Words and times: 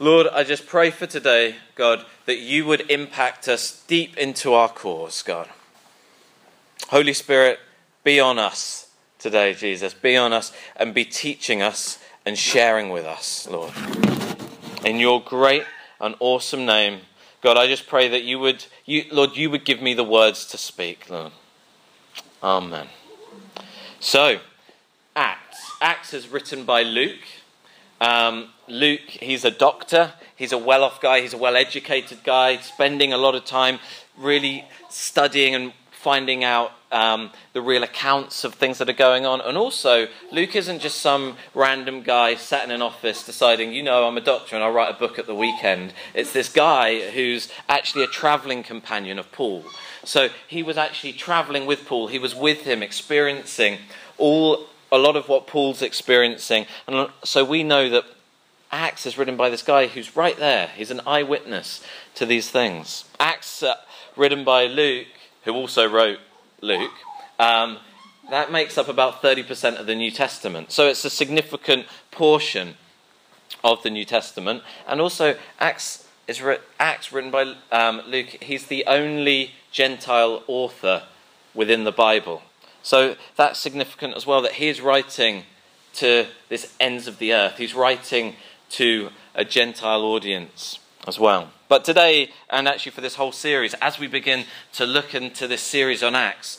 Lord, 0.00 0.28
I 0.28 0.44
just 0.44 0.66
pray 0.66 0.90
for 0.90 1.06
today, 1.06 1.56
God, 1.74 2.04
that 2.26 2.38
you 2.38 2.64
would 2.66 2.88
impact 2.88 3.48
us 3.48 3.82
deep 3.88 4.16
into 4.16 4.54
our 4.54 4.68
cores, 4.68 5.22
God. 5.22 5.48
Holy 6.90 7.12
Spirit, 7.12 7.58
be 8.04 8.20
on 8.20 8.38
us 8.38 8.90
today, 9.18 9.54
Jesus. 9.54 9.94
Be 9.94 10.16
on 10.16 10.32
us 10.32 10.52
and 10.76 10.94
be 10.94 11.04
teaching 11.04 11.62
us 11.62 11.98
and 12.24 12.38
sharing 12.38 12.90
with 12.90 13.04
us, 13.04 13.48
Lord. 13.50 13.72
In 14.84 15.00
your 15.00 15.20
great 15.20 15.64
and 16.00 16.14
awesome 16.20 16.64
name, 16.64 17.00
God, 17.40 17.56
I 17.56 17.66
just 17.66 17.88
pray 17.88 18.08
that 18.08 18.22
you 18.22 18.38
would, 18.38 18.66
you, 18.84 19.04
Lord, 19.10 19.36
you 19.36 19.50
would 19.50 19.64
give 19.64 19.82
me 19.82 19.94
the 19.94 20.04
words 20.04 20.46
to 20.46 20.58
speak, 20.58 21.10
Lord. 21.10 21.32
Amen. 22.40 22.86
So, 23.98 24.38
Acts. 25.16 25.72
Acts 25.80 26.14
is 26.14 26.28
written 26.28 26.64
by 26.64 26.82
Luke. 26.84 27.18
Um, 28.00 28.48
Luke, 28.68 29.08
he's 29.08 29.44
a 29.44 29.50
doctor. 29.50 30.12
He's 30.36 30.52
a 30.52 30.58
well 30.58 30.84
off 30.84 31.00
guy. 31.00 31.20
He's 31.20 31.34
a 31.34 31.38
well 31.38 31.56
educated 31.56 32.22
guy, 32.24 32.58
spending 32.58 33.12
a 33.12 33.18
lot 33.18 33.34
of 33.34 33.44
time 33.44 33.78
really 34.16 34.64
studying 34.90 35.54
and 35.54 35.72
finding 35.90 36.44
out 36.44 36.72
um, 36.92 37.30
the 37.52 37.60
real 37.60 37.82
accounts 37.82 38.44
of 38.44 38.54
things 38.54 38.78
that 38.78 38.88
are 38.88 38.94
going 38.94 39.26
on. 39.26 39.40
And 39.40 39.58
also, 39.58 40.06
Luke 40.32 40.54
isn't 40.54 40.80
just 40.80 41.00
some 41.00 41.36
random 41.54 42.02
guy 42.02 42.34
sat 42.36 42.64
in 42.64 42.70
an 42.70 42.82
office 42.82 43.24
deciding, 43.24 43.72
you 43.72 43.82
know, 43.82 44.06
I'm 44.06 44.16
a 44.16 44.22
doctor 44.22 44.54
and 44.54 44.64
I'll 44.64 44.72
write 44.72 44.94
a 44.94 44.98
book 44.98 45.18
at 45.18 45.26
the 45.26 45.34
weekend. 45.34 45.92
It's 46.14 46.32
this 46.32 46.48
guy 46.48 47.10
who's 47.10 47.48
actually 47.68 48.04
a 48.04 48.08
traveling 48.08 48.62
companion 48.62 49.18
of 49.18 49.30
Paul. 49.32 49.64
So 50.04 50.28
he 50.46 50.62
was 50.62 50.78
actually 50.78 51.12
traveling 51.14 51.66
with 51.66 51.84
Paul, 51.84 52.06
he 52.06 52.18
was 52.18 52.34
with 52.34 52.62
him, 52.62 52.82
experiencing 52.82 53.78
all 54.16 54.66
a 54.90 54.98
lot 54.98 55.16
of 55.16 55.28
what 55.28 55.46
Paul's 55.46 55.82
experiencing. 55.82 56.66
And 56.86 57.10
so 57.24 57.44
we 57.44 57.62
know 57.62 57.88
that 57.90 58.04
Acts 58.70 59.06
is 59.06 59.16
written 59.16 59.36
by 59.36 59.48
this 59.48 59.62
guy 59.62 59.86
who's 59.86 60.16
right 60.16 60.36
there. 60.36 60.68
He's 60.76 60.90
an 60.90 61.00
eyewitness 61.06 61.82
to 62.14 62.26
these 62.26 62.50
things. 62.50 63.04
Acts, 63.18 63.62
uh, 63.62 63.74
written 64.16 64.44
by 64.44 64.66
Luke, 64.66 65.06
who 65.44 65.54
also 65.54 65.88
wrote 65.88 66.18
Luke, 66.60 66.92
um, 67.38 67.78
that 68.30 68.52
makes 68.52 68.76
up 68.76 68.88
about 68.88 69.22
30% 69.22 69.78
of 69.80 69.86
the 69.86 69.94
New 69.94 70.10
Testament. 70.10 70.70
So 70.70 70.86
it's 70.86 71.04
a 71.04 71.10
significant 71.10 71.86
portion 72.10 72.74
of 73.64 73.82
the 73.82 73.90
New 73.90 74.04
Testament. 74.04 74.62
And 74.86 75.00
also, 75.00 75.36
Acts 75.58 76.06
is 76.26 76.42
Acts 76.78 77.10
written 77.10 77.30
by 77.30 77.54
um, 77.72 78.02
Luke. 78.06 78.26
He's 78.42 78.66
the 78.66 78.84
only 78.86 79.52
Gentile 79.72 80.42
author 80.46 81.04
within 81.54 81.84
the 81.84 81.92
Bible. 81.92 82.42
So 82.82 83.16
that's 83.36 83.58
significant 83.58 84.16
as 84.16 84.26
well 84.26 84.42
that 84.42 84.52
he 84.52 84.68
is 84.68 84.80
writing 84.80 85.44
to 85.94 86.26
this 86.48 86.74
ends 86.78 87.06
of 87.06 87.18
the 87.18 87.32
earth. 87.32 87.58
He's 87.58 87.74
writing 87.74 88.36
to 88.70 89.10
a 89.34 89.44
Gentile 89.44 90.02
audience 90.02 90.78
as 91.06 91.18
well. 91.18 91.50
But 91.68 91.84
today, 91.84 92.30
and 92.48 92.66
actually 92.66 92.92
for 92.92 93.00
this 93.00 93.16
whole 93.16 93.32
series, 93.32 93.74
as 93.74 93.98
we 93.98 94.06
begin 94.06 94.44
to 94.74 94.86
look 94.86 95.14
into 95.14 95.46
this 95.46 95.62
series 95.62 96.02
on 96.02 96.14
Acts, 96.14 96.58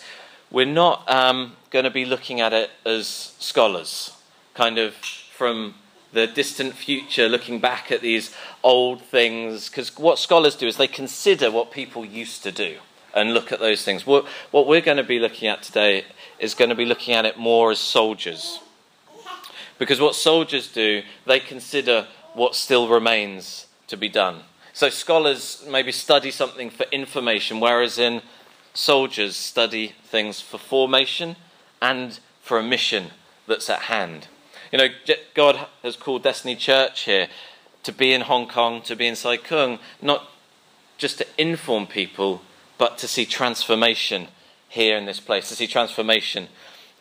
we're 0.52 0.66
not 0.66 1.10
um, 1.10 1.56
going 1.70 1.86
to 1.86 1.92
be 1.92 2.06
looking 2.06 2.42
at 2.42 2.54
it 2.54 2.72
as 2.86 3.08
scholars, 3.40 4.16
kind 4.54 4.78
of 4.78 4.94
from 4.94 5.76
the 6.12 6.26
distant 6.28 6.74
future, 6.74 7.30
looking 7.30 7.60
back 7.60 7.92
at 7.92 8.02
these 8.02 8.36
old 8.64 9.02
things. 9.02 9.70
Because 9.70 9.96
what 9.98 10.20
scholars 10.20 10.56
do 10.56 10.68
is 10.68 10.78
they 10.78 10.88
consider 10.88 11.52
what 11.52 11.72
people 11.72 12.06
used 12.06 12.44
to 12.44 12.52
do 12.52 12.78
and 13.14 13.34
look 13.34 13.52
at 13.52 13.60
those 13.60 13.84
things. 13.84 14.06
What, 14.06 14.26
what 14.52 14.68
we're 14.68 14.82
going 14.82 14.98
to 14.98 15.04
be 15.04 15.20
looking 15.20 15.48
at 15.48 15.64
today 15.64 16.06
is 16.40 16.54
going 16.54 16.70
to 16.70 16.76
be 16.76 16.86
looking 16.86 17.14
at 17.14 17.26
it 17.26 17.38
more 17.38 17.72
as 17.72 17.80
soldiers. 17.80 18.60
Because 19.78 20.02
what 20.02 20.16
soldiers 20.16 20.72
do, 20.72 21.04
they 21.26 21.40
consider 21.40 22.08
what 22.34 22.56
still 22.56 22.88
remains 22.88 23.68
to 23.88 23.98
be 23.98 24.10
done. 24.10 24.42
So 24.74 24.90
scholars 24.90 25.66
maybe 25.70 25.92
study 25.92 26.32
something 26.32 26.70
for 26.70 26.86
information, 26.92 27.60
whereas 27.60 27.98
in 27.98 28.22
soldiers 28.74 29.36
study 29.36 29.96
things 30.06 30.40
for 30.40 30.58
formation 30.58 31.36
and 31.82 32.20
for 32.42 32.60
a 32.60 32.64
mission 32.64 33.08
that's 33.48 33.70
at 33.70 33.84
hand. 33.84 34.28
You 34.72 34.78
know, 34.78 34.88
God 35.34 35.68
has 35.84 35.96
called 35.96 36.24
Destiny 36.24 36.56
Church 36.56 37.02
here 37.02 37.28
to 37.84 37.92
be 37.92 38.14
in 38.14 38.22
Hong 38.22 38.48
Kong, 38.48 38.82
to 38.84 38.96
be 38.96 39.08
in 39.08 39.16
Sai 39.16 39.38
Kung, 39.38 39.80
not 40.02 40.30
just 40.98 41.18
to 41.18 41.28
inform 41.38 41.88
people, 41.88 42.42
but 42.80 42.98
to 42.98 43.08
see 43.08 43.26
transformation 43.26 44.30
here 44.70 44.98
in 44.98 45.06
this 45.06 45.20
place, 45.20 45.50
to 45.50 45.56
see 45.56 45.68
transformation 45.68 46.48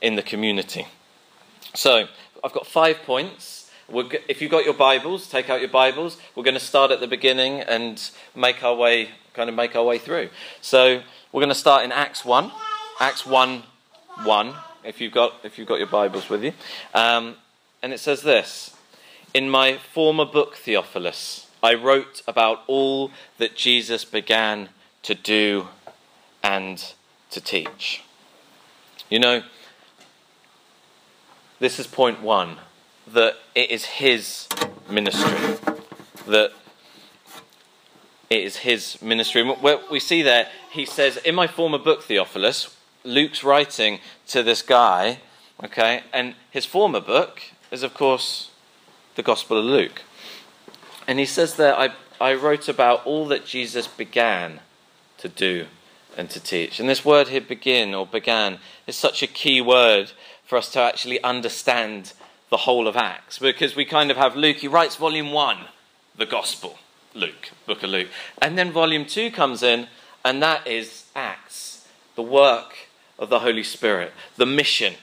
in 0.02 0.16
the 0.16 0.22
community. 0.22 0.86
So, 1.72 2.08
I've 2.44 2.52
got 2.52 2.66
five 2.66 2.98
points. 3.04 3.70
If 3.88 4.42
you've 4.42 4.50
got 4.50 4.64
your 4.64 4.74
Bibles, 4.74 5.28
take 5.28 5.48
out 5.48 5.60
your 5.60 5.70
Bibles. 5.70 6.18
We're 6.34 6.42
going 6.42 6.54
to 6.54 6.60
start 6.60 6.90
at 6.90 7.00
the 7.00 7.06
beginning 7.06 7.60
and 7.60 8.10
make 8.34 8.62
our 8.62 8.74
way, 8.74 9.10
kind 9.32 9.48
of 9.48 9.56
make 9.56 9.74
our 9.76 9.84
way 9.84 9.98
through. 9.98 10.28
So, 10.60 11.00
we're 11.32 11.40
going 11.40 11.48
to 11.48 11.54
start 11.54 11.84
in 11.84 11.92
Acts 11.92 12.24
1. 12.24 12.50
Acts 13.00 13.24
1 13.24 13.62
1, 14.24 14.54
if 14.82 15.00
you've 15.00 15.12
got, 15.12 15.34
if 15.44 15.58
you've 15.58 15.68
got 15.68 15.78
your 15.78 15.86
Bibles 15.86 16.28
with 16.28 16.42
you. 16.42 16.52
Um, 16.92 17.36
and 17.82 17.92
it 17.92 18.00
says 18.00 18.22
this 18.22 18.74
In 19.32 19.48
my 19.48 19.78
former 19.78 20.24
book, 20.24 20.56
Theophilus, 20.56 21.46
I 21.62 21.74
wrote 21.74 22.22
about 22.26 22.62
all 22.66 23.12
that 23.38 23.54
Jesus 23.54 24.04
began 24.04 24.70
to 25.08 25.14
do 25.14 25.66
and 26.42 26.92
to 27.30 27.40
teach. 27.40 28.02
You 29.08 29.18
know, 29.18 29.42
this 31.60 31.78
is 31.78 31.86
point 31.86 32.20
one 32.20 32.58
that 33.06 33.36
it 33.54 33.70
is 33.70 33.86
his 33.86 34.46
ministry. 34.90 35.56
That 36.26 36.52
it 38.28 38.42
is 38.42 38.58
his 38.58 39.00
ministry. 39.00 39.42
What 39.42 39.90
we 39.90 39.98
see 39.98 40.20
there, 40.20 40.48
he 40.70 40.84
says, 40.84 41.16
In 41.16 41.34
my 41.34 41.46
former 41.46 41.78
book, 41.78 42.02
Theophilus, 42.02 42.76
Luke's 43.02 43.42
writing 43.42 44.00
to 44.26 44.42
this 44.42 44.60
guy, 44.60 45.20
okay, 45.64 46.02
and 46.12 46.34
his 46.50 46.66
former 46.66 47.00
book 47.00 47.40
is, 47.70 47.82
of 47.82 47.94
course, 47.94 48.50
the 49.14 49.22
Gospel 49.22 49.56
of 49.56 49.64
Luke. 49.64 50.02
And 51.06 51.18
he 51.18 51.24
says 51.24 51.56
there, 51.56 51.74
I, 51.74 51.94
I 52.20 52.34
wrote 52.34 52.68
about 52.68 53.06
all 53.06 53.26
that 53.28 53.46
Jesus 53.46 53.86
began 53.86 54.60
to 55.18 55.28
do 55.28 55.66
and 56.16 56.28
to 56.30 56.40
teach. 56.40 56.80
And 56.80 56.88
this 56.88 57.04
word 57.04 57.28
here, 57.28 57.40
begin 57.40 57.94
or 57.94 58.06
began, 58.06 58.58
is 58.86 58.96
such 58.96 59.22
a 59.22 59.26
key 59.26 59.60
word 59.60 60.12
for 60.44 60.56
us 60.56 60.70
to 60.72 60.80
actually 60.80 61.22
understand 61.22 62.12
the 62.50 62.56
whole 62.56 62.88
of 62.88 62.96
Acts 62.96 63.38
because 63.38 63.76
we 63.76 63.84
kind 63.84 64.10
of 64.10 64.16
have 64.16 64.34
Luke, 64.34 64.56
he 64.56 64.68
writes 64.68 64.96
volume 64.96 65.32
one, 65.32 65.58
the 66.16 66.26
Gospel, 66.26 66.78
Luke, 67.14 67.50
book 67.66 67.82
of 67.82 67.90
Luke. 67.90 68.08
And 68.40 68.56
then 68.56 68.72
volume 68.72 69.04
two 69.04 69.30
comes 69.30 69.62
in, 69.62 69.86
and 70.24 70.42
that 70.42 70.66
is 70.66 71.04
Acts, 71.14 71.86
the 72.16 72.22
work 72.22 72.74
of 73.18 73.28
the 73.28 73.40
Holy 73.40 73.62
Spirit, 73.62 74.12
the 74.36 74.46
mission 74.46 74.94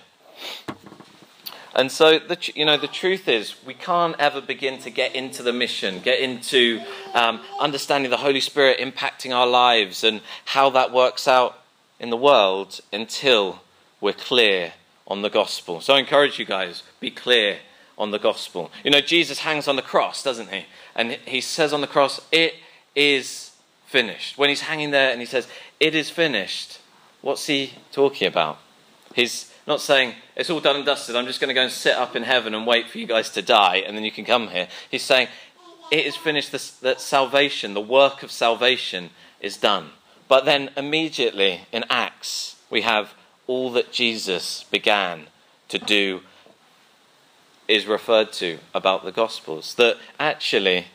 and 1.75 1.91
so, 1.91 2.19
the, 2.19 2.37
you 2.55 2.63
know, 2.63 2.77
the 2.77 2.87
truth 2.87 3.27
is, 3.27 3.55
we 3.65 3.73
can't 3.73 4.15
ever 4.17 4.39
begin 4.39 4.79
to 4.79 4.89
get 4.89 5.13
into 5.13 5.43
the 5.43 5.51
mission, 5.51 5.99
get 5.99 6.19
into 6.21 6.81
um, 7.13 7.41
understanding 7.59 8.09
the 8.09 8.17
Holy 8.17 8.39
Spirit 8.39 8.79
impacting 8.79 9.35
our 9.35 9.45
lives 9.45 10.03
and 10.03 10.21
how 10.45 10.69
that 10.69 10.93
works 10.93 11.27
out 11.27 11.59
in 11.99 12.09
the 12.09 12.17
world 12.17 12.79
until 12.93 13.61
we're 13.99 14.13
clear 14.13 14.73
on 15.05 15.21
the 15.21 15.29
gospel. 15.29 15.81
So 15.81 15.93
I 15.93 15.99
encourage 15.99 16.39
you 16.39 16.45
guys, 16.45 16.83
be 16.99 17.11
clear 17.11 17.57
on 17.97 18.11
the 18.11 18.19
gospel. 18.19 18.71
You 18.83 18.91
know, 18.91 19.01
Jesus 19.01 19.39
hangs 19.39 19.67
on 19.67 19.75
the 19.75 19.81
cross, 19.81 20.23
doesn't 20.23 20.49
he? 20.49 20.65
And 20.95 21.11
he 21.25 21.41
says 21.41 21.73
on 21.73 21.81
the 21.81 21.87
cross, 21.87 22.21
It 22.31 22.55
is 22.95 23.51
finished. 23.85 24.37
When 24.37 24.49
he's 24.49 24.61
hanging 24.61 24.91
there 24.91 25.11
and 25.11 25.19
he 25.19 25.25
says, 25.25 25.47
It 25.79 25.93
is 25.93 26.09
finished, 26.09 26.79
what's 27.21 27.47
he 27.47 27.73
talking 27.91 28.27
about? 28.27 28.59
He's 29.13 29.51
not 29.67 29.81
saying, 29.81 30.13
it's 30.35 30.49
all 30.49 30.59
done 30.59 30.75
and 30.75 30.85
dusted, 30.85 31.15
I'm 31.15 31.25
just 31.25 31.39
going 31.39 31.47
to 31.49 31.53
go 31.53 31.63
and 31.63 31.71
sit 31.71 31.95
up 31.95 32.15
in 32.15 32.23
heaven 32.23 32.53
and 32.53 32.67
wait 32.67 32.89
for 32.89 32.97
you 32.97 33.07
guys 33.07 33.29
to 33.31 33.41
die 33.41 33.77
and 33.77 33.97
then 33.97 34.03
you 34.03 34.11
can 34.11 34.25
come 34.25 34.49
here. 34.49 34.67
He's 34.91 35.03
saying, 35.03 35.27
it 35.91 36.05
is 36.05 36.15
finished, 36.15 36.51
that 36.81 37.01
salvation, 37.01 37.73
the 37.73 37.81
work 37.81 38.23
of 38.23 38.31
salvation 38.31 39.09
is 39.39 39.57
done. 39.57 39.89
But 40.27 40.45
then 40.45 40.71
immediately 40.75 41.61
in 41.71 41.83
Acts, 41.89 42.55
we 42.69 42.81
have 42.81 43.13
all 43.47 43.71
that 43.71 43.91
Jesus 43.91 44.63
began 44.71 45.27
to 45.69 45.77
do 45.77 46.21
is 47.67 47.85
referred 47.85 48.31
to 48.33 48.59
about 48.73 49.03
the 49.03 49.11
Gospels. 49.11 49.75
That 49.75 49.97
actually 50.19 50.85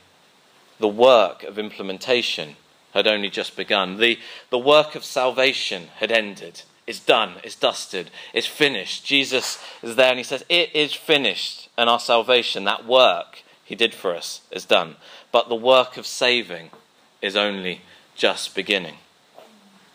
the 0.78 0.88
work 0.88 1.42
of 1.42 1.58
implementation 1.58 2.56
had 2.92 3.06
only 3.06 3.30
just 3.30 3.56
begun, 3.56 3.98
the, 3.98 4.18
the 4.50 4.58
work 4.58 4.94
of 4.94 5.04
salvation 5.04 5.88
had 5.96 6.10
ended. 6.10 6.62
It's 6.90 6.98
done, 6.98 7.34
it's 7.44 7.54
dusted, 7.54 8.10
it's 8.34 8.48
finished. 8.48 9.04
Jesus 9.04 9.62
is 9.80 9.94
there 9.94 10.10
and 10.10 10.18
he 10.18 10.24
says, 10.24 10.44
It 10.48 10.74
is 10.74 10.92
finished. 10.92 11.68
And 11.78 11.88
our 11.88 12.00
salvation, 12.00 12.64
that 12.64 12.84
work 12.84 13.44
he 13.64 13.76
did 13.76 13.94
for 13.94 14.12
us, 14.12 14.40
is 14.50 14.64
done. 14.64 14.96
But 15.30 15.48
the 15.48 15.54
work 15.54 15.96
of 15.96 16.04
saving 16.04 16.70
is 17.22 17.36
only 17.36 17.82
just 18.16 18.56
beginning. 18.56 18.96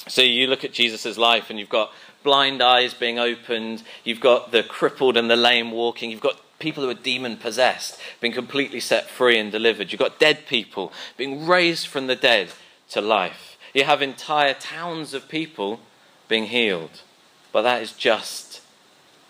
So 0.08 0.22
you 0.22 0.48
look 0.48 0.64
at 0.64 0.72
Jesus' 0.72 1.18
life 1.18 1.50
and 1.50 1.60
you've 1.60 1.68
got 1.68 1.92
blind 2.24 2.64
eyes 2.64 2.94
being 2.94 3.20
opened, 3.20 3.84
you've 4.06 4.22
got 4.22 4.54
the 4.54 4.64
crippled 4.64 5.18
and 5.18 5.30
the 5.30 5.36
lame 5.36 5.72
walking, 5.72 6.12
you've 6.12 6.22
got 6.22 6.40
people 6.60 6.86
who 6.86 6.90
are 6.90 6.94
demon 6.94 7.36
possessed 7.36 8.00
being 8.22 8.32
completely 8.32 8.80
set 8.80 9.10
free 9.10 9.38
and 9.38 9.52
delivered. 9.52 9.92
You've 9.92 10.00
got 10.00 10.18
dead 10.18 10.48
people 10.48 10.94
being 11.18 11.46
raised 11.46 11.88
from 11.88 12.08
the 12.08 12.16
dead 12.16 12.52
to 12.92 13.02
life. 13.02 13.58
You 13.74 13.84
have 13.84 14.02
entire 14.02 14.54
towns 14.54 15.14
of 15.14 15.28
people 15.28 15.82
being 16.28 16.46
healed. 16.46 17.02
But 17.52 17.64
that 17.64 17.82
is 17.82 17.94
just 17.94 18.62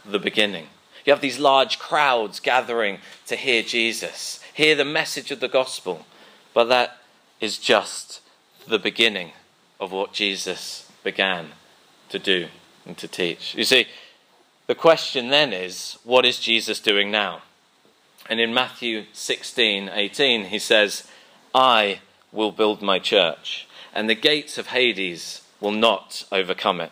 the 0.06 0.20
beginning. 0.20 0.68
You 1.06 1.14
have 1.14 1.22
these 1.22 1.40
large 1.40 1.78
crowds 1.78 2.40
gathering 2.40 3.00
to 3.28 3.36
hear 3.36 3.62
Jesus, 3.62 4.40
hear 4.54 4.76
the 4.76 4.86
message 4.86 5.32
of 5.32 5.40
the 5.40 5.48
gospel. 5.48 6.06
But 6.54 6.66
that 6.66 6.98
is 7.40 7.58
just 7.58 8.22
the 8.68 8.80
beginning 8.80 9.32
of 9.80 9.92
what 9.92 10.14
Jesus 10.14 10.90
began 11.04 11.50
to 12.10 12.18
do 12.18 12.48
and 12.86 12.98
to 12.98 13.08
teach. 13.08 13.54
You 13.56 13.64
see, 13.64 13.88
the 14.68 14.76
question 14.76 15.30
then 15.30 15.54
is 15.54 15.98
what 16.04 16.26
is 16.26 16.40
Jesus 16.40 16.80
doing 16.80 17.12
now? 17.12 17.44
And 18.28 18.40
in 18.40 18.54
Matthew 18.54 19.06
16 19.14 19.90
18, 19.90 20.46
he 20.46 20.58
says, 20.58 21.08
I 21.54 22.00
will 22.32 22.52
build 22.52 22.82
my 22.82 22.98
church, 22.98 23.68
and 23.94 24.10
the 24.10 24.16
gates 24.16 24.58
of 24.58 24.68
Hades 24.68 25.42
will 25.66 25.72
not 25.72 26.24
overcome 26.32 26.80
it. 26.80 26.92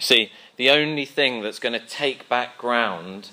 See, 0.00 0.32
the 0.56 0.70
only 0.70 1.04
thing 1.04 1.40
that's 1.40 1.60
going 1.60 1.72
to 1.72 1.86
take 1.86 2.28
back 2.28 2.58
ground 2.58 3.30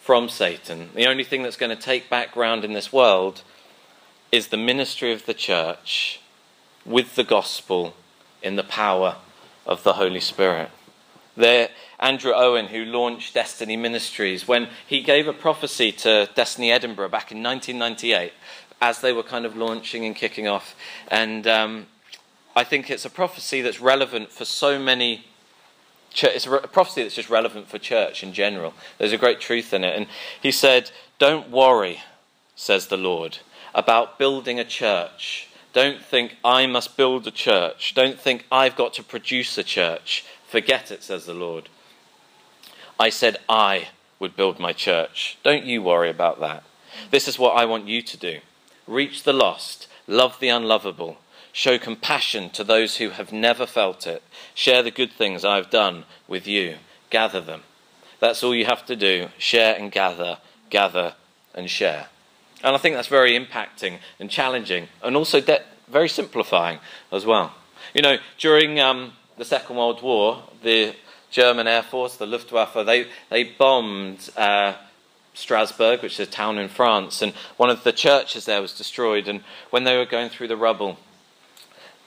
from 0.00 0.28
Satan, 0.28 0.90
the 0.96 1.06
only 1.06 1.22
thing 1.22 1.44
that's 1.44 1.56
going 1.56 1.74
to 1.74 1.80
take 1.80 2.10
back 2.10 2.32
ground 2.32 2.64
in 2.64 2.72
this 2.72 2.92
world, 2.92 3.42
is 4.32 4.48
the 4.48 4.56
ministry 4.56 5.12
of 5.12 5.26
the 5.26 5.34
church 5.34 6.20
with 6.84 7.14
the 7.14 7.22
gospel 7.22 7.94
in 8.42 8.56
the 8.56 8.64
power 8.64 9.14
of 9.64 9.84
the 9.84 9.92
Holy 9.92 10.18
Spirit. 10.18 10.70
There, 11.36 11.68
Andrew 12.00 12.32
Owen, 12.34 12.66
who 12.66 12.84
launched 12.84 13.34
Destiny 13.34 13.76
Ministries, 13.76 14.48
when 14.48 14.70
he 14.88 15.02
gave 15.02 15.28
a 15.28 15.32
prophecy 15.32 15.92
to 15.92 16.28
Destiny 16.34 16.72
Edinburgh 16.72 17.10
back 17.10 17.30
in 17.30 17.44
1998, 17.44 18.32
as 18.82 19.00
they 19.00 19.12
were 19.12 19.22
kind 19.22 19.46
of 19.46 19.56
launching 19.56 20.04
and 20.04 20.16
kicking 20.16 20.48
off. 20.48 20.74
And 21.08 21.46
um, 21.46 21.86
I 22.54 22.64
think 22.64 22.90
it's 22.90 23.04
a 23.04 23.10
prophecy 23.10 23.60
that's 23.62 23.80
relevant 23.80 24.30
for 24.32 24.44
so 24.44 24.78
many. 24.78 25.26
it's 26.14 26.46
a 26.46 26.58
prophecy 26.68 27.02
that's 27.02 27.14
just 27.14 27.30
relevant 27.30 27.68
for 27.68 27.78
church 27.78 28.22
in 28.22 28.32
general. 28.32 28.74
There's 28.98 29.12
a 29.12 29.18
great 29.18 29.40
truth 29.40 29.72
in 29.72 29.84
it. 29.84 29.96
And 29.96 30.06
he 30.42 30.50
said, 30.50 30.90
Don't 31.18 31.50
worry, 31.50 32.00
says 32.56 32.88
the 32.88 32.96
Lord, 32.96 33.38
about 33.74 34.18
building 34.18 34.58
a 34.58 34.64
church. 34.64 35.48
Don't 35.72 36.02
think 36.02 36.36
I 36.44 36.66
must 36.66 36.96
build 36.96 37.26
a 37.26 37.30
church. 37.30 37.94
Don't 37.94 38.18
think 38.18 38.44
I've 38.50 38.74
got 38.74 38.92
to 38.94 39.04
produce 39.04 39.56
a 39.56 39.62
church. 39.62 40.24
Forget 40.48 40.90
it, 40.90 41.04
says 41.04 41.26
the 41.26 41.34
Lord. 41.34 41.68
I 42.98 43.08
said 43.08 43.36
I 43.48 43.88
would 44.18 44.36
build 44.36 44.58
my 44.58 44.72
church. 44.72 45.38
Don't 45.44 45.64
you 45.64 45.80
worry 45.82 46.10
about 46.10 46.40
that. 46.40 46.64
This 47.10 47.28
is 47.28 47.38
what 47.38 47.56
I 47.56 47.64
want 47.64 47.86
you 47.86 48.02
to 48.02 48.16
do 48.16 48.40
reach 48.86 49.22
the 49.22 49.32
lost, 49.32 49.86
love 50.08 50.38
the 50.40 50.48
unlovable, 50.48 51.18
show 51.52 51.78
compassion 51.78 52.50
to 52.50 52.64
those 52.64 52.96
who 52.96 53.10
have 53.10 53.32
never 53.32 53.66
felt 53.66 54.06
it, 54.06 54.22
share 54.54 54.82
the 54.82 54.90
good 54.90 55.12
things 55.12 55.44
I've 55.44 55.70
done 55.70 56.04
with 56.28 56.46
you, 56.46 56.76
gather 57.10 57.40
them. 57.40 57.62
That's 58.20 58.42
all 58.42 58.54
you 58.54 58.66
have 58.66 58.84
to 58.86 58.96
do 58.96 59.28
share 59.38 59.74
and 59.76 59.90
gather, 59.90 60.38
gather 60.68 61.14
and 61.54 61.68
share. 61.68 62.06
And 62.62 62.74
I 62.74 62.78
think 62.78 62.94
that's 62.94 63.08
very 63.08 63.32
impacting 63.32 63.98
and 64.18 64.30
challenging 64.30 64.88
and 65.02 65.16
also 65.16 65.40
de- 65.40 65.62
very 65.88 66.08
simplifying 66.08 66.78
as 67.10 67.24
well. 67.24 67.54
You 67.94 68.02
know, 68.02 68.18
during 68.38 68.78
um, 68.78 69.14
the 69.38 69.44
Second 69.44 69.76
World 69.76 70.02
War, 70.02 70.44
the 70.62 70.94
German 71.30 71.66
Air 71.66 71.82
Force, 71.82 72.16
the 72.16 72.26
Luftwaffe, 72.26 72.84
they, 72.86 73.06
they 73.30 73.44
bombed 73.44 74.30
uh, 74.36 74.74
Strasbourg, 75.34 76.02
which 76.02 76.20
is 76.20 76.28
a 76.28 76.30
town 76.30 76.58
in 76.58 76.68
France, 76.68 77.22
and 77.22 77.32
one 77.56 77.70
of 77.70 77.84
the 77.84 77.92
churches 77.92 78.44
there 78.44 78.60
was 78.60 78.76
destroyed. 78.76 79.28
And 79.28 79.42
when 79.70 79.84
they 79.84 79.96
were 79.96 80.06
going 80.06 80.28
through 80.28 80.48
the 80.48 80.56
rubble, 80.56 80.98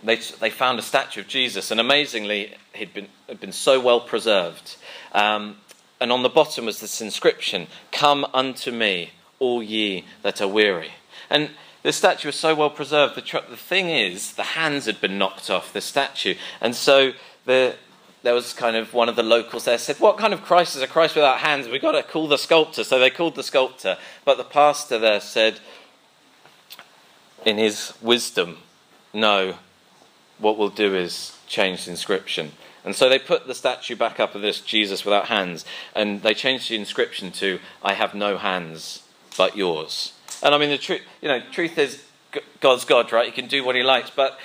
they, 0.03 0.17
they 0.17 0.50
found 0.50 0.79
a 0.79 0.81
statue 0.81 1.21
of 1.21 1.27
Jesus, 1.27 1.71
and 1.71 1.79
amazingly, 1.79 2.55
he'd 2.73 2.94
been, 2.94 3.07
had 3.27 3.39
been 3.39 3.51
so 3.51 3.79
well 3.79 4.01
preserved. 4.01 4.75
Um, 5.13 5.57
and 6.00 6.11
on 6.11 6.23
the 6.23 6.29
bottom 6.29 6.65
was 6.65 6.79
this 6.79 7.01
inscription 7.01 7.67
Come 7.91 8.25
unto 8.33 8.71
me, 8.71 9.11
all 9.39 9.63
ye 9.63 10.05
that 10.21 10.41
are 10.41 10.47
weary. 10.47 10.91
And 11.29 11.51
the 11.83 11.94
statue 11.94 12.29
was 12.29 12.35
so 12.35 12.55
well 12.55 12.69
preserved. 12.69 13.15
The, 13.15 13.21
tr- 13.21 13.38
the 13.50 13.57
thing 13.57 13.89
is, 13.89 14.33
the 14.33 14.44
hands 14.44 14.85
had 14.85 15.00
been 15.00 15.17
knocked 15.17 15.50
off 15.50 15.73
the 15.73 15.81
statue. 15.81 16.35
And 16.61 16.75
so 16.75 17.13
the, 17.45 17.75
there 18.23 18.33
was 18.33 18.53
kind 18.53 18.75
of 18.75 18.94
one 18.94 19.09
of 19.09 19.15
the 19.15 19.23
locals 19.23 19.65
there 19.65 19.77
said, 19.77 19.99
What 19.99 20.17
kind 20.17 20.33
of 20.33 20.41
Christ 20.41 20.75
is 20.75 20.81
a 20.81 20.88
Christ 20.88 21.15
without 21.15 21.39
hands? 21.39 21.67
We've 21.67 21.81
got 21.81 21.94
to 21.94 22.03
call 22.03 22.27
the 22.27 22.38
sculptor. 22.38 22.83
So 22.83 22.99
they 22.99 23.09
called 23.09 23.35
the 23.35 23.44
sculptor. 23.44 23.97
But 24.25 24.38
the 24.38 24.44
pastor 24.44 24.97
there 24.97 25.19
said, 25.19 25.59
in 27.45 27.57
his 27.57 27.94
wisdom, 28.01 28.57
No, 29.13 29.56
what 30.44 30.57
we'll 30.57 30.69
do 30.69 30.95
is 30.95 31.38
change 31.48 31.86
the 31.86 31.92
inscription. 31.92 32.51
And 32.86 32.95
so 32.95 33.07
they 33.07 33.19
put 33.19 33.48
the 33.48 33.56
statue 33.56 33.95
back 33.95 34.19
up 34.19 34.36
of 34.36 34.42
this 34.42 34.60
Jesus 34.60 35.06
without 35.06 35.28
hands, 35.28 35.66
and 35.95 36.22
they 36.22 36.34
changed 36.34 36.69
the 36.69 36.75
inscription 36.75 37.31
to, 37.34 37.60
I 37.81 37.94
have 37.94 38.13
no 38.13 38.38
hands 38.38 39.04
but 39.38 39.56
yours. 39.56 40.13
And 40.44 40.54
I 40.54 40.57
mean, 40.57 40.69
the 40.69 40.78
truth, 40.78 41.01
you 41.22 41.30
know, 41.30 41.40
truth 41.51 41.78
is 41.78 42.04
God's 42.60 42.86
God, 42.86 43.12
right? 43.12 43.25
He 43.25 43.31
can 43.31 43.48
do 43.48 43.63
what 43.63 43.75
he 43.75 43.84
likes, 43.84 44.10
but 44.10 44.38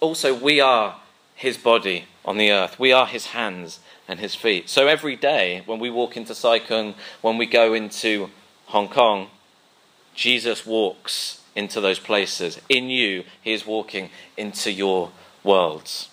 also 0.00 0.34
we 0.34 0.60
are 0.60 0.96
his 1.34 1.56
body 1.56 2.06
on 2.24 2.36
the 2.36 2.50
earth. 2.50 2.78
We 2.78 2.92
are 2.92 3.06
his 3.06 3.26
hands 3.26 3.80
and 4.08 4.18
his 4.18 4.34
feet. 4.34 4.68
So 4.68 4.86
every 4.86 5.16
day 5.16 5.62
when 5.66 5.78
we 5.78 5.90
walk 5.90 6.16
into 6.16 6.34
Sai 6.34 6.58
Kung, 6.58 6.94
when 7.20 7.38
we 7.38 7.46
go 7.46 7.74
into 7.74 8.30
Hong 8.66 8.88
Kong, 8.88 9.28
Jesus 10.14 10.66
walks 10.66 11.42
into 11.54 11.80
those 11.80 11.98
places. 11.98 12.60
In 12.68 12.88
you, 12.88 13.24
he 13.40 13.52
is 13.52 13.66
walking 13.66 14.10
into 14.36 14.70
your 14.70 15.10
worlds. 15.44 16.08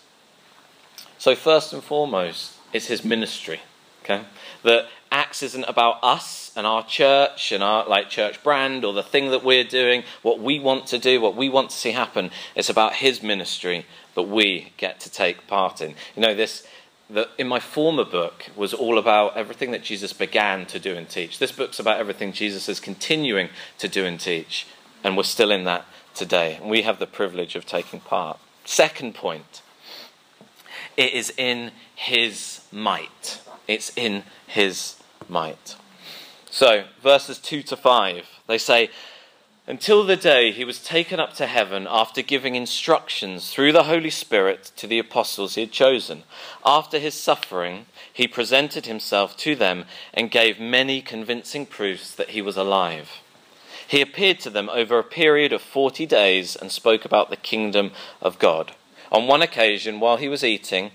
So 1.18 1.36
first 1.36 1.74
and 1.74 1.83
foremost, 1.83 2.54
it's 2.74 2.88
his 2.88 3.04
ministry. 3.04 3.62
Okay? 4.04 4.24
That 4.63 4.88
Acts 5.12 5.44
isn't 5.44 5.66
about 5.66 6.00
us 6.01 6.54
and 6.56 6.66
our 6.66 6.86
church 6.86 7.51
and 7.51 7.62
our 7.62 7.86
like 7.86 8.10
church 8.10 8.42
brand 8.44 8.86
or 8.86 8.94
the 8.94 9.04
thing 9.04 9.30
that 9.31 9.44
we're 9.44 9.66
doing, 9.66 10.04
what 10.22 10.39
we 10.39 10.57
want 10.57 10.88
to 10.88 10.98
do, 10.98 11.19
what 11.19 11.36
we 11.36 11.50
want 11.50 11.69
to 11.69 11.75
see 11.75 11.92
happen. 11.92 12.31
It's 12.56 12.69
about 12.69 12.95
his 12.95 13.22
ministry 13.22 13.86
that 14.16 14.24
we 14.24 14.72
get 14.78 15.01
to 15.01 15.12
take 15.12 15.48
part 15.48 15.81
in. 15.81 15.95
You 16.16 16.22
know, 16.22 16.33
this 16.33 16.66
that 17.10 17.30
in 17.38 17.45
my 17.45 17.60
former 17.60 18.06
book 18.06 18.45
was 18.56 18.74
all 18.74 18.98
about 18.98 19.36
everything 19.36 19.72
that 19.72 19.83
Jesus 19.83 20.13
began 20.13 20.66
to 20.68 20.80
do 20.80 20.95
and 20.95 21.10
teach. 21.10 21.39
This 21.39 21.51
book's 21.51 21.78
about 21.78 22.00
everything 22.00 22.31
Jesus 22.31 22.69
is 22.69 22.80
continuing 22.80 23.50
to 23.80 23.89
do 23.89 24.06
and 24.06 24.18
teach, 24.18 24.66
and 25.04 25.18
we're 25.18 25.24
still 25.24 25.51
in 25.51 25.66
that 25.66 25.86
today. 26.16 26.57
And 26.62 26.69
we 26.69 26.83
have 26.83 27.00
the 27.00 27.07
privilege 27.07 27.57
of 27.57 27.66
taking 27.66 28.00
part. 28.00 28.40
Second 28.65 29.15
point 29.15 29.61
it 30.97 31.13
is 31.13 31.33
in 31.37 31.71
his 31.95 32.61
might. 32.71 33.41
It's 33.68 33.91
in 33.95 34.23
his 34.47 35.01
might. 35.30 35.75
So, 36.49 36.83
verses 37.01 37.39
2 37.39 37.63
to 37.63 37.77
5, 37.77 38.25
they 38.47 38.57
say, 38.57 38.89
until 39.68 40.03
the 40.03 40.18
day 40.18 40.51
he 40.51 40.65
was 40.65 40.83
taken 40.83 41.19
up 41.19 41.33
to 41.35 41.45
heaven 41.45 41.87
after 41.89 42.21
giving 42.21 42.56
instructions 42.56 43.51
through 43.51 43.71
the 43.71 43.83
Holy 43.83 44.09
Spirit 44.09 44.71
to 44.75 44.87
the 44.87 44.99
apostles 44.99 45.56
he 45.56 45.61
had 45.61 45.71
chosen. 45.71 46.23
After 46.65 46.99
his 46.99 47.13
suffering, 47.13 47.85
he 48.11 48.27
presented 48.27 48.85
himself 48.85 49.37
to 49.37 49.56
them 49.56 49.85
and 50.13 50.30
gave 50.30 50.59
many 50.59 51.01
convincing 51.01 51.65
proofs 51.65 52.13
that 52.13 52.31
he 52.31 52.41
was 52.41 52.57
alive. 52.57 53.11
He 53.92 54.00
appeared 54.00 54.40
to 54.40 54.50
them 54.50 54.69
over 54.69 54.98
a 55.00 55.04
period 55.04 55.52
of 55.52 55.62
forty 55.62 56.06
days 56.06 56.56
and 56.56 56.71
spoke 56.71 57.04
about 57.04 57.30
the 57.30 57.36
kingdom 57.36 57.92
of 58.21 58.40
God. 58.40 58.74
On 59.12 59.28
one 59.28 59.42
occasion, 59.42 60.00
while 60.00 60.16
he 60.16 60.30
was 60.30 60.45
eating, 60.45 60.92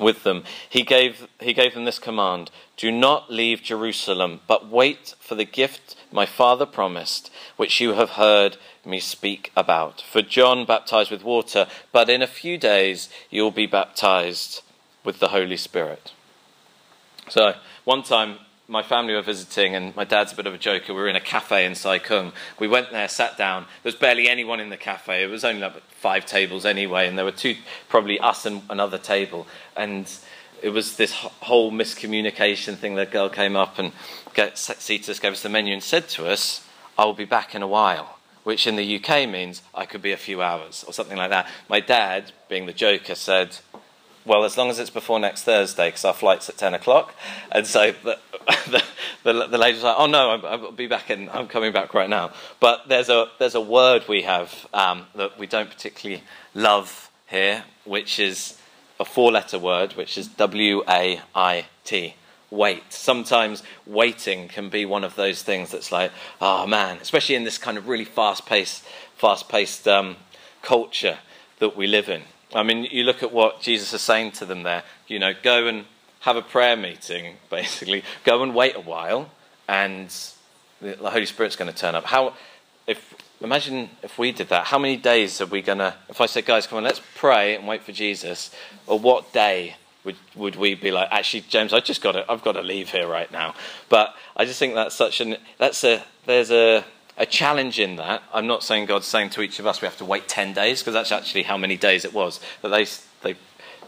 with 0.00 0.22
them, 0.22 0.44
he 0.70 0.84
gave, 0.84 1.28
he 1.38 1.52
gave 1.52 1.74
them 1.74 1.84
this 1.84 1.98
command 1.98 2.50
Do 2.78 2.90
not 2.90 3.30
leave 3.30 3.62
Jerusalem, 3.62 4.40
but 4.46 4.70
wait 4.70 5.16
for 5.20 5.34
the 5.34 5.44
gift 5.44 5.96
my 6.10 6.24
Father 6.24 6.64
promised, 6.64 7.30
which 7.58 7.78
you 7.78 7.92
have 7.92 8.12
heard 8.12 8.56
me 8.86 9.00
speak 9.00 9.52
about. 9.54 10.00
For 10.00 10.22
John 10.22 10.64
baptized 10.64 11.10
with 11.10 11.22
water, 11.22 11.66
but 11.92 12.08
in 12.08 12.22
a 12.22 12.26
few 12.26 12.56
days 12.56 13.10
you 13.28 13.42
will 13.42 13.50
be 13.50 13.66
baptized 13.66 14.62
with 15.04 15.18
the 15.18 15.28
Holy 15.28 15.58
Spirit. 15.58 16.12
So, 17.28 17.56
one 17.84 18.02
time 18.02 18.38
my 18.68 18.82
family 18.82 19.14
were 19.14 19.22
visiting, 19.22 19.74
and 19.74 19.96
my 19.96 20.04
dad's 20.04 20.34
a 20.34 20.36
bit 20.36 20.46
of 20.46 20.52
a 20.52 20.58
joker. 20.58 20.92
We 20.92 21.00
were 21.00 21.08
in 21.08 21.16
a 21.16 21.20
cafe 21.20 21.64
in 21.64 21.74
Sai 21.74 21.98
Kung. 21.98 22.32
We 22.58 22.68
went 22.68 22.92
there, 22.92 23.08
sat 23.08 23.38
down. 23.38 23.62
There 23.82 23.88
was 23.88 23.94
barely 23.94 24.28
anyone 24.28 24.60
in 24.60 24.68
the 24.68 24.76
cafe. 24.76 25.22
It 25.22 25.30
was 25.30 25.42
only 25.42 25.62
like 25.62 25.82
five 25.90 26.26
tables 26.26 26.66
anyway, 26.66 27.08
and 27.08 27.16
there 27.16 27.24
were 27.24 27.32
two, 27.32 27.56
probably 27.88 28.20
us 28.20 28.44
and 28.44 28.60
another 28.68 28.98
table. 28.98 29.46
And 29.74 30.12
it 30.62 30.68
was 30.68 30.96
this 30.96 31.12
whole 31.12 31.72
miscommunication 31.72 32.76
thing. 32.76 32.94
The 32.94 33.06
girl 33.06 33.30
came 33.30 33.56
up 33.56 33.78
and 33.78 33.92
seated 34.54 35.10
us, 35.10 35.18
gave 35.18 35.32
us 35.32 35.42
the 35.42 35.48
menu, 35.48 35.72
and 35.72 35.82
said 35.82 36.10
to 36.10 36.26
us, 36.26 36.62
"I 36.98 37.06
will 37.06 37.14
be 37.14 37.24
back 37.24 37.54
in 37.54 37.62
a 37.62 37.66
while." 37.66 38.18
Which 38.44 38.66
in 38.66 38.76
the 38.76 38.84
UK 38.84 39.26
means 39.26 39.62
I 39.74 39.86
could 39.86 40.02
be 40.02 40.12
a 40.12 40.16
few 40.18 40.42
hours 40.42 40.84
or 40.86 40.92
something 40.92 41.16
like 41.16 41.30
that. 41.30 41.48
My 41.68 41.80
dad, 41.80 42.32
being 42.48 42.66
the 42.66 42.72
joker, 42.72 43.14
said, 43.14 43.58
well, 44.28 44.44
as 44.44 44.56
long 44.58 44.68
as 44.68 44.78
it's 44.78 44.90
before 44.90 45.18
next 45.18 45.42
Thursday, 45.44 45.88
because 45.88 46.04
our 46.04 46.12
flight's 46.12 46.48
at 46.48 46.58
10 46.58 46.74
o'clock. 46.74 47.14
And 47.50 47.66
so 47.66 47.92
the, 48.04 48.18
the, 48.70 48.84
the, 49.24 49.46
the 49.46 49.58
lady's 49.58 49.82
like, 49.82 49.96
oh 49.98 50.06
no, 50.06 50.30
I'm, 50.30 50.44
I'll 50.44 50.72
be 50.72 50.86
back 50.86 51.10
in, 51.10 51.30
I'm 51.30 51.48
coming 51.48 51.72
back 51.72 51.94
right 51.94 52.10
now. 52.10 52.32
But 52.60 52.88
there's 52.88 53.08
a, 53.08 53.28
there's 53.38 53.54
a 53.54 53.60
word 53.60 54.04
we 54.06 54.22
have 54.22 54.66
um, 54.74 55.06
that 55.14 55.38
we 55.38 55.46
don't 55.46 55.70
particularly 55.70 56.22
love 56.54 57.10
here, 57.26 57.64
which 57.84 58.18
is 58.18 58.58
a 59.00 59.04
four 59.04 59.32
letter 59.32 59.58
word, 59.58 59.94
which 59.94 60.18
is 60.18 60.28
W 60.28 60.82
A 60.88 61.20
I 61.34 61.66
T. 61.84 62.14
Wait. 62.50 62.82
Sometimes 62.90 63.62
waiting 63.86 64.48
can 64.48 64.68
be 64.68 64.84
one 64.84 65.04
of 65.04 65.14
those 65.16 65.42
things 65.42 65.70
that's 65.70 65.90
like, 65.90 66.12
oh 66.40 66.66
man, 66.66 66.98
especially 67.00 67.34
in 67.34 67.44
this 67.44 67.58
kind 67.58 67.78
of 67.78 67.88
really 67.88 68.04
fast 68.04 68.46
paced, 68.46 68.84
fast 69.16 69.48
paced 69.48 69.88
um, 69.88 70.16
culture 70.62 71.18
that 71.58 71.76
we 71.76 71.86
live 71.86 72.08
in. 72.08 72.22
I 72.54 72.62
mean, 72.62 72.84
you 72.84 73.04
look 73.04 73.22
at 73.22 73.32
what 73.32 73.60
Jesus 73.60 73.92
is 73.92 74.00
saying 74.00 74.32
to 74.32 74.46
them 74.46 74.62
there. 74.62 74.82
You 75.06 75.18
know, 75.18 75.32
go 75.42 75.66
and 75.66 75.84
have 76.20 76.36
a 76.36 76.42
prayer 76.42 76.76
meeting, 76.76 77.36
basically. 77.50 78.04
Go 78.24 78.42
and 78.42 78.54
wait 78.54 78.76
a 78.76 78.80
while, 78.80 79.30
and 79.68 80.14
the 80.80 81.10
Holy 81.10 81.26
Spirit's 81.26 81.56
going 81.56 81.70
to 81.70 81.76
turn 81.76 81.94
up. 81.94 82.04
How, 82.04 82.34
if 82.86 83.14
imagine 83.40 83.90
if 84.02 84.18
we 84.18 84.32
did 84.32 84.48
that? 84.48 84.66
How 84.66 84.78
many 84.78 84.96
days 84.96 85.40
are 85.40 85.46
we 85.46 85.62
going 85.62 85.78
to? 85.78 85.94
If 86.08 86.20
I 86.20 86.26
said, 86.26 86.46
guys, 86.46 86.66
come 86.66 86.78
on, 86.78 86.84
let's 86.84 87.00
pray 87.14 87.54
and 87.54 87.66
wait 87.66 87.82
for 87.82 87.92
Jesus, 87.92 88.50
or 88.86 88.98
what 88.98 89.32
day 89.32 89.76
would 90.04 90.16
would 90.34 90.56
we 90.56 90.74
be 90.74 90.90
like? 90.90 91.08
Actually, 91.10 91.42
James, 91.42 91.72
I 91.72 91.80
just 91.80 92.00
got 92.00 92.12
to, 92.12 92.30
I've 92.30 92.42
got 92.42 92.52
to 92.52 92.62
leave 92.62 92.90
here 92.90 93.06
right 93.06 93.30
now. 93.30 93.54
But 93.88 94.14
I 94.36 94.44
just 94.44 94.58
think 94.58 94.74
that's 94.74 94.94
such 94.94 95.20
an 95.20 95.36
that's 95.58 95.84
a 95.84 96.02
there's 96.24 96.50
a 96.50 96.84
a 97.18 97.26
challenge 97.26 97.80
in 97.80 97.96
that. 97.96 98.22
I'm 98.32 98.46
not 98.46 98.62
saying 98.62 98.86
God's 98.86 99.06
saying 99.06 99.30
to 99.30 99.42
each 99.42 99.58
of 99.58 99.66
us 99.66 99.82
we 99.82 99.86
have 99.86 99.98
to 99.98 100.04
wait 100.04 100.28
10 100.28 100.54
days, 100.54 100.80
because 100.80 100.94
that's 100.94 101.12
actually 101.12 101.42
how 101.42 101.58
many 101.58 101.76
days 101.76 102.04
it 102.04 102.14
was. 102.14 102.40
That 102.62 102.68
they, 102.68 102.86
they, 103.22 103.38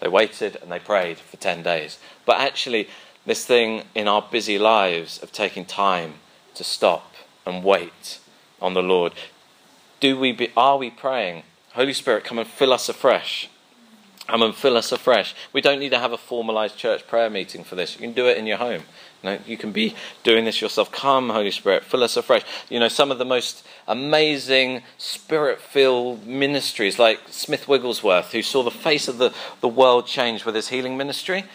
they 0.01 0.09
waited 0.09 0.57
and 0.61 0.71
they 0.71 0.81
prayed 0.81 1.19
for 1.19 1.37
10 1.37 1.63
days. 1.63 1.99
But 2.27 2.41
actually, 2.41 2.89
this 3.25 3.47
thing 3.47 3.85
in 3.95 4.09
our 4.09 4.21
busy 4.21 4.59
lives 4.59 5.23
of 5.23 5.31
taking 5.31 5.65
time 5.65 6.15
to 6.57 6.65
stop 6.65 7.15
and 7.47 7.63
wait 7.65 8.19
on 8.61 8.75
the 8.75 8.83
Lord, 8.83 9.13
do 10.01 10.19
we 10.19 10.33
be, 10.33 10.51
are 10.57 10.77
we 10.77 10.91
praying? 10.91 11.45
Holy 11.75 11.93
Spirit, 11.93 12.25
come 12.25 12.39
and 12.39 12.49
fill 12.49 12.73
us 12.73 12.89
afresh. 12.89 13.49
Come 14.31 14.43
and 14.43 14.55
fill 14.55 14.77
us 14.77 14.93
afresh. 14.93 15.35
We 15.53 15.61
don't 15.61 15.81
need 15.81 15.89
to 15.89 15.99
have 15.99 16.13
a 16.13 16.17
formalized 16.17 16.77
church 16.77 17.05
prayer 17.09 17.29
meeting 17.29 17.65
for 17.65 17.75
this. 17.75 17.97
You 17.97 18.01
can 18.01 18.13
do 18.13 18.29
it 18.29 18.39
in 18.39 18.47
your 18.47 18.59
home. 18.59 18.83
You, 19.25 19.31
know, 19.31 19.39
you 19.45 19.57
can 19.57 19.73
be 19.73 19.97
doing 20.23 20.45
this 20.45 20.63
yourself. 20.63 20.93
Come, 20.93 21.31
Holy 21.31 21.51
Spirit, 21.51 21.83
fill 21.83 22.05
us 22.05 22.17
afresh. 22.17 22.43
You 22.69 22.79
know, 22.79 22.87
some 22.87 23.11
of 23.11 23.19
the 23.19 23.25
most 23.25 23.67
amazing 23.89 24.83
spirit 24.99 25.61
filled 25.61 26.29
ministries, 26.29 26.97
like 26.97 27.19
Smith 27.29 27.67
Wigglesworth, 27.67 28.31
who 28.31 28.41
saw 28.41 28.63
the 28.63 28.71
face 28.71 29.09
of 29.09 29.19
the, 29.19 29.35
the 29.63 29.69
world 29.69 30.07
change 30.07 30.45
with 30.45 30.55
his 30.55 30.69
healing 30.69 30.97
ministry. 30.97 31.47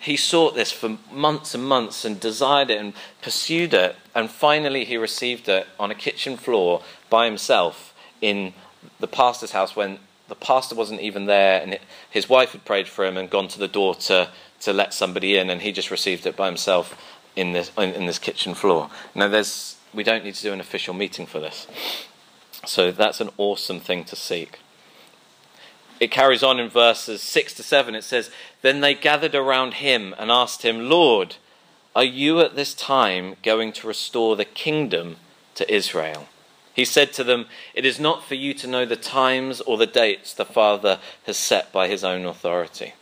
He 0.00 0.16
sought 0.16 0.54
this 0.54 0.72
for 0.72 0.96
months 1.12 1.54
and 1.54 1.66
months 1.66 2.02
and 2.02 2.18
desired 2.18 2.70
it 2.70 2.80
and 2.80 2.94
pursued 3.20 3.74
it. 3.74 3.94
And 4.14 4.30
finally, 4.30 4.86
he 4.86 4.96
received 4.96 5.50
it 5.50 5.66
on 5.78 5.90
a 5.90 5.94
kitchen 5.94 6.38
floor 6.38 6.82
by 7.10 7.26
himself 7.26 7.92
in 8.22 8.54
the 9.00 9.06
pastor's 9.06 9.52
house 9.52 9.76
when 9.76 9.98
the 10.32 10.36
pastor 10.46 10.74
wasn't 10.74 11.02
even 11.02 11.26
there 11.26 11.60
and 11.60 11.78
his 12.08 12.26
wife 12.26 12.52
had 12.52 12.64
prayed 12.64 12.88
for 12.88 13.04
him 13.04 13.18
and 13.18 13.28
gone 13.28 13.48
to 13.48 13.58
the 13.58 13.68
door 13.68 13.94
to, 13.94 14.30
to 14.60 14.72
let 14.72 14.94
somebody 14.94 15.36
in, 15.36 15.50
and 15.50 15.60
he 15.60 15.72
just 15.72 15.90
received 15.90 16.24
it 16.24 16.36
by 16.36 16.46
himself 16.46 16.98
in 17.36 17.52
this, 17.52 17.70
in, 17.76 17.90
in 17.90 18.06
this 18.06 18.18
kitchen 18.18 18.54
floor. 18.54 18.88
Now, 19.14 19.28
there's, 19.28 19.76
we 19.92 20.02
don't 20.02 20.24
need 20.24 20.34
to 20.36 20.42
do 20.42 20.54
an 20.54 20.60
official 20.60 20.94
meeting 20.94 21.26
for 21.26 21.38
this. 21.38 21.66
So 22.64 22.90
that's 22.92 23.20
an 23.20 23.28
awesome 23.36 23.78
thing 23.78 24.04
to 24.04 24.16
seek. 24.16 24.58
It 26.00 26.10
carries 26.10 26.42
on 26.42 26.58
in 26.58 26.70
verses 26.70 27.20
6 27.20 27.52
to 27.54 27.62
7. 27.62 27.94
It 27.94 28.02
says, 28.02 28.30
Then 28.62 28.80
they 28.80 28.94
gathered 28.94 29.34
around 29.34 29.74
him 29.74 30.14
and 30.18 30.30
asked 30.30 30.62
him, 30.62 30.88
Lord, 30.88 31.36
are 31.94 32.04
you 32.04 32.40
at 32.40 32.56
this 32.56 32.72
time 32.72 33.36
going 33.42 33.70
to 33.74 33.86
restore 33.86 34.34
the 34.34 34.46
kingdom 34.46 35.16
to 35.56 35.70
Israel? 35.70 36.26
He 36.74 36.84
said 36.84 37.12
to 37.14 37.24
them, 37.24 37.46
It 37.74 37.84
is 37.84 38.00
not 38.00 38.24
for 38.24 38.34
you 38.34 38.54
to 38.54 38.66
know 38.66 38.86
the 38.86 38.96
times 38.96 39.60
or 39.60 39.76
the 39.76 39.86
dates 39.86 40.32
the 40.32 40.44
Father 40.44 40.98
has 41.24 41.36
set 41.36 41.72
by 41.72 41.88
his 41.88 42.02
own 42.02 42.24
authority. 42.24 42.94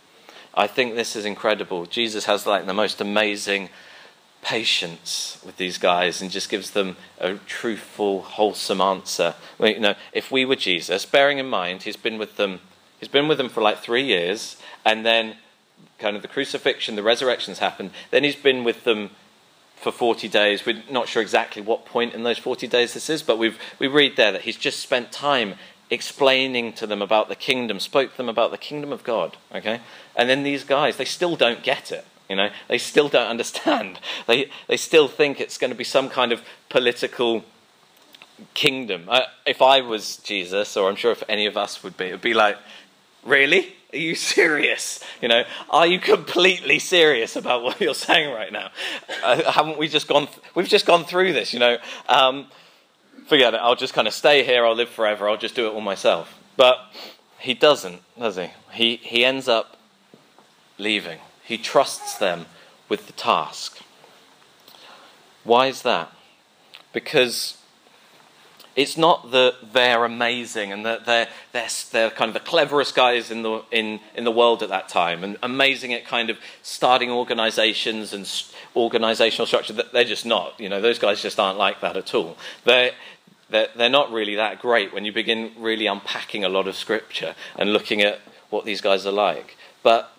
I 0.55 0.67
think 0.67 0.95
this 0.95 1.15
is 1.15 1.25
incredible. 1.25 1.87
Jesus 1.87 2.25
has 2.25 2.47
like 2.47 2.67
the 2.67 2.75
most 2.75 3.01
amazing 3.01 3.69
patience 4.43 5.41
with 5.45 5.57
these 5.59 5.79
guys 5.79 6.21
and 6.21 6.31
just 6.31 6.49
gives 6.49 6.71
them 6.71 6.97
a 7.19 7.35
truthful, 7.35 8.23
wholesome 8.23 8.81
answer. 8.81 9.35
You 9.61 9.81
know, 9.81 9.95
if 10.13 10.31
we 10.31 10.45
were 10.45 10.57
Jesus, 10.57 11.05
bearing 11.07 11.39
in 11.39 11.47
mind 11.47 11.83
he's 11.83 11.97
been 11.97 12.19
with 12.19 12.37
them, 12.37 12.61
he's 12.99 13.09
been 13.09 13.29
with 13.29 13.39
them 13.39 13.49
for 13.49 13.63
like 13.63 13.79
three 13.79 14.03
years, 14.03 14.57
and 14.85 15.05
then 15.05 15.37
kind 15.99 16.17
of 16.17 16.23
the 16.23 16.29
crucifixion, 16.29 16.97
the 16.97 17.03
resurrection's 17.03 17.59
happened. 17.59 17.91
Then 18.11 18.25
he's 18.25 18.37
been 18.37 18.65
with 18.65 18.85
them 18.85 19.11
for 19.81 19.91
40 19.91 20.29
days. 20.29 20.67
We're 20.67 20.83
not 20.91 21.09
sure 21.09 21.23
exactly 21.23 21.63
what 21.63 21.87
point 21.87 22.15
in 22.15 22.23
those 22.23 22.39
40 22.39 22.67
days 22.67 22.95
this 22.95 23.11
is, 23.11 23.23
but 23.23 23.39
we 23.39 23.55
we 23.79 23.87
read 23.87 24.17
there 24.17 24.33
that 24.33 24.43
he's 24.43 24.57
just 24.57 24.81
spent 24.81 25.11
time 25.11 25.55
explaining 25.91 26.73
to 26.75 26.87
them 26.87 27.03
about 27.03 27.29
the 27.29 27.35
kingdom, 27.35 27.81
spoke 27.81 28.13
to 28.13 28.17
them 28.17 28.29
about 28.29 28.51
the 28.51 28.59
kingdom 28.59 28.93
of 28.93 29.03
God. 29.03 29.37
Okay, 29.55 29.81
and 30.15 30.29
then 30.29 30.43
these 30.43 30.65
guys, 30.65 30.97
they 30.97 31.05
still 31.05 31.37
don't 31.37 31.63
get 31.63 31.91
it. 31.91 32.07
You 32.29 32.37
know, 32.37 32.51
they 32.69 32.79
still 32.79 33.09
don't 33.09 33.27
understand. 33.27 33.99
They, 34.27 34.51
they 34.69 34.77
still 34.77 35.09
think 35.09 35.41
it's 35.41 35.59
going 35.59 35.73
to 35.73 35.77
be 35.77 35.83
some 35.83 36.09
kind 36.09 36.31
of 36.31 36.43
political 36.69 37.45
kingdom. 38.55 39.07
Uh, 39.09 39.23
if 39.45 39.61
I 39.61 39.81
was 39.81 40.19
Jesus, 40.19 40.77
or 40.77 40.89
I'm 40.89 40.95
sure 40.95 41.11
if 41.11 41.25
any 41.29 41.47
of 41.47 41.57
us 41.57 41.83
would 41.83 41.97
be, 41.97 42.07
it 42.07 42.13
would 42.13 42.21
be 42.21 42.35
like, 42.35 42.57
really? 43.25 43.75
Are 43.93 43.99
you 43.99 44.15
serious? 44.15 45.03
You 45.21 45.29
know, 45.29 45.45
are 45.69 45.87
you 45.87 45.99
completely 45.99 46.79
serious 46.79 47.37
about 47.37 47.63
what 47.63 47.81
you're 47.81 47.95
saying 47.95 48.33
right 48.33 48.53
now? 48.53 48.71
Uh, 49.23 49.51
haven't 49.51 49.79
we 49.79 49.89
just 49.89 50.07
gone? 50.07 50.27
Th- 50.27 50.39
we've 50.55 50.69
just 50.69 50.87
gone 50.87 51.05
through 51.05 51.33
this. 51.33 51.53
You 51.53 51.59
know, 51.59 51.79
um, 52.09 52.47
forget 53.27 53.55
it. 53.55 53.59
I'll 53.59 53.77
just 53.77 53.95
kind 53.95 54.07
of 54.07 54.15
stay 54.15 54.45
here. 54.45 54.65
I'll 54.65 54.77
live 54.77 54.91
forever. 54.91 55.29
I'll 55.29 55.37
just 55.37 55.55
do 55.55 55.67
it 55.67 55.73
all 55.73 55.81
myself. 55.81 56.39
But 56.57 56.79
he 57.39 57.55
doesn't, 57.55 58.01
does 58.19 58.37
he? 58.37 58.51
He 58.73 58.97
he 58.97 59.25
ends 59.25 59.49
up 59.49 59.77
leaving. 60.79 61.19
He 61.43 61.59
trusts 61.59 62.17
them 62.17 62.47
with 62.89 63.07
the 63.07 63.13
task. 63.13 63.81
Why 65.43 65.67
is 65.67 65.83
that? 65.83 66.13
Because 66.93 67.57
it's 68.77 68.97
not 68.97 69.31
that 69.33 69.55
they're 69.73 70.05
amazing 70.05 70.73
and 70.73 70.87
that 70.87 71.05
they're, 71.05 71.29
they're, 71.53 71.69
they're 71.91 72.11
kind 72.11 72.29
of 72.29 72.35
the 72.35 72.41
cleverest 72.49 72.95
guys 72.95 73.31
in 73.31 73.43
the, 73.43 73.63
in, 73.71 74.01
in 74.15 74.25
the 74.25 74.31
world 74.31 74.63
at 74.63 74.69
that 74.69 74.89
time 74.89 75.25
and 75.25 75.37
amazing 75.43 75.93
at 75.93 76.05
kind 76.05 76.31
of 76.31 76.39
starting 76.63 77.11
organizations 77.11 78.13
and 78.13 78.31
organizational 78.77 79.47
structure. 79.47 79.73
They're 79.73 80.05
just 80.05 80.25
not. 80.25 80.59
You 80.61 80.69
know, 80.69 80.81
those 80.81 80.99
guys 80.99 81.21
just 81.21 81.41
aren't 81.41 81.59
like 81.59 81.81
that 81.81 81.97
at 81.97 82.15
all. 82.15 82.37
They're, 82.65 82.93
they're, 83.51 83.69
they're 83.75 83.89
not 83.89 84.13
really 84.13 84.37
that 84.37 84.61
great 84.61 84.95
when 84.95 85.05
you 85.05 85.13
begin 85.13 85.53
really 85.59 85.87
unpacking 85.87 86.45
a 86.45 86.49
lot 86.49 86.69
of 86.69 86.77
scripture 86.77 87.35
and 87.57 87.73
looking 87.73 88.01
at 88.01 88.21
what 88.51 88.65
these 88.65 88.81
guys 88.81 89.05
are 89.05 89.13
like. 89.13 89.57
But 89.83 90.17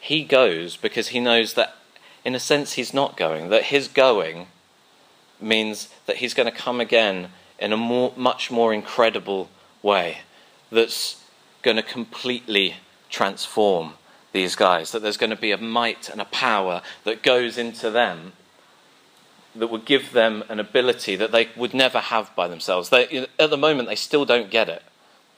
he 0.00 0.24
goes 0.24 0.76
because 0.76 1.08
he 1.08 1.20
knows 1.20 1.54
that, 1.54 1.76
in 2.24 2.34
a 2.34 2.40
sense, 2.40 2.74
he's 2.74 2.94
not 2.94 3.16
going, 3.16 3.50
that 3.50 3.64
his 3.64 3.88
going 3.88 4.46
means 5.42 5.88
that 6.06 6.16
he's 6.16 6.34
going 6.34 6.50
to 6.50 6.56
come 6.56 6.80
again 6.80 7.30
in 7.58 7.72
a 7.72 7.76
more, 7.76 8.12
much 8.16 8.50
more 8.50 8.72
incredible 8.72 9.50
way 9.82 10.18
that's 10.70 11.22
going 11.62 11.76
to 11.76 11.82
completely 11.82 12.76
transform 13.08 13.94
these 14.32 14.54
guys, 14.54 14.92
that 14.92 15.02
there's 15.02 15.16
going 15.16 15.30
to 15.30 15.36
be 15.36 15.50
a 15.50 15.58
might 15.58 16.08
and 16.08 16.20
a 16.20 16.24
power 16.26 16.82
that 17.04 17.22
goes 17.22 17.58
into 17.58 17.90
them 17.90 18.32
that 19.54 19.66
would 19.66 19.84
give 19.84 20.12
them 20.12 20.44
an 20.48 20.60
ability 20.60 21.16
that 21.16 21.32
they 21.32 21.48
would 21.56 21.74
never 21.74 21.98
have 21.98 22.34
by 22.36 22.46
themselves. 22.46 22.88
They, 22.88 23.26
at 23.38 23.50
the 23.50 23.56
moment, 23.56 23.88
they 23.88 23.96
still 23.96 24.24
don't 24.24 24.50
get 24.50 24.68
it, 24.68 24.82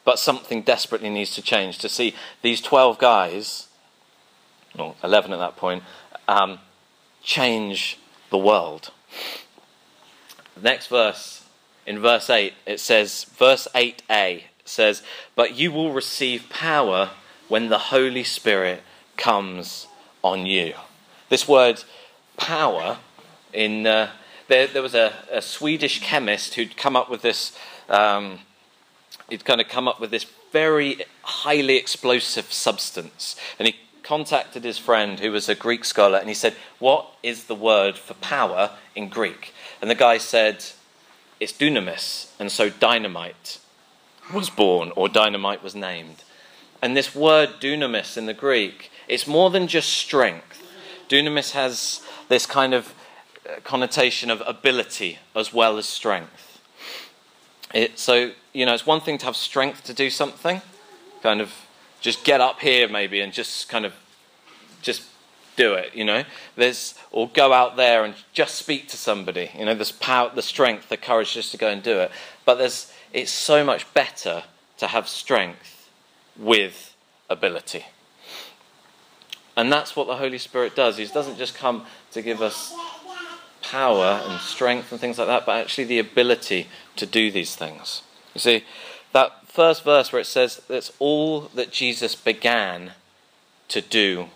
but 0.04 0.18
something 0.18 0.60
desperately 0.62 1.08
needs 1.08 1.34
to 1.34 1.42
change 1.42 1.78
to 1.78 1.88
see 1.88 2.14
these 2.42 2.60
12 2.60 2.98
guys 2.98 3.68
or 4.78 4.94
11 5.02 5.32
at 5.32 5.38
that 5.38 5.56
point, 5.56 5.82
um, 6.28 6.58
change 7.22 7.98
the 8.30 8.38
world. 8.38 8.90
The 10.54 10.62
next 10.62 10.88
verse, 10.88 11.44
in 11.86 11.98
verse 12.00 12.28
8, 12.28 12.52
it 12.66 12.80
says, 12.80 13.24
verse 13.36 13.66
8a 13.74 14.42
says, 14.64 15.02
But 15.34 15.54
you 15.54 15.72
will 15.72 15.92
receive 15.92 16.48
power 16.50 17.10
when 17.48 17.68
the 17.68 17.78
Holy 17.78 18.24
Spirit 18.24 18.82
comes 19.16 19.86
on 20.22 20.46
you. 20.46 20.74
This 21.28 21.48
word 21.48 21.82
power, 22.36 22.98
in 23.52 23.86
uh, 23.86 24.10
there, 24.48 24.66
there, 24.66 24.82
was 24.82 24.94
a, 24.94 25.12
a, 25.30 25.42
Swedish 25.42 26.00
chemist 26.00 26.54
who'd 26.54 26.76
come 26.76 26.96
up 26.96 27.10
with 27.10 27.22
this, 27.22 27.56
um, 27.88 28.40
he'd 29.28 29.44
kind 29.44 29.60
of 29.60 29.68
come 29.68 29.88
up 29.88 30.00
with 30.00 30.10
this 30.10 30.26
very 30.52 31.02
highly 31.22 31.76
explosive 31.76 32.52
substance. 32.52 33.36
And 33.58 33.68
he 33.68 33.76
contacted 34.12 34.62
his 34.62 34.76
friend 34.76 35.20
who 35.20 35.32
was 35.32 35.48
a 35.48 35.54
Greek 35.54 35.86
scholar 35.86 36.18
and 36.18 36.28
he 36.28 36.34
said, 36.34 36.54
What 36.78 37.06
is 37.22 37.44
the 37.44 37.54
word 37.54 37.96
for 37.96 38.12
power 38.12 38.72
in 38.94 39.08
Greek? 39.08 39.54
And 39.80 39.90
the 39.90 39.94
guy 39.94 40.18
said, 40.18 40.66
It's 41.40 41.54
dunamis. 41.54 42.30
And 42.38 42.52
so 42.52 42.68
dynamite 42.68 43.58
was 44.30 44.50
born, 44.50 44.92
or 44.96 45.08
dynamite 45.08 45.62
was 45.62 45.74
named. 45.74 46.24
And 46.82 46.94
this 46.94 47.14
word 47.14 47.52
dunamis 47.58 48.18
in 48.18 48.26
the 48.26 48.34
Greek, 48.34 48.90
it's 49.08 49.26
more 49.26 49.48
than 49.48 49.66
just 49.66 49.88
strength. 49.88 50.62
Dunamis 51.08 51.52
has 51.52 52.02
this 52.28 52.44
kind 52.44 52.74
of 52.74 52.92
uh, 53.48 53.60
connotation 53.64 54.30
of 54.30 54.42
ability 54.46 55.20
as 55.34 55.54
well 55.54 55.78
as 55.78 55.88
strength. 55.88 56.60
It, 57.72 57.98
so, 57.98 58.32
you 58.52 58.66
know, 58.66 58.74
it's 58.74 58.84
one 58.84 59.00
thing 59.00 59.16
to 59.16 59.24
have 59.24 59.36
strength 59.36 59.84
to 59.84 59.94
do 59.94 60.10
something, 60.10 60.60
kind 61.22 61.40
of 61.40 61.50
just 62.02 62.24
get 62.24 62.42
up 62.42 62.60
here 62.60 62.88
maybe 62.88 63.20
and 63.22 63.32
just 63.32 63.70
kind 63.70 63.86
of 63.86 63.94
just 64.82 65.04
do 65.56 65.74
it, 65.74 65.94
you 65.94 66.04
know. 66.04 66.24
There's 66.56 66.94
or 67.10 67.28
go 67.28 67.52
out 67.52 67.76
there 67.76 68.04
and 68.04 68.14
just 68.32 68.54
speak 68.56 68.88
to 68.88 68.96
somebody. 68.96 69.50
You 69.56 69.66
know, 69.66 69.74
there's 69.74 69.92
power, 69.92 70.30
the 70.34 70.42
strength, 70.42 70.88
the 70.88 70.96
courage 70.96 71.34
just 71.34 71.50
to 71.52 71.56
go 71.56 71.68
and 71.68 71.82
do 71.82 71.98
it. 71.98 72.10
But 72.44 72.56
there's 72.56 72.92
it's 73.12 73.30
so 73.30 73.64
much 73.64 73.92
better 73.94 74.44
to 74.78 74.86
have 74.86 75.08
strength 75.08 75.90
with 76.36 76.96
ability. 77.28 77.86
And 79.56 79.70
that's 79.70 79.94
what 79.94 80.06
the 80.06 80.16
Holy 80.16 80.38
Spirit 80.38 80.74
does. 80.74 80.96
He 80.96 81.04
doesn't 81.06 81.36
just 81.36 81.54
come 81.54 81.84
to 82.12 82.22
give 82.22 82.40
us 82.40 82.74
power 83.60 84.22
and 84.26 84.40
strength 84.40 84.90
and 84.92 85.00
things 85.00 85.18
like 85.18 85.28
that, 85.28 85.46
but 85.46 85.60
actually 85.60 85.84
the 85.84 85.98
ability 85.98 86.68
to 86.96 87.06
do 87.06 87.30
these 87.30 87.54
things. 87.54 88.02
You 88.34 88.40
see, 88.40 88.64
that 89.12 89.46
first 89.46 89.84
verse 89.84 90.10
where 90.12 90.20
it 90.20 90.26
says 90.26 90.62
that's 90.68 90.92
all 90.98 91.42
that 91.54 91.70
Jesus 91.70 92.14
began 92.14 92.92
to 93.68 93.80
do 93.82 94.28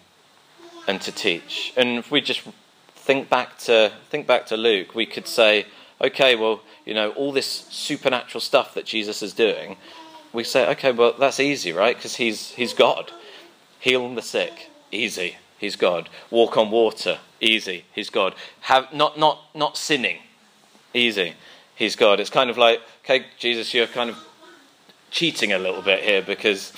and 0.86 1.00
to 1.02 1.12
teach. 1.12 1.72
And 1.76 1.98
if 1.98 2.10
we 2.10 2.20
just 2.20 2.42
think 2.94 3.28
back 3.28 3.58
to 3.58 3.92
think 4.10 4.26
back 4.26 4.46
to 4.46 4.56
Luke, 4.56 4.94
we 4.94 5.06
could 5.06 5.26
say, 5.26 5.66
okay, 6.00 6.34
well, 6.36 6.60
you 6.84 6.94
know, 6.94 7.10
all 7.10 7.32
this 7.32 7.46
supernatural 7.46 8.40
stuff 8.40 8.74
that 8.74 8.84
Jesus 8.84 9.22
is 9.22 9.32
doing, 9.32 9.76
we 10.32 10.44
say, 10.44 10.68
okay, 10.70 10.92
well, 10.92 11.14
that's 11.18 11.40
easy, 11.40 11.72
right? 11.72 11.96
Because 11.96 12.16
he's 12.16 12.50
he's 12.52 12.74
God. 12.74 13.12
Heal 13.80 14.14
the 14.14 14.22
sick, 14.22 14.70
easy. 14.90 15.36
He's 15.58 15.76
God. 15.76 16.08
Walk 16.30 16.56
on 16.56 16.70
water, 16.70 17.18
easy. 17.40 17.84
He's 17.92 18.10
God. 18.10 18.34
Have 18.62 18.92
not 18.92 19.18
not 19.18 19.44
not 19.54 19.76
sinning, 19.76 20.18
easy. 20.92 21.34
He's 21.74 21.96
God. 21.96 22.20
It's 22.20 22.30
kind 22.30 22.50
of 22.50 22.58
like, 22.58 22.80
okay, 23.04 23.26
Jesus, 23.38 23.72
you're 23.74 23.86
kind 23.86 24.10
of 24.10 24.16
cheating 25.10 25.52
a 25.52 25.58
little 25.58 25.82
bit 25.82 26.02
here 26.02 26.22
because 26.22 26.72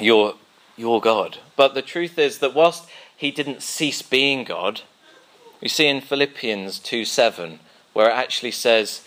you're 0.00 0.34
you're 0.76 1.00
God. 1.00 1.38
But 1.56 1.74
the 1.74 1.82
truth 1.82 2.18
is 2.18 2.38
that 2.38 2.54
whilst 2.54 2.88
he 3.16 3.30
didn't 3.30 3.62
cease 3.62 4.02
being 4.02 4.44
God. 4.44 4.82
You 5.60 5.68
see 5.68 5.86
in 5.86 6.00
Philippians 6.00 6.78
2 6.78 7.04
7, 7.04 7.60
where 7.92 8.10
it 8.10 8.14
actually 8.14 8.50
says 8.50 9.06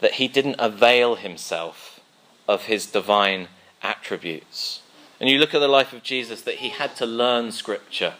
that 0.00 0.14
he 0.14 0.28
didn't 0.28 0.56
avail 0.58 1.16
himself 1.16 2.00
of 2.46 2.64
his 2.64 2.86
divine 2.86 3.48
attributes. 3.82 4.82
And 5.20 5.28
you 5.28 5.38
look 5.38 5.54
at 5.54 5.60
the 5.60 5.68
life 5.68 5.92
of 5.92 6.02
Jesus, 6.02 6.42
that 6.42 6.56
he 6.56 6.68
had 6.68 6.94
to 6.96 7.06
learn 7.06 7.50
scripture, 7.50 8.14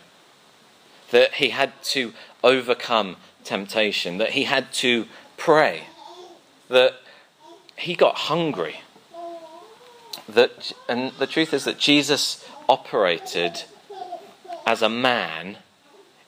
that 1.11 1.35
he 1.35 1.51
had 1.51 1.73
to 1.83 2.13
overcome 2.43 3.17
temptation, 3.45 4.19
that 4.19 4.31
he 4.31 4.45
had 4.45 4.73
to 4.73 5.07
pray, 5.37 5.85
that 6.69 6.95
he 7.77 7.95
got 7.95 8.17
hungry. 8.17 8.81
That, 10.29 10.73
and 10.89 11.13
the 11.13 11.27
truth 11.27 11.55
is 11.55 11.65
that 11.65 11.79
Jesus 11.79 12.45
operated 12.69 13.65
as 14.69 14.83
a 14.83 14.89
man 14.91 15.57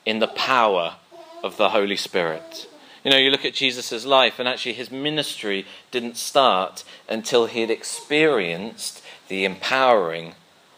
in 0.03 0.17
the 0.17 0.27
power 0.27 0.95
of 1.43 1.57
the 1.57 1.69
Holy 1.69 1.95
Spirit. 1.95 2.67
You 3.03 3.11
know, 3.11 3.17
you 3.17 3.29
look 3.29 3.45
at 3.45 3.53
Jesus' 3.53 4.03
life, 4.03 4.39
and 4.39 4.47
actually 4.49 4.73
his 4.73 4.89
ministry 4.89 5.67
didn't 5.91 6.17
start 6.17 6.83
until 7.07 7.45
he 7.45 7.61
had 7.61 7.69
experienced 7.69 9.03
the 9.27 9.45
empowering 9.45 10.33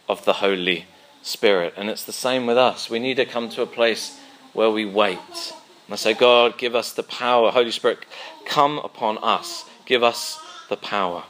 of 0.09 0.25
the 0.25 0.33
Holy 0.33 0.87
Spirit. 1.21 1.73
And 1.77 1.89
it's 1.89 2.03
the 2.03 2.11
same 2.11 2.45
with 2.45 2.57
us. 2.57 2.89
We 2.89 2.99
need 2.99 3.15
to 3.15 3.25
come 3.25 3.47
to 3.51 3.61
a 3.61 3.65
place 3.65 4.19
where 4.51 4.69
we 4.69 4.83
wait. 4.83 5.53
And 5.87 5.93
I 5.93 5.95
say, 5.95 6.13
God, 6.13 6.57
give 6.57 6.75
us 6.75 6.91
the 6.91 7.01
power. 7.01 7.49
Holy 7.49 7.71
Spirit, 7.71 7.99
come 8.45 8.77
upon 8.79 9.19
us. 9.19 9.63
Give 9.85 10.03
us 10.03 10.37
the 10.67 10.75
power. 10.75 11.23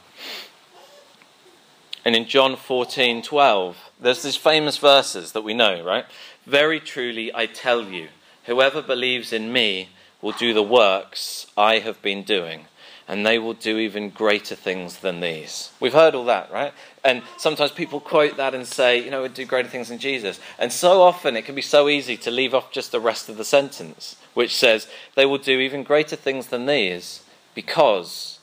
And 2.04 2.16
in 2.16 2.26
John 2.26 2.56
14 2.56 3.22
12, 3.22 3.83
there's 4.04 4.22
these 4.22 4.36
famous 4.36 4.76
verses 4.76 5.32
that 5.32 5.44
we 5.44 5.54
know, 5.54 5.82
right? 5.82 6.04
Very 6.46 6.78
truly, 6.78 7.34
I 7.34 7.46
tell 7.46 7.82
you, 7.82 8.08
whoever 8.44 8.82
believes 8.82 9.32
in 9.32 9.50
me 9.50 9.88
will 10.20 10.32
do 10.32 10.52
the 10.52 10.62
works 10.62 11.46
I 11.56 11.78
have 11.78 12.02
been 12.02 12.22
doing, 12.22 12.66
and 13.08 13.24
they 13.24 13.38
will 13.38 13.54
do 13.54 13.78
even 13.78 14.10
greater 14.10 14.54
things 14.54 14.98
than 14.98 15.20
these. 15.20 15.70
We've 15.80 15.94
heard 15.94 16.14
all 16.14 16.26
that, 16.26 16.52
right? 16.52 16.74
And 17.02 17.22
sometimes 17.38 17.72
people 17.72 17.98
quote 17.98 18.36
that 18.36 18.54
and 18.54 18.66
say, 18.66 19.02
you 19.02 19.10
know, 19.10 19.22
we'll 19.22 19.30
do 19.30 19.46
greater 19.46 19.70
things 19.70 19.88
than 19.88 19.98
Jesus. 19.98 20.38
And 20.58 20.70
so 20.70 21.00
often 21.00 21.34
it 21.34 21.46
can 21.46 21.54
be 21.54 21.62
so 21.62 21.88
easy 21.88 22.18
to 22.18 22.30
leave 22.30 22.54
off 22.54 22.72
just 22.72 22.92
the 22.92 23.00
rest 23.00 23.30
of 23.30 23.38
the 23.38 23.44
sentence, 23.44 24.16
which 24.34 24.54
says, 24.54 24.86
they 25.14 25.24
will 25.24 25.38
do 25.38 25.60
even 25.60 25.82
greater 25.82 26.16
things 26.16 26.48
than 26.48 26.66
these 26.66 27.22
because 27.54 28.38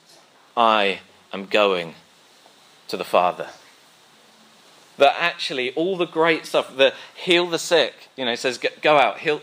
I 0.57 1.01
am 1.31 1.45
going 1.45 1.93
to 2.87 2.97
the 2.97 3.03
Father 3.03 3.49
that 5.01 5.15
actually 5.17 5.71
all 5.71 5.97
the 5.97 6.05
great 6.05 6.45
stuff, 6.45 6.77
the 6.77 6.93
heal 7.15 7.47
the 7.47 7.57
sick, 7.57 8.09
you 8.15 8.23
know, 8.23 8.33
it 8.33 8.37
says 8.37 8.59
go 8.59 8.97
out, 8.97 9.17
heal, 9.17 9.41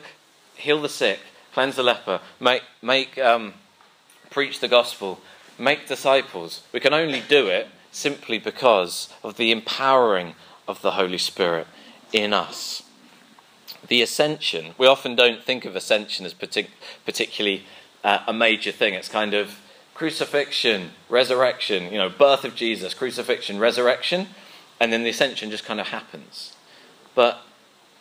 heal 0.55 0.81
the 0.81 0.89
sick, 0.89 1.19
cleanse 1.53 1.75
the 1.75 1.83
leper, 1.83 2.21
make, 2.39 2.63
make 2.81 3.19
um, 3.19 3.55
preach 4.31 4.61
the 4.61 4.69
gospel, 4.69 5.21
make 5.59 5.89
disciples. 5.89 6.63
We 6.73 6.79
can 6.79 6.95
only 6.95 7.21
do 7.29 7.49
it 7.49 7.67
simply 7.91 8.39
because 8.39 9.13
of 9.25 9.37
the 9.37 9.51
empowering 9.51 10.37
of 10.69 10.81
the 10.81 10.93
Holy 10.93 11.19
Spirit 11.19 11.67
in 12.13 12.33
us. 12.33 12.85
The 13.89 14.01
ascension, 14.01 14.75
we 14.79 14.87
often 14.87 15.17
don't 15.17 15.43
think 15.43 15.65
of 15.65 15.75
ascension 15.75 16.25
as 16.25 16.35
partic- 16.35 16.69
particularly 17.05 17.65
uh, 18.05 18.21
a 18.29 18.33
major 18.33 18.71
thing. 18.71 18.95
It's 18.95 19.09
kind 19.09 19.35
of 19.35 19.59
crucifixion, 19.93 20.91
resurrection, 21.09 21.91
you 21.91 21.99
know, 21.99 22.09
birth 22.09 22.45
of 22.45 22.55
Jesus, 22.55 22.95
crucifixion, 22.95 23.59
resurrection 23.59 24.29
and 24.81 24.93
then 24.93 25.03
the 25.03 25.11
ascension 25.11 25.51
just 25.51 25.65
kind 25.65 25.81
of 25.81 25.89
happens. 25.89 26.55
But 27.15 27.41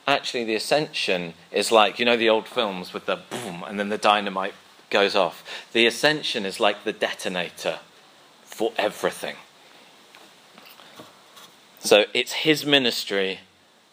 actually, 0.07 0.43
the 0.43 0.55
ascension 0.55 1.33
is 1.51 1.71
like, 1.71 1.99
you 1.99 2.05
know, 2.05 2.17
the 2.17 2.29
old 2.29 2.47
films 2.47 2.93
with 2.93 3.05
the 3.05 3.19
boom, 3.29 3.63
and 3.67 3.79
then 3.79 3.89
the 3.89 3.97
dynamite 3.97 4.53
goes 4.89 5.15
off. 5.15 5.43
The 5.73 5.85
ascension 5.85 6.45
is 6.45 6.59
like 6.59 6.83
the 6.83 6.93
detonator 6.93 7.79
for 8.43 8.71
everything. 8.77 9.35
So 11.79 12.05
it's 12.13 12.33
his 12.33 12.65
ministry 12.65 13.39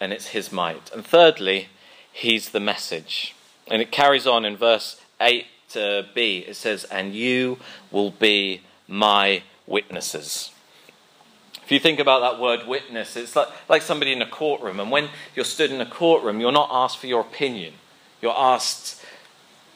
and 0.00 0.12
it's 0.12 0.28
his 0.28 0.50
might. 0.50 0.92
And 0.92 1.04
thirdly, 1.04 1.68
he's 2.12 2.50
the 2.50 2.60
message. 2.60 3.34
And 3.68 3.80
it 3.80 3.90
carries 3.90 4.26
on 4.26 4.44
in 4.44 4.56
verse 4.56 5.00
8 5.20 5.46
to 5.70 6.06
B. 6.14 6.44
It 6.46 6.56
says, 6.56 6.84
And 6.84 7.14
you 7.14 7.58
will 7.90 8.10
be 8.10 8.62
my 8.88 9.42
witnesses. 9.66 10.50
You 11.74 11.80
think 11.80 11.98
about 11.98 12.20
that 12.20 12.40
word 12.40 12.68
witness, 12.68 13.16
it's 13.16 13.34
like, 13.34 13.48
like 13.68 13.82
somebody 13.82 14.12
in 14.12 14.22
a 14.22 14.28
courtroom. 14.28 14.78
And 14.78 14.92
when 14.92 15.08
you're 15.34 15.44
stood 15.44 15.72
in 15.72 15.80
a 15.80 15.86
courtroom, 15.86 16.40
you're 16.40 16.52
not 16.52 16.68
asked 16.70 16.98
for 16.98 17.08
your 17.08 17.20
opinion. 17.20 17.74
You're 18.22 18.38
asked 18.38 19.02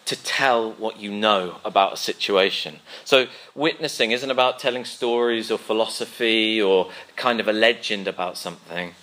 to 0.05 0.15
tell 0.23 0.71
what 0.75 1.01
you 1.01 1.11
know 1.11 1.57
about 1.65 1.95
a 1.95 1.97
situation. 1.97 2.79
So, 3.05 3.27
witnessing 3.57 4.13
isn't 4.13 4.31
about 4.31 4.61
telling 4.61 4.85
stories 4.85 5.51
or 5.51 5.59
philosophy 5.59 6.63
or 6.63 6.89
kind 7.17 7.41
of 7.41 7.49
a 7.49 7.53
legend 7.53 8.07
about 8.07 8.39
something. 8.39 8.95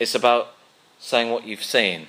It's 0.00 0.16
about 0.16 0.56
saying 0.98 1.30
what 1.30 1.46
you've 1.46 1.62
seen, 1.62 2.08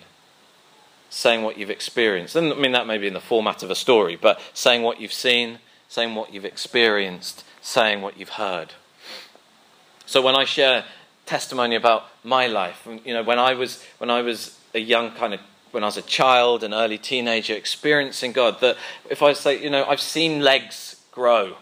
saying 1.11 1.43
what 1.43 1.59
you've 1.59 1.69
experienced. 1.69 2.35
I 2.35 2.41
mean, 2.41 2.71
that 2.71 2.87
may 2.87 2.97
be 2.97 3.05
in 3.05 3.13
the 3.13 3.21
format 3.21 3.61
of 3.61 3.69
a 3.69 3.75
story, 3.75 4.15
but 4.15 4.41
saying 4.55 4.81
what 4.81 4.99
you've 4.99 5.13
seen, 5.13 5.59
saying 5.87 6.15
what 6.15 6.33
you've 6.33 6.45
experienced, 6.45 7.43
saying 7.61 8.01
what 8.01 8.17
you've 8.17 8.29
heard. 8.29 8.73
So 10.05 10.21
when 10.21 10.35
I 10.35 10.45
share 10.45 10.85
testimony 11.25 11.75
about 11.75 12.05
my 12.23 12.47
life, 12.47 12.87
you 13.05 13.13
know, 13.13 13.23
when 13.23 13.39
I 13.39 13.53
was 13.53 13.83
when 13.97 14.09
I 14.09 14.21
was 14.21 14.59
a 14.73 14.79
young 14.79 15.11
kind 15.11 15.33
of 15.33 15.39
when 15.71 15.83
I 15.83 15.87
was 15.87 15.97
a 15.97 16.01
child, 16.03 16.63
an 16.63 16.73
early 16.73 16.97
teenager, 16.97 17.53
experiencing 17.53 18.31
God, 18.31 18.61
that 18.61 18.77
if 19.09 19.21
I 19.21 19.33
say, 19.33 19.61
you 19.61 19.69
know, 19.69 19.85
I've 19.85 19.99
seen 19.99 20.39
legs 20.39 21.01
grow. 21.11 21.57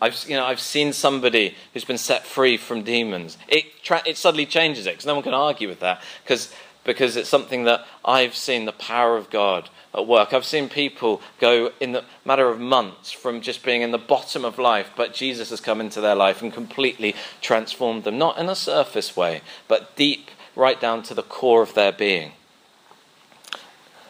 I've, 0.00 0.24
you 0.26 0.34
know, 0.34 0.44
I've 0.44 0.58
seen 0.58 0.92
somebody 0.92 1.54
who's 1.72 1.84
been 1.84 1.98
set 1.98 2.24
free 2.26 2.56
from 2.56 2.82
demons. 2.82 3.38
It, 3.48 3.66
tra- 3.84 4.02
it 4.04 4.16
suddenly 4.16 4.46
changes 4.46 4.86
it 4.86 4.94
because 4.94 5.06
no 5.06 5.14
one 5.14 5.22
can 5.22 5.34
argue 5.34 5.68
with 5.68 5.80
that 5.80 6.02
because 6.24 6.52
because 6.84 7.16
it's 7.16 7.28
something 7.28 7.64
that 7.64 7.86
I've 8.04 8.34
seen 8.34 8.64
the 8.64 8.72
power 8.72 9.16
of 9.16 9.30
God 9.30 9.70
at 9.94 10.06
work. 10.06 10.32
I've 10.32 10.44
seen 10.44 10.68
people 10.68 11.20
go 11.38 11.70
in 11.80 11.92
the 11.92 12.04
matter 12.24 12.48
of 12.48 12.58
months 12.58 13.12
from 13.12 13.40
just 13.40 13.64
being 13.64 13.82
in 13.82 13.90
the 13.90 13.98
bottom 13.98 14.44
of 14.44 14.58
life, 14.58 14.90
but 14.96 15.14
Jesus 15.14 15.50
has 15.50 15.60
come 15.60 15.80
into 15.80 16.00
their 16.00 16.14
life 16.14 16.42
and 16.42 16.52
completely 16.52 17.14
transformed 17.40 18.04
them, 18.04 18.18
not 18.18 18.38
in 18.38 18.48
a 18.48 18.54
surface 18.54 19.16
way, 19.16 19.42
but 19.68 19.94
deep, 19.96 20.30
right 20.56 20.80
down 20.80 21.02
to 21.04 21.14
the 21.14 21.22
core 21.22 21.62
of 21.62 21.74
their 21.74 21.92
being. 21.92 22.32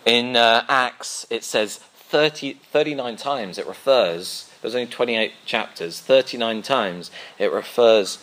In 0.05 0.37
uh, 0.37 0.65
Acts, 0.69 1.27
it 1.31 1.45
says 1.45 1.77
30, 1.79 2.55
39 2.55 3.17
times 3.17 3.59
it 3.59 3.67
refers, 3.67 4.51
there's 4.61 4.75
only 4.75 4.87
28 4.87 5.33
chapters, 5.45 6.01
39 6.01 6.63
times 6.63 7.11
it 7.39 7.53
refers 7.53 8.19